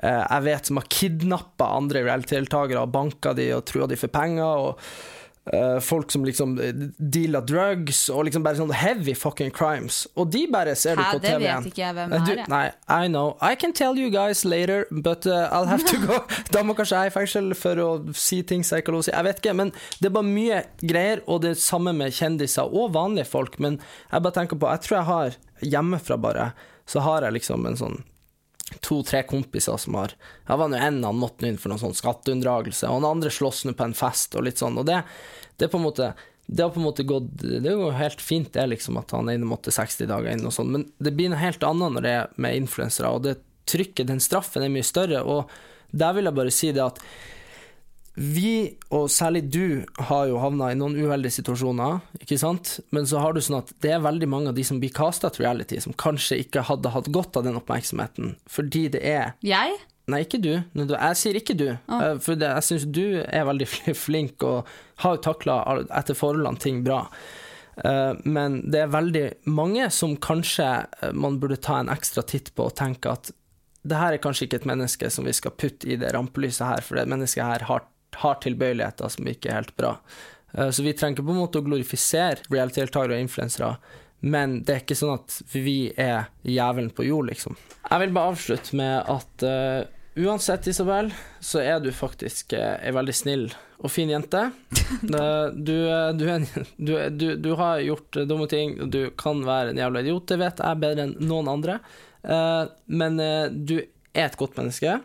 jeg 0.03 0.43
vet 0.49 0.65
som 0.69 0.77
har 0.81 0.89
kidnappa 0.89 1.71
andre 1.77 2.03
reality-deltakere 2.07 2.83
og 2.85 2.91
banka 2.95 3.33
de 3.37 3.49
og 3.57 3.65
trua 3.67 3.87
de 3.91 3.97
for 3.99 4.07
penger. 4.07 4.43
og 4.69 4.79
eh, 5.51 5.79
folk 5.81 6.11
som 6.13 6.21
liksom 6.27 6.51
eh, 6.61 6.73
dealer 6.99 7.41
drugs, 7.41 8.03
og 8.13 8.25
liksom 8.27 8.43
bare 8.45 8.59
sånn 8.59 8.73
heavy 8.75 9.15
fucking 9.17 9.49
crimes. 9.55 10.03
Og 10.15 10.29
de 10.31 10.43
bare 10.51 10.75
ser 10.77 10.95
du 10.99 11.01
Hæ, 11.01 11.11
på 11.15 11.21
det 11.23 11.31
TV-en. 11.31 11.63
vet 11.63 11.71
ikke 11.71 11.81
jeg 11.81 11.95
hvem 11.97 12.13
Eh, 12.13 12.19
er, 12.19 12.25
du. 12.45 12.51
Nei, 12.53 12.65
I 12.87 13.07
know. 13.09 13.31
I 13.41 13.55
can 13.55 13.73
tell 13.73 13.97
you 13.97 14.11
guys 14.13 14.43
later, 14.45 14.85
but 14.91 15.25
uh, 15.25 15.49
I'll 15.51 15.65
have 15.71 15.83
to 15.89 15.97
go. 16.05 16.19
Da 16.53 16.61
må 16.63 16.75
kanskje 16.77 16.99
jeg 17.01 17.11
i 17.11 17.15
fengsel 17.17 17.55
for 17.57 17.81
å 17.81 17.89
si 18.13 18.43
ting 18.43 18.61
jeg 18.61 18.83
ikke 18.83 18.91
har 18.91 18.97
lov 18.99 19.03
å 19.03 19.07
si. 19.09 19.15
Jeg 19.15 19.25
vet 19.29 19.41
ikke, 19.41 19.55
men 19.57 19.73
det 19.99 20.11
er 20.11 20.15
bare 20.19 20.29
mye 20.29 20.61
greier, 20.83 21.23
og 21.25 21.41
det 21.47 21.55
er 21.55 21.59
samme 21.65 21.95
med 21.97 22.13
kjendiser 22.13 22.69
og 22.69 22.93
vanlige 22.93 23.25
folk. 23.31 23.57
Men 23.59 23.79
jeg 24.11 24.21
bare 24.21 24.37
tenker 24.37 24.59
på, 24.61 24.69
jeg 24.69 24.85
tror 24.85 24.99
jeg 24.99 25.09
har 25.09 25.39
hjemmefra 25.65 26.19
bare, 26.21 26.51
så 26.85 27.01
har 27.07 27.25
jeg 27.25 27.39
liksom 27.39 27.65
en 27.69 27.77
sånn 27.79 27.99
to-tre 28.85 29.23
kompiser 29.27 29.77
som 29.81 29.97
har 29.97 30.13
Det 30.47 30.57
var 30.61 30.69
nå 30.69 30.77
en 30.77 31.03
han 31.03 31.19
måtte 31.19 31.47
inn 31.47 31.59
for 31.59 31.71
noen 31.71 31.81
sånn 31.81 31.97
skatteunndragelse, 31.97 32.87
og 32.87 32.99
han 32.99 33.11
andre 33.11 33.31
slåss 33.33 33.65
nå 33.65 33.75
på 33.77 33.87
en 33.87 33.97
fest, 33.97 34.35
og 34.35 34.45
litt 34.45 34.61
sånn. 34.61 34.77
Og 34.79 34.87
det, 34.89 35.01
det 35.57 35.71
på 35.71 35.79
en 35.79 35.87
måte 35.87 36.13
det 36.49 36.63
har 36.63 36.71
på 36.73 36.79
en 36.81 36.87
måte 36.87 37.03
gått 37.05 37.27
Det 37.43 37.59
er 37.61 37.75
jo 37.77 37.91
helt 37.93 38.21
fint 38.25 38.47
det 38.55 38.63
liksom 38.71 38.97
at 38.97 39.11
han 39.13 39.29
ene 39.29 39.45
måtte 39.45 39.69
60 39.69 40.07
dager 40.09 40.33
inn 40.33 40.47
og 40.49 40.55
sånn, 40.55 40.71
men 40.73 40.85
det 40.97 41.13
blir 41.13 41.29
noe 41.29 41.41
helt 41.41 41.61
annet 41.65 41.93
når 41.93 42.05
det 42.05 42.13
er 42.17 42.31
med 42.41 42.57
influensere, 42.57 43.11
og 43.13 43.27
det 43.27 43.35
trykket, 43.69 44.07
den 44.09 44.23
straffen, 44.23 44.65
er 44.65 44.73
mye 44.73 44.87
større, 44.87 45.21
og 45.21 45.51
der 45.91 46.15
vil 46.17 46.25
jeg 46.25 46.37
bare 46.39 46.53
si 46.53 46.71
det 46.73 46.81
at 46.81 47.01
vi, 48.19 48.75
og 48.91 49.05
særlig 49.13 49.45
du, 49.53 49.85
har 50.09 50.25
jo 50.27 50.39
havna 50.43 50.71
i 50.73 50.77
noen 50.77 50.97
uheldige 50.99 51.37
situasjoner, 51.39 52.01
ikke 52.19 52.37
sant? 52.41 52.73
Men 52.91 53.07
så 53.07 53.21
har 53.23 53.33
du 53.33 53.39
sånn 53.43 53.61
at 53.61 53.71
det 53.83 53.93
er 53.95 54.03
veldig 54.03 54.27
mange 54.27 54.51
av 54.51 54.57
de 54.57 54.65
som 54.67 54.79
blir 54.81 54.91
casta 54.95 55.31
til 55.31 55.45
reality, 55.45 55.79
som 55.79 55.95
kanskje 55.95 56.41
ikke 56.43 56.65
hadde 56.67 56.91
hatt 56.91 57.07
godt 57.15 57.39
av 57.39 57.45
den 57.47 57.55
oppmerksomheten, 57.59 58.33
fordi 58.51 58.89
det 58.97 59.03
er 59.07 59.31
Jeg? 59.47 59.77
Nei, 60.09 60.23
ikke 60.25 60.39
du. 60.41 60.55
Jeg 60.73 61.17
sier 61.21 61.37
ikke 61.37 61.53
du. 61.53 61.67
ah. 61.87 62.15
For 62.17 62.33
det, 62.35 62.47
jeg 62.49 62.65
syns 62.65 62.85
du 62.89 63.21
er 63.21 63.43
veldig 63.45 63.67
flink 64.05 64.41
og 64.47 64.65
har 65.03 65.19
takla 65.21 65.59
etter 65.99 66.17
forholdene 66.17 66.57
ting 66.59 66.79
bra. 66.83 67.03
Eh, 67.85 68.15
Men 68.25 68.63
det 68.73 68.81
er 68.83 68.95
veldig 68.95 69.25
mange 69.53 69.85
som 69.93 70.17
kanskje 70.17 70.65
eh, 70.81 71.13
man 71.13 71.37
burde 71.39 71.59
ta 71.61 71.77
en 71.83 71.93
ekstra 71.93 72.23
titt 72.25 72.49
på 72.57 72.65
og 72.71 72.75
tenke 72.81 73.13
at 73.13 73.29
det 73.85 73.95
her 74.01 74.17
er 74.17 74.19
kanskje 74.23 74.47
ikke 74.49 74.57
et 74.63 74.67
menneske 74.67 75.07
som 75.13 75.23
vi 75.29 75.31
skal 75.37 75.53
putte 75.55 75.87
i 75.87 75.95
det 76.01 76.09
rampelyset 76.17 76.65
her, 76.67 76.81
for 76.83 76.97
det 76.99 77.05
mennesket 77.07 77.45
her 77.45 77.63
har, 77.69 77.85
har 78.15 78.39
tilbøyeligheter 78.43 79.09
som 79.13 79.27
ikke 79.29 79.49
er 79.51 79.59
helt 79.61 79.75
bra. 79.77 79.95
Eh, 80.53 80.69
Så 80.69 80.83
vi 80.83 80.93
trenger 80.93 81.19
ikke 81.19 81.27
på 81.27 81.35
en 81.35 81.43
måte 81.43 81.61
å 81.61 81.65
glorifisere 81.65 82.41
reality-deltakere 82.49 83.15
og 83.17 83.23
influensere, 83.25 83.75
men 84.21 84.63
det 84.67 84.73
er 84.73 84.81
ikke 84.83 84.97
sånn 84.99 85.15
at 85.15 85.37
vi 85.53 85.93
er 85.95 86.27
jævelen 86.43 86.89
på 86.91 87.05
jord, 87.07 87.29
liksom. 87.29 87.55
Jeg 87.85 88.01
vil 88.03 88.13
bare 88.17 88.33
avslutte 88.33 88.75
med 88.75 89.07
at 89.07 89.45
uh, 89.47 89.85
uansett, 90.19 90.67
Isabel, 90.67 91.13
så 91.39 91.61
er 91.63 91.79
du 91.79 91.91
faktisk 91.95 92.51
uh, 92.57 92.75
ei 92.83 92.91
veldig 92.91 93.15
snill 93.15 93.45
og 93.79 93.91
fin 93.93 94.11
jente. 94.11 94.49
Du, 94.99 95.15
du, 95.15 95.75
er 95.87 96.17
du, 96.17 96.91
du, 97.15 97.25
du 97.37 97.49
har 97.55 97.79
gjort 97.85 98.17
dumme 98.27 98.49
ting, 98.51 98.73
og 98.81 98.89
du 98.91 99.11
kan 99.15 99.39
være 99.45 99.71
en 99.71 99.79
jævla 99.79 100.01
idiot, 100.03 100.25
det 100.27 100.39
vet 100.41 100.59
jeg 100.65 100.81
bedre 100.81 101.05
enn 101.05 101.15
noen 101.29 101.47
andre, 101.53 101.77
uh, 102.27 102.65
men 102.91 103.21
du 103.53 103.77
er 103.79 104.25
et 104.25 104.37
godt 104.39 104.57
menneske. 104.59 104.97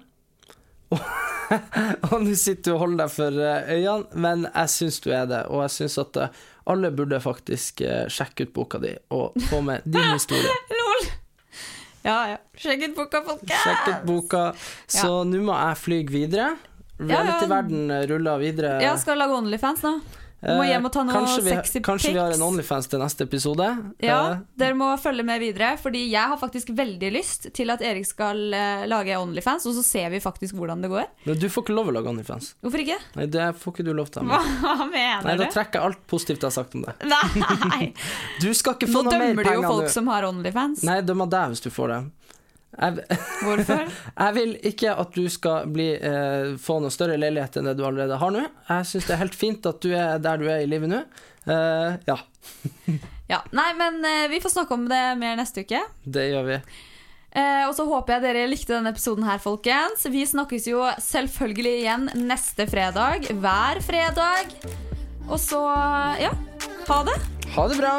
Og 2.12 2.22
nå 2.24 2.34
sitter 2.38 2.70
du 2.70 2.74
og 2.74 2.82
holder 2.84 3.04
deg 3.04 3.12
for 3.12 3.40
eh, 3.44 3.72
øynene, 3.76 4.22
men 4.24 4.46
jeg 4.48 4.72
syns 4.72 5.00
du 5.04 5.10
er 5.12 5.26
det, 5.30 5.42
og 5.52 5.64
jeg 5.66 5.74
syns 5.76 5.98
at 6.00 6.20
eh, 6.22 6.40
alle 6.72 6.90
burde 6.96 7.20
faktisk 7.20 7.82
eh, 7.84 8.06
sjekke 8.12 8.48
ut 8.48 8.54
boka 8.56 8.80
di 8.82 8.94
og 9.14 9.36
få 9.50 9.60
med 9.64 9.84
din 9.84 10.08
historie. 10.14 10.54
Lol. 10.78 11.06
Ja, 12.04 12.18
ja. 12.34 12.38
Sjekk 12.60 12.88
ut 12.88 12.96
boka, 12.98 13.22
folkens. 13.24 13.60
Sjekk 13.62 13.86
ut 13.90 14.08
boka. 14.08 14.44
Så 14.88 15.22
nå 15.28 15.40
må 15.44 15.56
jeg 15.56 15.80
fly 15.80 16.00
videre. 16.08 16.50
Ja, 16.98 17.06
ja. 17.06 17.22
Reality-verden 17.24 17.94
ruller 18.10 18.42
videre. 18.42 18.76
Jeg 18.84 19.00
skal 19.02 19.18
lage 19.18 19.40
Onlyfans 19.40 19.84
nå. 20.44 20.56
Må 20.60 20.64
hjem 20.68 20.84
og 20.88 20.92
ta 20.94 21.02
noe 21.06 21.14
kanskje 21.16 21.42
vi, 21.46 21.52
sexy 21.54 21.80
Kanskje 21.84 22.12
vi 22.14 22.20
har 22.20 22.34
en 22.36 22.42
Onlyfans 22.46 22.88
til 22.92 23.00
neste 23.02 23.24
episode. 23.28 23.66
Ja, 24.04 24.18
Eh, 24.34 24.38
dere 24.60 24.76
må 24.78 24.90
følge 25.00 25.24
med 25.26 25.40
videre, 25.42 25.72
fordi 25.80 26.04
jeg 26.10 26.28
har 26.32 26.36
faktisk 26.40 26.70
veldig 26.76 27.10
lyst 27.14 27.48
til 27.56 27.70
at 27.74 27.82
Erik 27.84 28.06
skal 28.08 28.40
eh, 28.54 28.84
lage 28.90 29.16
Onlyfans, 29.18 29.66
og 29.70 29.74
så 29.78 29.82
ser 29.86 30.10
vi 30.14 30.20
faktisk 30.20 30.54
hvordan 30.58 30.82
det 30.84 30.90
går. 30.92 31.06
men 31.26 31.38
du 31.40 31.48
får 31.48 31.64
ikke 31.66 31.76
lov 31.76 31.88
å 31.88 31.96
lage 31.96 32.12
Onlyfans. 32.12 32.54
Hvorfor 32.62 32.84
ikke? 32.84 32.98
Nei, 33.16 33.26
det 33.26 33.48
får 33.60 33.72
ikke 33.74 33.86
du 33.88 33.92
lov 33.96 34.10
til. 34.14 34.22
Hva 34.28 34.40
mener 34.92 35.24
Nei, 35.24 35.24
mener 35.24 35.44
da 35.44 35.50
trekker 35.54 35.80
jeg 35.80 35.90
alt 35.90 36.04
positivt 36.10 36.42
jeg 36.44 36.50
har 36.50 36.56
sagt 36.60 36.74
om 36.78 36.84
det. 36.86 36.94
Nei! 37.14 37.92
Du 38.40 38.50
skal 38.54 38.76
ikke 38.78 38.90
Nå 38.92 39.02
noe 39.06 39.18
mer 39.18 39.28
dømmer 39.32 39.44
du 39.48 39.52
jo 39.56 39.64
folk 39.68 39.88
du. 39.88 39.92
som 39.96 40.08
har 40.12 40.28
Onlyfans. 40.28 40.84
Nei, 40.86 41.00
dømmer 41.06 41.26
deg 41.32 41.54
hvis 41.54 41.64
du 41.64 41.70
får 41.74 41.94
det. 41.94 42.02
Jeg, 42.74 43.20
Hvorfor? 43.44 43.84
jeg 44.24 44.34
vil 44.38 44.54
ikke 44.70 44.94
at 45.04 45.14
du 45.14 45.28
skal 45.32 45.68
bli, 45.70 45.90
eh, 45.94 46.54
få 46.60 46.80
noe 46.82 46.94
større 46.94 47.18
leilighet 47.20 47.60
enn 47.60 47.70
det 47.70 47.76
du 47.78 47.84
allerede 47.86 48.18
har 48.20 48.34
nå. 48.34 48.46
Jeg 48.70 48.88
syns 48.90 49.08
det 49.08 49.16
er 49.16 49.22
helt 49.22 49.38
fint 49.38 49.68
at 49.70 49.82
du 49.84 49.92
er 49.94 50.18
der 50.22 50.40
du 50.42 50.48
er 50.50 50.64
i 50.64 50.70
livet 50.70 50.90
nå. 50.90 51.04
Eh, 51.44 52.00
ja, 52.08 52.18
Ja, 53.28 53.38
Nei, 53.56 53.70
men 53.78 54.02
eh, 54.04 54.26
vi 54.32 54.40
får 54.40 54.52
snakke 54.52 54.76
om 54.76 54.84
det 54.88 55.04
mer 55.20 55.38
neste 55.40 55.64
uke. 55.64 55.80
det 56.04 56.26
gjør 56.32 56.50
vi. 56.50 56.58
Eh, 57.34 57.62
og 57.66 57.72
så 57.74 57.86
håper 57.88 58.14
jeg 58.14 58.24
dere 58.28 58.44
likte 58.50 58.76
denne 58.76 58.92
episoden 58.94 59.26
her, 59.26 59.40
folkens. 59.42 60.04
Vi 60.12 60.22
snakkes 60.28 60.68
jo 60.70 60.84
selvfølgelig 61.02 61.72
igjen 61.80 62.06
neste 62.28 62.68
fredag. 62.70 63.26
Hver 63.32 63.82
fredag. 63.82 64.54
Og 65.26 65.40
så, 65.40 65.64
ja, 66.20 66.30
ha 66.90 67.02
det. 67.08 67.18
Ha 67.56 67.68
det 67.72 67.80
bra. 67.80 67.98